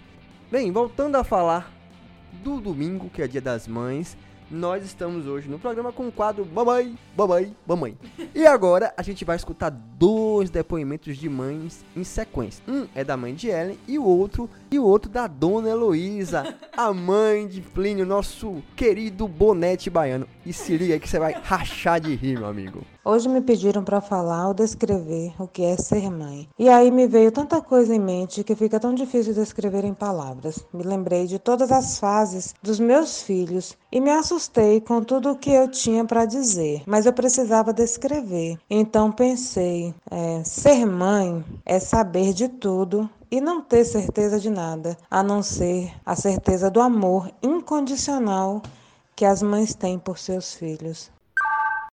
Bem, 0.52 0.72
voltando 0.72 1.16
a 1.16 1.24
falar 1.24 1.72
do 2.44 2.60
domingo, 2.60 3.08
que 3.08 3.22
é 3.22 3.28
dia 3.28 3.40
das 3.40 3.68
mães, 3.68 4.18
nós 4.50 4.84
estamos 4.84 5.28
hoje 5.28 5.48
no 5.48 5.60
programa 5.60 5.94
com 5.94 6.08
o 6.08 6.12
quadro 6.12 6.44
Mamãe, 6.44 6.98
Mamãe, 7.16 7.56
Mamãe. 7.68 7.96
E 8.34 8.48
agora 8.48 8.96
a 8.98 9.04
gente 9.04 9.24
vai 9.24 9.36
escutar 9.36 9.70
dois 9.70 10.50
depoimentos 10.50 11.18
de 11.18 11.30
mães 11.30 11.86
em 11.96 12.04
sequência. 12.04 12.64
Um 12.68 12.88
é 12.96 13.04
da 13.04 13.16
mãe 13.16 13.36
de 13.36 13.50
Ellen 13.50 13.78
e 13.88 14.00
o 14.00 14.06
outro 14.06 14.50
e 14.72 14.80
o 14.80 14.84
outro 14.84 15.12
da 15.12 15.28
dona 15.28 15.70
Heloísa, 15.70 16.56
a 16.76 16.92
mãe 16.92 17.48
de 17.48 17.62
Plínio, 17.62 18.08
nosso 18.08 18.64
querido 18.76 19.28
bonete 19.28 19.92
baiano. 19.92 20.28
E 20.46 20.54
se 20.54 20.78
liga 20.78 20.94
aí 20.94 21.00
que 21.00 21.10
você 21.10 21.18
vai 21.18 21.34
rachar 21.34 22.00
de 22.00 22.14
rir, 22.14 22.38
meu 22.38 22.48
amigo. 22.48 22.82
Hoje 23.04 23.28
me 23.28 23.42
pediram 23.42 23.84
para 23.84 24.00
falar 24.00 24.48
ou 24.48 24.54
descrever 24.54 25.34
o 25.40 25.48
que 25.48 25.64
é 25.64 25.76
ser 25.76 26.12
mãe. 26.12 26.48
E 26.58 26.70
aí 26.70 26.92
me 26.92 27.08
veio 27.08 27.32
tanta 27.32 27.60
coisa 27.62 27.96
em 27.96 28.00
mente 28.00 28.44
que 28.44 28.56
fica 28.56 28.80
tão 28.80 28.94
difícil 28.94 29.34
descrever 29.34 29.84
em 29.84 29.94
palavras. 29.94 30.64
Me 30.72 30.84
lembrei 30.84 31.26
de 31.26 31.40
todas 31.40 31.72
as 31.72 31.98
fases 31.98 32.54
dos 32.62 32.80
meus 32.80 33.24
filhos 33.24 33.76
e 33.92 34.00
me 34.00 34.12
assustei 34.12 34.80
com 34.80 35.02
tudo 35.02 35.32
o 35.32 35.36
que 35.36 35.50
eu 35.50 35.68
tinha 35.68 36.06
para 36.06 36.26
dizer, 36.26 36.84
mas 36.86 37.08
eu 37.08 37.14
precisava 37.14 37.74
descrever. 37.74 38.60
Então 38.70 39.12
pensei, 39.12 39.96
é, 40.12 40.44
ser 40.44 40.86
mãe 40.86 41.44
é 41.66 41.80
saber 41.80 42.34
de 42.34 42.48
tudo 42.50 43.10
e 43.32 43.42
não 43.42 43.62
ter 43.62 43.84
certeza 43.84 44.40
de 44.40 44.52
nada, 44.52 44.96
a 45.10 45.24
não 45.24 45.42
ser 45.42 45.92
a 46.06 46.16
certeza 46.16 46.70
do 46.70 46.80
amor 46.80 47.32
incondicional 47.42 48.62
que 49.16 49.24
as 49.24 49.42
mães 49.42 49.74
têm 49.74 49.98
por 49.98 50.18
seus 50.18 50.54
filhos. 50.54 51.12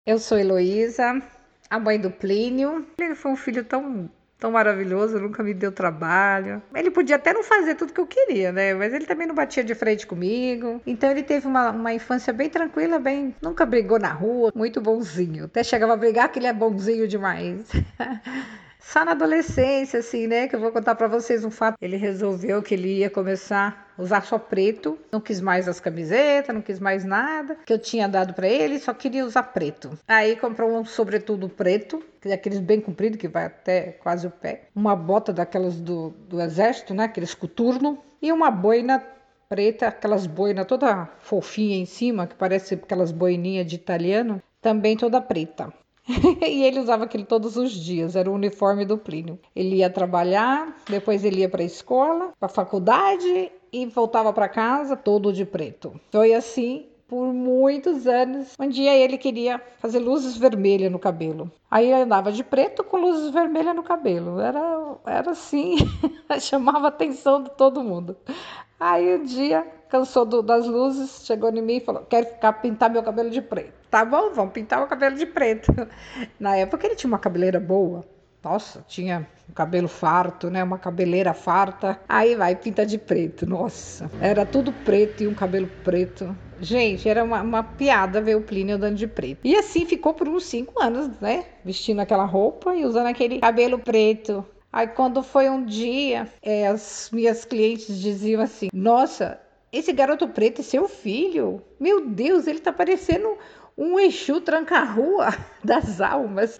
Eu 0.05 0.19
sou 0.19 0.37
Heloísa, 0.37 1.21
a 1.69 1.79
mãe 1.79 1.99
do 1.99 2.11
Plínio. 2.11 2.85
Ele 2.99 3.15
foi 3.15 3.31
um 3.31 3.35
filho 3.37 3.63
tão, 3.63 4.09
tão 4.37 4.51
maravilhoso, 4.51 5.19
nunca 5.19 5.41
me 5.41 5.53
deu 5.53 5.71
trabalho. 5.71 6.61
Ele 6.75 6.91
podia 6.91 7.15
até 7.15 7.31
não 7.31 7.43
fazer 7.43 7.75
tudo 7.75 7.93
que 7.93 8.01
eu 8.01 8.07
queria, 8.07 8.51
né? 8.51 8.73
Mas 8.73 8.93
ele 8.93 9.05
também 9.05 9.25
não 9.25 9.33
batia 9.33 9.63
de 9.63 9.73
frente 9.73 10.05
comigo. 10.05 10.81
Então 10.85 11.09
ele 11.09 11.23
teve 11.23 11.47
uma, 11.47 11.71
uma 11.71 11.93
infância 11.93 12.33
bem 12.33 12.49
tranquila, 12.49 12.99
bem. 12.99 13.33
Nunca 13.41 13.65
brigou 13.65 13.97
na 13.97 14.11
rua, 14.11 14.51
muito 14.53 14.81
bonzinho. 14.81 15.45
Até 15.45 15.63
chegava 15.63 15.93
a 15.93 15.97
brigar 15.97 16.29
que 16.29 16.39
ele 16.39 16.47
é 16.47 16.53
bonzinho 16.53 17.07
demais. 17.07 17.71
Só 18.81 19.05
na 19.05 19.11
adolescência, 19.11 20.01
assim, 20.01 20.27
né? 20.27 20.49
Que 20.49 20.57
eu 20.57 20.59
vou 20.59 20.73
contar 20.73 20.95
para 20.95 21.07
vocês 21.07 21.45
um 21.45 21.49
fato. 21.49 21.77
Ele 21.81 21.95
resolveu 21.95 22.61
que 22.61 22.73
ele 22.73 22.97
ia 22.99 23.09
começar 23.09 23.82
usar 23.97 24.23
só 24.25 24.37
preto. 24.37 24.97
Não 25.11 25.21
quis 25.21 25.41
mais 25.41 25.67
as 25.67 25.79
camisetas, 25.79 26.53
não 26.53 26.61
quis 26.61 26.79
mais 26.79 27.03
nada 27.03 27.57
que 27.65 27.73
eu 27.73 27.79
tinha 27.79 28.07
dado 28.07 28.33
para 28.33 28.47
ele, 28.47 28.79
só 28.79 28.93
queria 28.93 29.25
usar 29.25 29.43
preto. 29.43 29.97
Aí 30.07 30.35
comprou 30.35 30.71
um 30.71 30.85
sobretudo 30.85 31.49
preto, 31.49 32.03
aqueles 32.31 32.59
bem 32.59 32.79
comprido 32.79 33.17
que 33.17 33.27
vai 33.27 33.45
até 33.45 33.91
quase 33.91 34.27
o 34.27 34.31
pé. 34.31 34.69
Uma 34.75 34.95
bota 34.95 35.33
daquelas 35.33 35.79
do, 35.79 36.11
do 36.27 36.41
exército, 36.41 36.93
né? 36.93 37.05
Aqueles 37.05 37.33
coturno. 37.33 37.97
E 38.21 38.31
uma 38.31 38.49
boina 38.49 39.03
preta, 39.49 39.87
aquelas 39.87 40.25
boinas 40.25 40.65
toda 40.65 41.09
fofinha 41.19 41.75
em 41.75 41.85
cima, 41.85 42.25
que 42.25 42.35
parece 42.35 42.75
aquelas 42.75 43.11
boininhas 43.11 43.67
de 43.67 43.75
italiano, 43.75 44.41
também 44.61 44.97
toda 44.97 45.21
preta. 45.21 45.71
e 46.41 46.63
ele 46.63 46.79
usava 46.79 47.05
aquele 47.05 47.23
todos 47.23 47.55
os 47.55 47.71
dias, 47.71 48.15
era 48.15 48.29
o 48.29 48.33
uniforme 48.33 48.85
do 48.85 48.97
Plínio. 48.97 49.39
Ele 49.55 49.77
ia 49.77 49.89
trabalhar, 49.89 50.75
depois 50.89 51.23
ele 51.23 51.41
ia 51.41 51.49
para 51.49 51.61
a 51.61 51.65
escola, 51.65 52.33
para 52.39 52.47
a 52.47 52.49
faculdade 52.49 53.51
e 53.73 53.87
voltava 53.87 54.31
para 54.31 54.47
casa 54.47 54.95
todo 54.95 55.33
de 55.33 55.43
preto. 55.43 55.99
Foi 56.11 56.33
assim 56.33 56.85
por 57.07 57.33
muitos 57.33 58.07
anos. 58.07 58.53
Um 58.59 58.69
dia 58.69 58.95
ele 58.95 59.17
queria 59.17 59.59
fazer 59.79 59.99
luzes 59.99 60.37
vermelhas 60.37 60.91
no 60.91 60.99
cabelo. 60.99 61.51
Aí 61.69 61.91
ele 61.91 62.03
andava 62.03 62.31
de 62.31 62.43
preto 62.43 62.83
com 62.83 62.97
luzes 62.97 63.31
vermelhas 63.31 63.75
no 63.75 63.83
cabelo. 63.83 64.39
Era, 64.39 64.95
era 65.05 65.31
assim, 65.31 65.75
chamava 66.39 66.85
a 66.85 66.89
atenção 66.89 67.43
de 67.43 67.49
todo 67.51 67.83
mundo. 67.83 68.15
Aí 68.79 69.15
um 69.15 69.23
dia 69.23 69.65
cansou 69.89 70.25
do, 70.25 70.41
das 70.41 70.67
luzes, 70.67 71.25
chegou 71.25 71.49
em 71.49 71.61
mim 71.61 71.77
e 71.77 71.81
falou: 71.81 72.03
Quero 72.03 72.27
ficar 72.27 72.53
pintar 72.53 72.89
meu 72.89 73.03
cabelo 73.03 73.29
de 73.29 73.41
preto. 73.41 73.73
Tá 73.89 74.03
bom, 74.03 74.31
vamos 74.31 74.53
pintar 74.53 74.83
o 74.83 74.87
cabelo 74.87 75.15
de 75.15 75.25
preto. 75.25 75.71
Na 76.39 76.55
época 76.55 76.85
ele 76.85 76.95
tinha 76.95 77.07
uma 77.07 77.19
cabeleira 77.19 77.59
boa. 77.59 78.03
Nossa, 78.43 78.83
tinha 78.87 79.25
um 79.49 79.53
cabelo 79.53 79.87
farto, 79.87 80.49
né? 80.49 80.63
Uma 80.63 80.77
cabeleira 80.77 81.33
farta. 81.33 81.99
Aí 82.09 82.35
vai, 82.35 82.55
pinta 82.55 82.85
de 82.85 82.97
preto. 82.97 83.45
Nossa, 83.45 84.11
era 84.19 84.45
tudo 84.45 84.73
preto 84.73 85.23
e 85.23 85.27
um 85.27 85.33
cabelo 85.33 85.69
preto. 85.83 86.35
Gente, 86.59 87.07
era 87.07 87.23
uma, 87.23 87.41
uma 87.41 87.63
piada 87.63 88.21
ver 88.21 88.35
o 88.35 88.41
Plínio 88.41 88.75
andando 88.75 88.95
de 88.95 89.07
preto. 89.07 89.39
E 89.43 89.55
assim 89.55 89.85
ficou 89.85 90.13
por 90.13 90.27
uns 90.27 90.45
cinco 90.45 90.81
anos, 90.81 91.09
né? 91.19 91.45
Vestindo 91.63 91.99
aquela 91.99 92.25
roupa 92.25 92.75
e 92.75 92.85
usando 92.85 93.07
aquele 93.07 93.39
cabelo 93.39 93.79
preto. 93.79 94.45
Aí 94.71 94.87
quando 94.87 95.23
foi 95.23 95.49
um 95.49 95.63
dia, 95.63 96.27
é, 96.41 96.67
as 96.67 97.09
minhas 97.13 97.45
clientes 97.45 97.99
diziam 97.99 98.41
assim: 98.41 98.69
Nossa, 98.73 99.39
esse 99.71 99.93
garoto 99.93 100.27
preto 100.27 100.61
é 100.61 100.63
seu 100.63 100.89
filho? 100.89 101.61
Meu 101.79 102.07
Deus, 102.07 102.47
ele 102.47 102.59
tá 102.59 102.73
parecendo 102.73 103.37
um 103.77 103.99
Exu 103.99 104.41
tranca-rua 104.41 105.29
das 105.63 106.01
almas. 106.01 106.59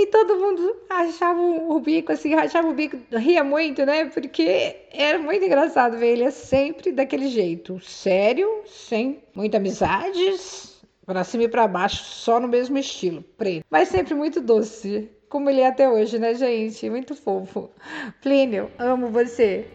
E 0.00 0.06
todo 0.06 0.36
mundo 0.36 0.76
achava 0.88 1.40
o 1.40 1.80
bico 1.80 2.12
assim, 2.12 2.32
achava 2.32 2.68
o 2.68 2.72
bico, 2.72 2.96
ria 3.10 3.42
muito, 3.42 3.84
né? 3.84 4.04
Porque 4.04 4.76
era 4.92 5.18
muito 5.18 5.44
engraçado 5.44 5.98
ver 5.98 6.12
ele 6.12 6.30
sempre 6.30 6.92
daquele 6.92 7.26
jeito, 7.26 7.80
sério, 7.80 8.62
sem 8.64 9.18
muita 9.34 9.56
amizades, 9.56 10.80
para 11.04 11.24
cima 11.24 11.42
e 11.42 11.48
para 11.48 11.66
baixo, 11.66 12.04
só 12.04 12.38
no 12.38 12.46
mesmo 12.46 12.78
estilo, 12.78 13.24
preto. 13.36 13.64
Mas 13.68 13.88
sempre 13.88 14.14
muito 14.14 14.40
doce 14.40 15.10
como 15.28 15.50
ele 15.50 15.62
é 15.62 15.66
até 15.66 15.90
hoje, 15.90 16.16
né, 16.16 16.32
gente? 16.32 16.88
Muito 16.88 17.16
fofo. 17.16 17.68
Plínio, 18.22 18.70
amo 18.78 19.08
você. 19.08 19.66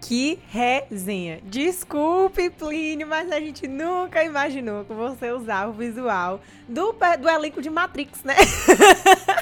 Que 0.00 0.38
resenha! 0.48 1.40
Desculpe, 1.44 2.48
Plínio, 2.48 3.06
mas 3.06 3.30
a 3.30 3.38
gente 3.38 3.68
nunca 3.68 4.24
imaginou 4.24 4.84
que 4.84 4.94
você 4.94 5.30
usar 5.30 5.68
o 5.68 5.72
visual 5.72 6.40
do, 6.66 6.94
do 7.20 7.28
elenco 7.28 7.60
de 7.60 7.68
Matrix, 7.68 8.24
né? 8.24 8.34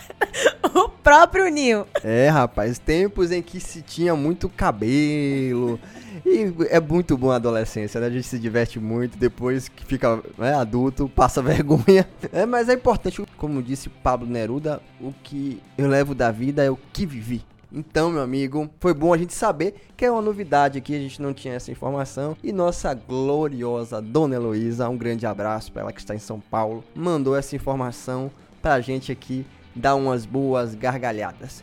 próprio 1.08 1.50
Neo. 1.50 1.86
É, 2.04 2.28
rapaz, 2.28 2.78
tempos 2.78 3.32
em 3.32 3.40
que 3.40 3.58
se 3.58 3.80
tinha 3.80 4.14
muito 4.14 4.46
cabelo. 4.46 5.80
E 6.26 6.52
é 6.68 6.78
muito 6.78 7.16
bom 7.16 7.30
a 7.30 7.36
adolescência, 7.36 7.98
né? 7.98 8.08
A 8.08 8.10
gente 8.10 8.26
se 8.26 8.38
diverte 8.38 8.78
muito, 8.78 9.16
depois 9.16 9.70
que 9.70 9.86
fica 9.86 10.22
né, 10.36 10.54
adulto, 10.54 11.08
passa 11.08 11.40
vergonha. 11.40 12.06
É, 12.30 12.44
mas 12.44 12.68
é 12.68 12.74
importante, 12.74 13.24
como 13.38 13.62
disse 13.62 13.88
Pablo 13.88 14.28
Neruda, 14.28 14.82
o 15.00 15.14
que 15.24 15.62
eu 15.78 15.88
levo 15.88 16.14
da 16.14 16.30
vida 16.30 16.62
é 16.62 16.70
o 16.70 16.78
que 16.92 17.06
vivi. 17.06 17.42
Então, 17.72 18.10
meu 18.10 18.20
amigo, 18.20 18.68
foi 18.78 18.92
bom 18.92 19.14
a 19.14 19.16
gente 19.16 19.32
saber 19.32 19.76
que 19.96 20.04
é 20.04 20.10
uma 20.10 20.20
novidade 20.20 20.76
aqui, 20.76 20.94
a 20.94 20.98
gente 20.98 21.22
não 21.22 21.32
tinha 21.32 21.54
essa 21.54 21.72
informação. 21.72 22.36
E 22.44 22.52
nossa 22.52 22.92
gloriosa 22.92 24.02
Dona 24.02 24.34
Heloísa, 24.34 24.90
um 24.90 24.96
grande 24.98 25.24
abraço 25.24 25.72
para 25.72 25.82
ela 25.82 25.92
que 25.92 26.00
está 26.00 26.14
em 26.14 26.18
São 26.18 26.38
Paulo, 26.38 26.84
mandou 26.94 27.34
essa 27.34 27.56
informação 27.56 28.30
pra 28.60 28.80
gente 28.82 29.10
aqui 29.10 29.46
dar 29.74 29.94
umas 29.94 30.26
boas 30.26 30.74
gargalhadas. 30.74 31.62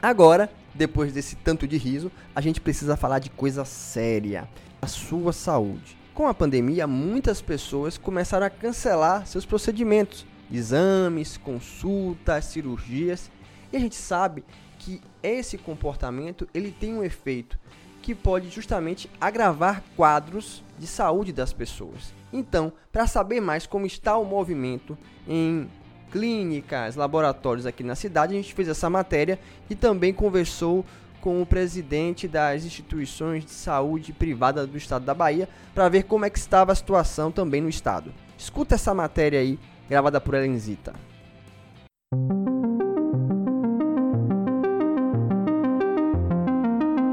Agora, 0.00 0.50
depois 0.74 1.12
desse 1.12 1.36
tanto 1.36 1.66
de 1.66 1.76
riso, 1.76 2.12
a 2.34 2.40
gente 2.40 2.60
precisa 2.60 2.96
falar 2.96 3.18
de 3.18 3.30
coisa 3.30 3.64
séria: 3.64 4.48
a 4.80 4.86
sua 4.86 5.32
saúde. 5.32 5.96
Com 6.14 6.26
a 6.26 6.34
pandemia, 6.34 6.86
muitas 6.86 7.42
pessoas 7.42 7.98
começaram 7.98 8.46
a 8.46 8.50
cancelar 8.50 9.26
seus 9.26 9.44
procedimentos, 9.44 10.26
exames, 10.50 11.36
consultas, 11.36 12.46
cirurgias, 12.46 13.30
e 13.72 13.76
a 13.76 13.80
gente 13.80 13.96
sabe 13.96 14.44
que 14.78 15.00
esse 15.22 15.58
comportamento 15.58 16.48
ele 16.54 16.70
tem 16.70 16.94
um 16.94 17.02
efeito 17.02 17.58
que 18.00 18.14
pode 18.14 18.48
justamente 18.50 19.10
agravar 19.20 19.82
quadros 19.96 20.62
de 20.78 20.86
saúde 20.86 21.32
das 21.32 21.52
pessoas. 21.52 22.14
Então, 22.32 22.72
para 22.92 23.06
saber 23.06 23.40
mais 23.40 23.66
como 23.66 23.84
está 23.84 24.16
o 24.16 24.24
movimento 24.24 24.96
em 25.26 25.68
clínicas, 26.10 26.96
laboratórios 26.96 27.66
aqui 27.66 27.82
na 27.82 27.94
cidade, 27.94 28.34
a 28.34 28.36
gente 28.36 28.54
fez 28.54 28.68
essa 28.68 28.88
matéria 28.88 29.38
e 29.68 29.74
também 29.74 30.12
conversou 30.12 30.84
com 31.20 31.42
o 31.42 31.46
presidente 31.46 32.28
das 32.28 32.64
instituições 32.64 33.44
de 33.44 33.50
saúde 33.50 34.12
privada 34.12 34.66
do 34.66 34.76
estado 34.76 35.04
da 35.04 35.12
Bahia 35.12 35.48
para 35.74 35.88
ver 35.88 36.04
como 36.04 36.24
é 36.24 36.30
que 36.30 36.38
estava 36.38 36.72
a 36.72 36.74
situação 36.74 37.32
também 37.32 37.60
no 37.60 37.68
estado. 37.68 38.12
Escuta 38.38 38.76
essa 38.76 38.94
matéria 38.94 39.40
aí, 39.40 39.58
gravada 39.88 40.20
por 40.20 40.34
Elenzita. 40.34 40.94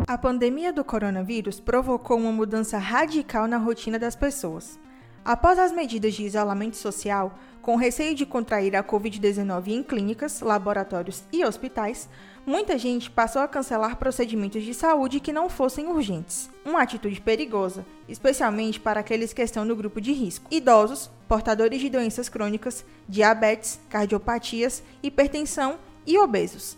A 0.07 0.17
pandemia 0.19 0.71
do 0.71 0.83
coronavírus 0.83 1.59
provocou 1.59 2.17
uma 2.17 2.31
mudança 2.31 2.77
radical 2.77 3.47
na 3.47 3.57
rotina 3.57 3.97
das 3.97 4.15
pessoas. 4.15 4.79
Após 5.25 5.57
as 5.57 5.71
medidas 5.71 6.13
de 6.15 6.25
isolamento 6.25 6.75
social, 6.75 7.39
com 7.61 7.77
receio 7.77 8.13
de 8.13 8.25
contrair 8.25 8.75
a 8.75 8.83
Covid-19 8.83 9.69
em 9.69 9.81
clínicas, 9.81 10.41
laboratórios 10.41 11.23
e 11.31 11.45
hospitais, 11.45 12.09
muita 12.45 12.77
gente 12.77 13.09
passou 13.09 13.41
a 13.41 13.47
cancelar 13.47 13.95
procedimentos 13.95 14.63
de 14.63 14.73
saúde 14.73 15.21
que 15.21 15.31
não 15.31 15.49
fossem 15.49 15.87
urgentes. 15.87 16.49
Uma 16.65 16.81
atitude 16.81 17.21
perigosa, 17.21 17.85
especialmente 18.05 18.81
para 18.81 18.99
aqueles 18.99 19.31
que 19.31 19.41
estão 19.41 19.63
no 19.63 19.77
grupo 19.77 20.01
de 20.01 20.11
risco: 20.11 20.45
idosos, 20.51 21.09
portadores 21.25 21.79
de 21.79 21.89
doenças 21.89 22.27
crônicas, 22.27 22.83
diabetes, 23.07 23.79
cardiopatias, 23.89 24.83
hipertensão 25.01 25.77
e 26.05 26.19
obesos. 26.19 26.75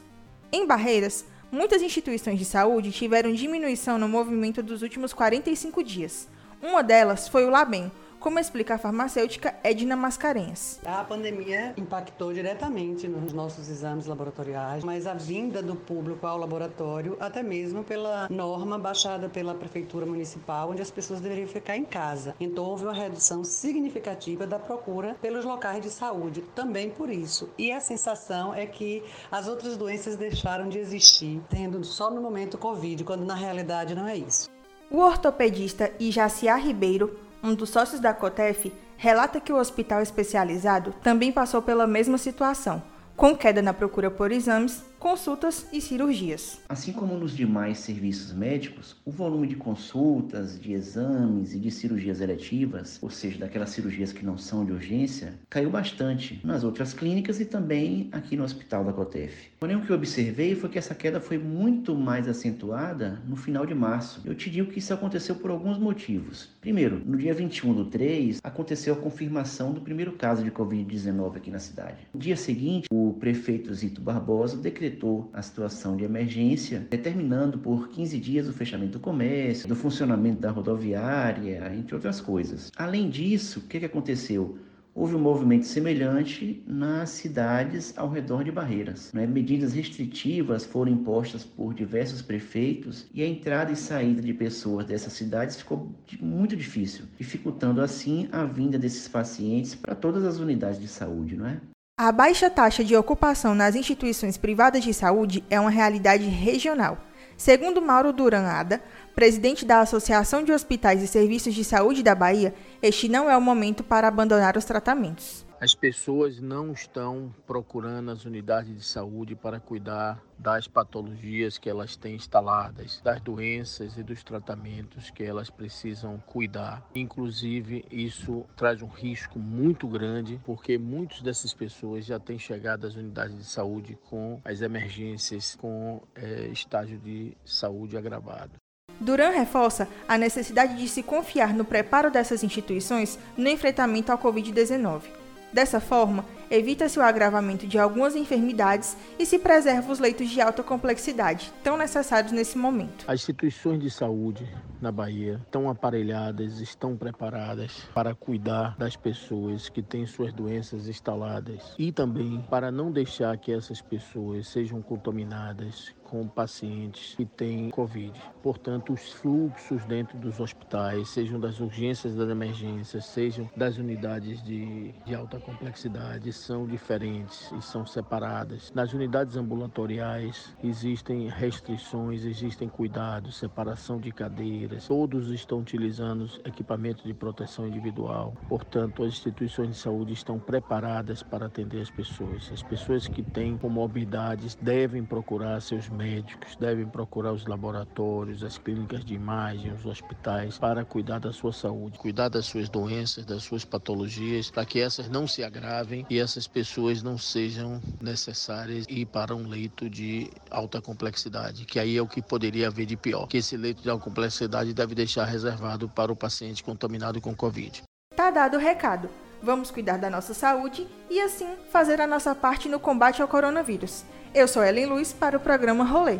Em 0.51 0.67
Barreiras, 0.67 1.25
muitas 1.51 1.81
instituições 1.81 2.37
de 2.37 2.45
saúde 2.45 2.91
tiveram 2.91 3.33
diminuição 3.33 3.97
no 3.97 4.07
movimento 4.07 4.61
dos 4.61 4.83
últimos 4.83 5.13
45 5.13 5.83
dias. 5.83 6.27
Uma 6.61 6.83
delas 6.83 7.27
foi 7.27 7.43
o 7.43 7.49
Labem, 7.49 7.91
como 8.25 8.39
explica 8.39 8.73
a 8.73 8.77
farmacêutica 8.79 9.53
Edna 9.63 9.95
Mascarenhas. 9.95 10.79
A 10.83 11.03
pandemia 11.03 11.75
impactou 11.77 12.33
diretamente 12.33 13.07
nos 13.07 13.31
nossos 13.31 13.69
exames 13.69 14.07
laboratoriais, 14.07 14.83
mas 14.83 15.05
a 15.05 15.13
vinda 15.13 15.61
do 15.61 15.75
público 15.75 16.25
ao 16.25 16.35
laboratório, 16.35 17.15
até 17.19 17.43
mesmo 17.43 17.83
pela 17.83 18.27
norma 18.31 18.79
baixada 18.79 19.29
pela 19.29 19.53
Prefeitura 19.53 20.07
Municipal, 20.07 20.71
onde 20.71 20.81
as 20.81 20.89
pessoas 20.89 21.21
deveriam 21.21 21.47
ficar 21.47 21.77
em 21.77 21.85
casa. 21.85 22.33
Então 22.39 22.63
houve 22.63 22.85
uma 22.85 22.95
redução 22.95 23.43
significativa 23.43 24.47
da 24.47 24.57
procura 24.57 25.15
pelos 25.21 25.45
locais 25.45 25.83
de 25.83 25.91
saúde, 25.91 26.41
também 26.55 26.89
por 26.89 27.11
isso. 27.11 27.51
E 27.59 27.71
a 27.71 27.79
sensação 27.79 28.55
é 28.55 28.65
que 28.65 29.03
as 29.31 29.47
outras 29.47 29.77
doenças 29.77 30.15
deixaram 30.15 30.67
de 30.67 30.79
existir, 30.79 31.43
tendo 31.47 31.83
só 31.83 32.09
no 32.09 32.21
momento 32.21 32.57
Covid, 32.57 33.03
quando 33.03 33.23
na 33.23 33.35
realidade 33.35 33.93
não 33.93 34.07
é 34.07 34.17
isso. 34.17 34.49
O 34.89 34.97
ortopedista 34.97 35.91
Ijaciá 35.99 36.55
Ribeiro 36.55 37.24
um 37.45 37.53
dos 37.53 37.69
sócios 37.69 38.01
da 38.01 38.11
COTEF, 38.11 38.73
relata 38.97 39.39
que 39.39 39.53
o 39.53 39.57
hospital 39.57 40.01
especializado 40.01 40.95
também 41.03 41.31
passou 41.31 41.61
pela 41.61 41.85
mesma 41.85 42.17
situação, 42.17 42.81
com 43.15 43.37
queda 43.37 43.61
na 43.61 43.71
procura 43.71 44.09
por 44.09 44.31
exames, 44.31 44.83
consultas 45.05 45.67
e 45.71 45.79
cirurgias. 45.79 46.59
Assim 46.67 46.91
como 46.91 47.15
nos 47.15 47.37
demais 47.37 47.77
serviços 47.77 48.33
médicos, 48.33 48.95
o 49.05 49.11
volume 49.11 49.45
de 49.45 49.55
consultas, 49.55 50.59
de 50.59 50.73
exames 50.73 51.53
e 51.53 51.59
de 51.59 51.69
cirurgias 51.69 52.21
eletivas, 52.21 52.97
ou 53.03 53.11
seja, 53.11 53.37
daquelas 53.37 53.69
cirurgias 53.69 54.11
que 54.11 54.25
não 54.25 54.35
são 54.35 54.65
de 54.65 54.71
urgência, 54.71 55.35
caiu 55.47 55.69
bastante 55.69 56.41
nas 56.43 56.63
outras 56.63 56.91
clínicas 56.91 57.39
e 57.39 57.45
também 57.45 58.09
aqui 58.11 58.35
no 58.35 58.43
hospital 58.43 58.83
da 58.83 58.91
Cotef. 58.91 59.51
Porém, 59.59 59.75
o 59.75 59.85
que 59.85 59.91
eu 59.91 59.95
observei 59.95 60.55
foi 60.55 60.69
que 60.69 60.79
essa 60.79 60.95
queda 60.95 61.19
foi 61.21 61.37
muito 61.37 61.93
mais 61.93 62.27
acentuada 62.27 63.21
no 63.27 63.35
final 63.35 63.63
de 63.63 63.75
março. 63.75 64.23
Eu 64.25 64.33
te 64.33 64.49
digo 64.49 64.71
que 64.71 64.79
isso 64.79 64.91
aconteceu 64.91 65.35
por 65.35 65.51
alguns 65.51 65.77
motivos. 65.77 66.49
Primeiro, 66.59 66.99
no 67.05 67.15
dia 67.15 67.33
21 67.35 67.75
do 67.75 67.85
3, 67.85 68.39
aconteceu 68.43 68.95
a 68.95 68.97
confirmação 68.97 69.71
do 69.71 69.81
primeiro 69.81 70.13
caso 70.13 70.43
de 70.43 70.49
Covid-19 70.49 71.37
aqui 71.37 71.51
na 71.51 71.59
cidade. 71.59 72.07
No 72.11 72.19
dia 72.19 72.35
seguinte, 72.35 72.87
o 72.91 73.13
prefeito 73.19 73.71
Zito 73.71 74.01
Barbosa 74.01 74.57
decretou 74.57 74.94
decretou 74.95 75.29
a 75.33 75.41
situação 75.41 75.97
de 75.97 76.05
emergência, 76.05 76.79
determinando 76.89 77.59
por 77.59 77.89
15 77.89 78.17
dias 78.17 78.47
o 78.47 78.53
fechamento 78.53 78.93
do 78.93 78.99
comércio, 78.99 79.67
do 79.67 79.75
funcionamento 79.75 80.41
da 80.41 80.49
rodoviária, 80.49 81.71
entre 81.75 81.93
outras 81.93 82.21
coisas. 82.21 82.71
Além 82.77 83.09
disso, 83.09 83.59
o 83.59 83.63
que, 83.63 83.79
que 83.79 83.85
aconteceu? 83.85 84.57
houve 84.97 85.13
um 85.13 85.19
movimento 85.19 85.65
semelhante 85.65 86.63
nas 86.65 87.09
cidades 87.09 87.93
ao 87.97 88.09
redor 88.09 88.45
de 88.45 88.51
Barreiras. 88.51 89.11
Né? 89.11 89.27
Medidas 89.27 89.73
restritivas 89.73 90.63
foram 90.63 90.89
impostas 90.89 91.43
por 91.43 91.73
diversos 91.73 92.21
prefeitos 92.21 93.05
e 93.13 93.21
a 93.21 93.27
entrada 93.27 93.73
e 93.73 93.75
saída 93.75 94.21
de 94.21 94.33
pessoas 94.33 94.85
dessas 94.85 95.11
cidades 95.11 95.57
ficou 95.57 95.93
muito 96.21 96.55
difícil, 96.55 97.03
dificultando 97.17 97.81
assim 97.81 98.29
a 98.31 98.45
vinda 98.45 98.79
desses 98.79 99.05
pacientes 99.09 99.75
para 99.75 99.95
todas 99.95 100.23
as 100.23 100.39
unidades 100.39 100.79
de 100.79 100.87
saúde, 100.87 101.35
não 101.35 101.47
é? 101.47 101.59
A 101.97 102.11
baixa 102.11 102.49
taxa 102.49 102.83
de 102.83 102.93
ocupação 102.93 103.55
nas 103.55 103.73
instituições 103.73 104.35
privadas 104.35 104.83
de 104.83 104.93
saúde 104.93 105.45
é 105.49 105.57
uma 105.57 105.69
realidade 105.69 106.25
regional. 106.25 106.97
Segundo 107.37 107.81
Mauro 107.81 108.11
Duranada, 108.11 108.83
presidente 109.15 109.63
da 109.63 109.79
Associação 109.79 110.43
de 110.43 110.51
Hospitais 110.51 111.01
e 111.01 111.07
Serviços 111.07 111.53
de 111.53 111.63
Saúde 111.63 112.03
da 112.03 112.13
Bahia, 112.13 112.53
este 112.81 113.07
não 113.07 113.29
é 113.29 113.37
o 113.37 113.41
momento 113.41 113.81
para 113.81 114.09
abandonar 114.09 114.57
os 114.57 114.65
tratamentos. 114.65 115.44
As 115.59 115.73
pessoas 115.73 116.41
não 116.41 116.73
estão 116.73 117.33
procurando 117.47 118.11
as 118.11 118.25
unidades 118.25 118.75
de 118.75 118.83
saúde 118.83 119.35
para 119.35 119.57
cuidar 119.57 120.21
das 120.37 120.67
patologias 120.67 121.57
que 121.57 121.69
elas 121.69 121.95
têm 121.95 122.15
instaladas, 122.15 122.99
das 123.01 123.21
doenças 123.21 123.97
e 123.97 124.03
dos 124.03 124.21
tratamentos 124.21 125.09
que 125.09 125.23
elas 125.23 125.49
precisam 125.49 126.21
cuidar. 126.25 126.85
Inclusive, 126.93 127.85
isso 127.89 128.45
traz 128.57 128.81
um 128.81 128.87
risco 128.87 129.39
muito 129.39 129.87
grande, 129.87 130.41
porque 130.43 130.77
muitas 130.77 131.21
dessas 131.21 131.53
pessoas 131.53 132.05
já 132.05 132.19
têm 132.19 132.37
chegado 132.37 132.85
às 132.85 132.95
unidades 132.95 133.37
de 133.37 133.45
saúde 133.45 133.97
com 134.09 134.41
as 134.43 134.61
emergências, 134.61 135.55
com 135.55 136.01
é, 136.15 136.47
estágio 136.47 136.99
de 136.99 137.35
saúde 137.45 137.97
agravado. 137.97 138.51
Duran 138.99 139.29
reforça 139.29 139.87
a 140.07 140.17
necessidade 140.17 140.75
de 140.75 140.87
se 140.89 141.01
confiar 141.01 141.53
no 141.53 141.63
preparo 141.63 142.11
dessas 142.11 142.43
instituições 142.43 143.17
no 143.37 143.47
enfrentamento 143.47 144.11
ao 144.11 144.17
Covid-19 144.17 145.24
Dessa 145.55 145.79
forma, 145.79 146.25
evita-se 146.49 146.99
o 146.99 147.01
agravamento 147.01 147.67
de 147.67 147.77
algumas 147.77 148.15
enfermidades 148.15 148.97
e 149.17 149.25
se 149.25 149.39
preserva 149.39 149.91
os 149.91 149.99
leitos 149.99 150.29
de 150.29 150.41
alta 150.41 150.63
complexidade, 150.63 151.51
tão 151.63 151.77
necessários 151.77 152.31
nesse 152.31 152.57
momento. 152.57 153.05
As 153.07 153.21
instituições 153.21 153.79
de 153.79 153.89
saúde 153.89 154.47
na 154.81 154.91
Bahia 154.91 155.41
estão 155.43 155.69
aparelhadas, 155.69 156.59
estão 156.59 156.95
preparadas 156.95 157.87
para 157.93 158.13
cuidar 158.13 158.75
das 158.77 158.95
pessoas 158.95 159.69
que 159.69 159.81
têm 159.81 160.05
suas 160.05 160.33
doenças 160.33 160.87
instaladas 160.87 161.73
e 161.77 161.91
também 161.91 162.43
para 162.49 162.71
não 162.71 162.91
deixar 162.91 163.37
que 163.37 163.51
essas 163.51 163.81
pessoas 163.81 164.47
sejam 164.47 164.81
contaminadas 164.81 165.93
com 166.03 166.27
pacientes 166.27 167.15
que 167.15 167.25
têm 167.25 167.69
Covid. 167.71 168.13
Portanto, 168.41 168.93
os 168.93 169.11
fluxos 169.11 169.83
dentro 169.85 170.17
dos 170.17 170.39
hospitais, 170.39 171.09
sejam 171.09 171.39
das 171.39 171.59
urgências 171.59 172.15
das 172.15 172.29
emergências, 172.29 173.05
sejam 173.05 173.49
das 173.55 173.77
unidades 173.77 174.41
de, 174.43 174.93
de 175.05 175.15
alta 175.15 175.39
complexidade, 175.39 176.31
são 176.35 176.65
diferentes 176.65 177.51
e 177.57 177.61
são 177.61 177.85
separadas. 177.85 178.71
Nas 178.73 178.93
unidades 178.93 179.35
ambulatoriais 179.35 180.55
existem 180.63 181.27
restrições, 181.29 182.23
existem 182.23 182.67
cuidados, 182.69 183.37
separação 183.37 183.99
de 183.99 184.11
cadeiras, 184.11 184.87
todos 184.87 185.29
estão 185.29 185.59
utilizando 185.59 186.29
equipamento 186.45 187.03
de 187.03 187.13
proteção 187.13 187.67
individual. 187.67 188.33
Portanto, 188.47 189.03
as 189.03 189.13
instituições 189.13 189.69
de 189.69 189.75
saúde 189.75 190.13
estão 190.13 190.39
preparadas 190.39 191.23
para 191.23 191.45
atender 191.47 191.81
as 191.81 191.89
pessoas. 191.89 192.49
As 192.51 192.63
pessoas 192.63 193.07
que 193.07 193.23
têm 193.23 193.57
comorbidades 193.57 194.55
devem 194.55 195.03
procurar 195.03 195.61
seus 195.61 195.89
médicos, 195.89 196.55
devem 196.55 196.85
procurar 196.85 197.31
os 197.33 197.45
laboratórios, 197.45 198.43
as 198.43 198.57
clínicas 198.57 199.03
de 199.03 199.13
imagem, 199.13 199.73
os 199.73 199.85
hospitais 199.85 200.57
para 200.57 200.85
cuidar 200.85 201.19
da 201.19 201.31
sua 201.31 201.53
saúde, 201.53 201.97
cuidar 201.97 202.29
das 202.29 202.45
suas 202.45 202.69
doenças, 202.69 203.25
das 203.25 203.43
suas 203.43 203.65
patologias, 203.65 204.51
para 204.51 204.65
que 204.65 204.79
essas 204.79 205.09
não 205.09 205.27
se 205.27 205.43
agravem 205.43 206.05
e 206.09 206.19
essas 206.25 206.47
pessoas 206.47 207.01
não 207.01 207.17
sejam 207.17 207.81
necessárias 208.01 208.85
ir 208.89 209.05
para 209.05 209.33
um 209.33 209.47
leito 209.47 209.89
de 209.89 210.29
alta 210.51 210.81
complexidade, 210.81 211.65
que 211.65 211.79
aí 211.79 211.95
é 211.95 212.01
o 212.01 212.07
que 212.07 212.21
poderia 212.21 212.67
haver 212.67 212.85
de 212.85 212.97
pior, 212.97 213.27
que 213.27 213.37
esse 213.37 213.55
leito 213.55 213.81
de 213.81 213.89
alta 213.89 214.03
complexidade 214.03 214.73
deve 214.73 214.93
deixar 214.93 215.25
reservado 215.25 215.87
para 215.87 216.11
o 216.11 216.15
paciente 216.15 216.63
contaminado 216.63 217.21
com 217.21 217.33
Covid. 217.33 217.83
Tá 218.15 218.29
dado 218.29 218.57
o 218.57 218.59
recado. 218.59 219.09
Vamos 219.41 219.69
cuidar 219.69 219.97
da 219.97 220.09
nossa 220.09 220.33
saúde 220.33 220.87
e 221.09 221.21
assim 221.21 221.55
fazer 221.71 222.01
a 222.01 222.07
nossa 222.07 222.33
parte 222.33 222.67
no 222.67 222.79
combate 222.79 223.21
ao 223.21 223.27
coronavírus. 223.27 224.03
Eu 224.33 224.47
sou 224.47 224.63
Ellen 224.63 224.87
Luiz 224.87 225.13
para 225.13 225.37
o 225.37 225.39
programa 225.39 225.83
Rolê. 225.83 226.19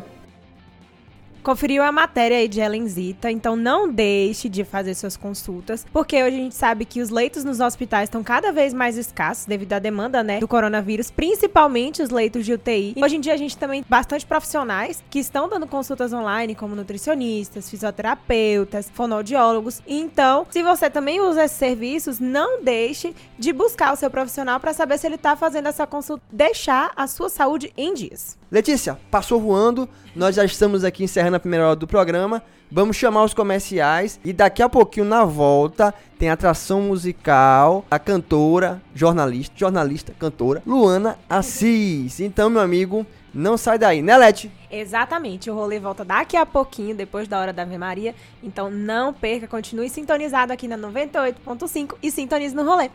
Conferiu 1.46 1.84
a 1.84 1.92
matéria 1.92 2.38
aí 2.38 2.48
de 2.48 2.58
Ellen 2.58 2.88
Zita, 2.88 3.30
então 3.30 3.54
não 3.54 3.88
deixe 3.88 4.48
de 4.48 4.64
fazer 4.64 4.96
suas 4.96 5.16
consultas, 5.16 5.86
porque 5.92 6.16
hoje 6.16 6.34
a 6.34 6.40
gente 6.40 6.56
sabe 6.56 6.84
que 6.84 7.00
os 7.00 7.08
leitos 7.08 7.44
nos 7.44 7.60
hospitais 7.60 8.08
estão 8.08 8.24
cada 8.24 8.50
vez 8.50 8.74
mais 8.74 8.96
escassos 8.96 9.46
devido 9.46 9.72
à 9.74 9.78
demanda, 9.78 10.24
né, 10.24 10.40
do 10.40 10.48
coronavírus, 10.48 11.08
principalmente 11.08 12.02
os 12.02 12.10
leitos 12.10 12.44
de 12.44 12.52
UTI. 12.52 12.94
E 12.96 13.04
hoje 13.04 13.14
em 13.14 13.20
dia 13.20 13.32
a 13.32 13.36
gente 13.36 13.56
também 13.56 13.84
bastante 13.88 14.26
profissionais 14.26 15.04
que 15.08 15.20
estão 15.20 15.48
dando 15.48 15.68
consultas 15.68 16.12
online, 16.12 16.52
como 16.56 16.74
nutricionistas, 16.74 17.70
fisioterapeutas, 17.70 18.90
fonoaudiólogos. 18.92 19.80
Então, 19.86 20.48
se 20.50 20.64
você 20.64 20.90
também 20.90 21.20
usa 21.20 21.44
esses 21.44 21.56
serviços, 21.56 22.18
não 22.18 22.60
deixe 22.60 23.14
de 23.38 23.52
buscar 23.52 23.92
o 23.92 23.96
seu 23.96 24.10
profissional 24.10 24.58
para 24.58 24.72
saber 24.72 24.98
se 24.98 25.06
ele 25.06 25.14
está 25.14 25.36
fazendo 25.36 25.68
essa 25.68 25.86
consulta, 25.86 26.24
deixar 26.28 26.90
a 26.96 27.06
sua 27.06 27.28
saúde 27.28 27.72
em 27.76 27.94
dias. 27.94 28.36
Letícia, 28.50 28.96
passou 29.10 29.40
voando, 29.40 29.88
nós 30.14 30.36
já 30.36 30.44
estamos 30.44 30.84
aqui 30.84 31.02
encerrando 31.02 31.36
a 31.36 31.40
primeira 31.40 31.66
hora 31.66 31.76
do 31.76 31.86
programa. 31.86 32.40
Vamos 32.70 32.96
chamar 32.96 33.24
os 33.24 33.34
comerciais 33.34 34.20
e 34.24 34.32
daqui 34.32 34.62
a 34.62 34.68
pouquinho 34.68 35.04
na 35.04 35.24
volta 35.24 35.92
tem 36.16 36.30
atração 36.30 36.80
musical, 36.80 37.84
a 37.90 37.98
cantora, 37.98 38.80
jornalista, 38.94 39.54
jornalista, 39.56 40.14
cantora 40.16 40.62
Luana 40.64 41.18
Assis. 41.28 42.20
Então, 42.20 42.48
meu 42.48 42.60
amigo, 42.60 43.04
não 43.34 43.56
sai 43.56 43.78
daí, 43.78 44.00
né, 44.00 44.16
Leti? 44.16 44.50
Exatamente, 44.70 45.50
o 45.50 45.54
rolê 45.54 45.80
volta 45.80 46.04
daqui 46.04 46.36
a 46.36 46.46
pouquinho, 46.46 46.94
depois 46.94 47.26
da 47.26 47.40
hora 47.40 47.52
da 47.52 47.62
Ave 47.62 47.78
Maria. 47.78 48.14
Então 48.42 48.70
não 48.70 49.12
perca, 49.12 49.48
continue 49.48 49.88
sintonizado 49.88 50.52
aqui 50.52 50.68
na 50.68 50.78
98.5 50.78 51.96
e 52.00 52.10
sintonize 52.12 52.54
no 52.54 52.64
rolê. 52.64 52.90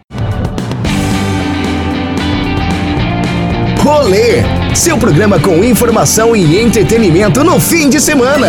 Rolê, 3.83 4.43
seu 4.75 4.95
programa 4.95 5.39
com 5.39 5.63
informação 5.63 6.35
e 6.35 6.61
entretenimento 6.61 7.43
no 7.43 7.59
fim 7.59 7.89
de 7.89 7.99
semana. 7.99 8.47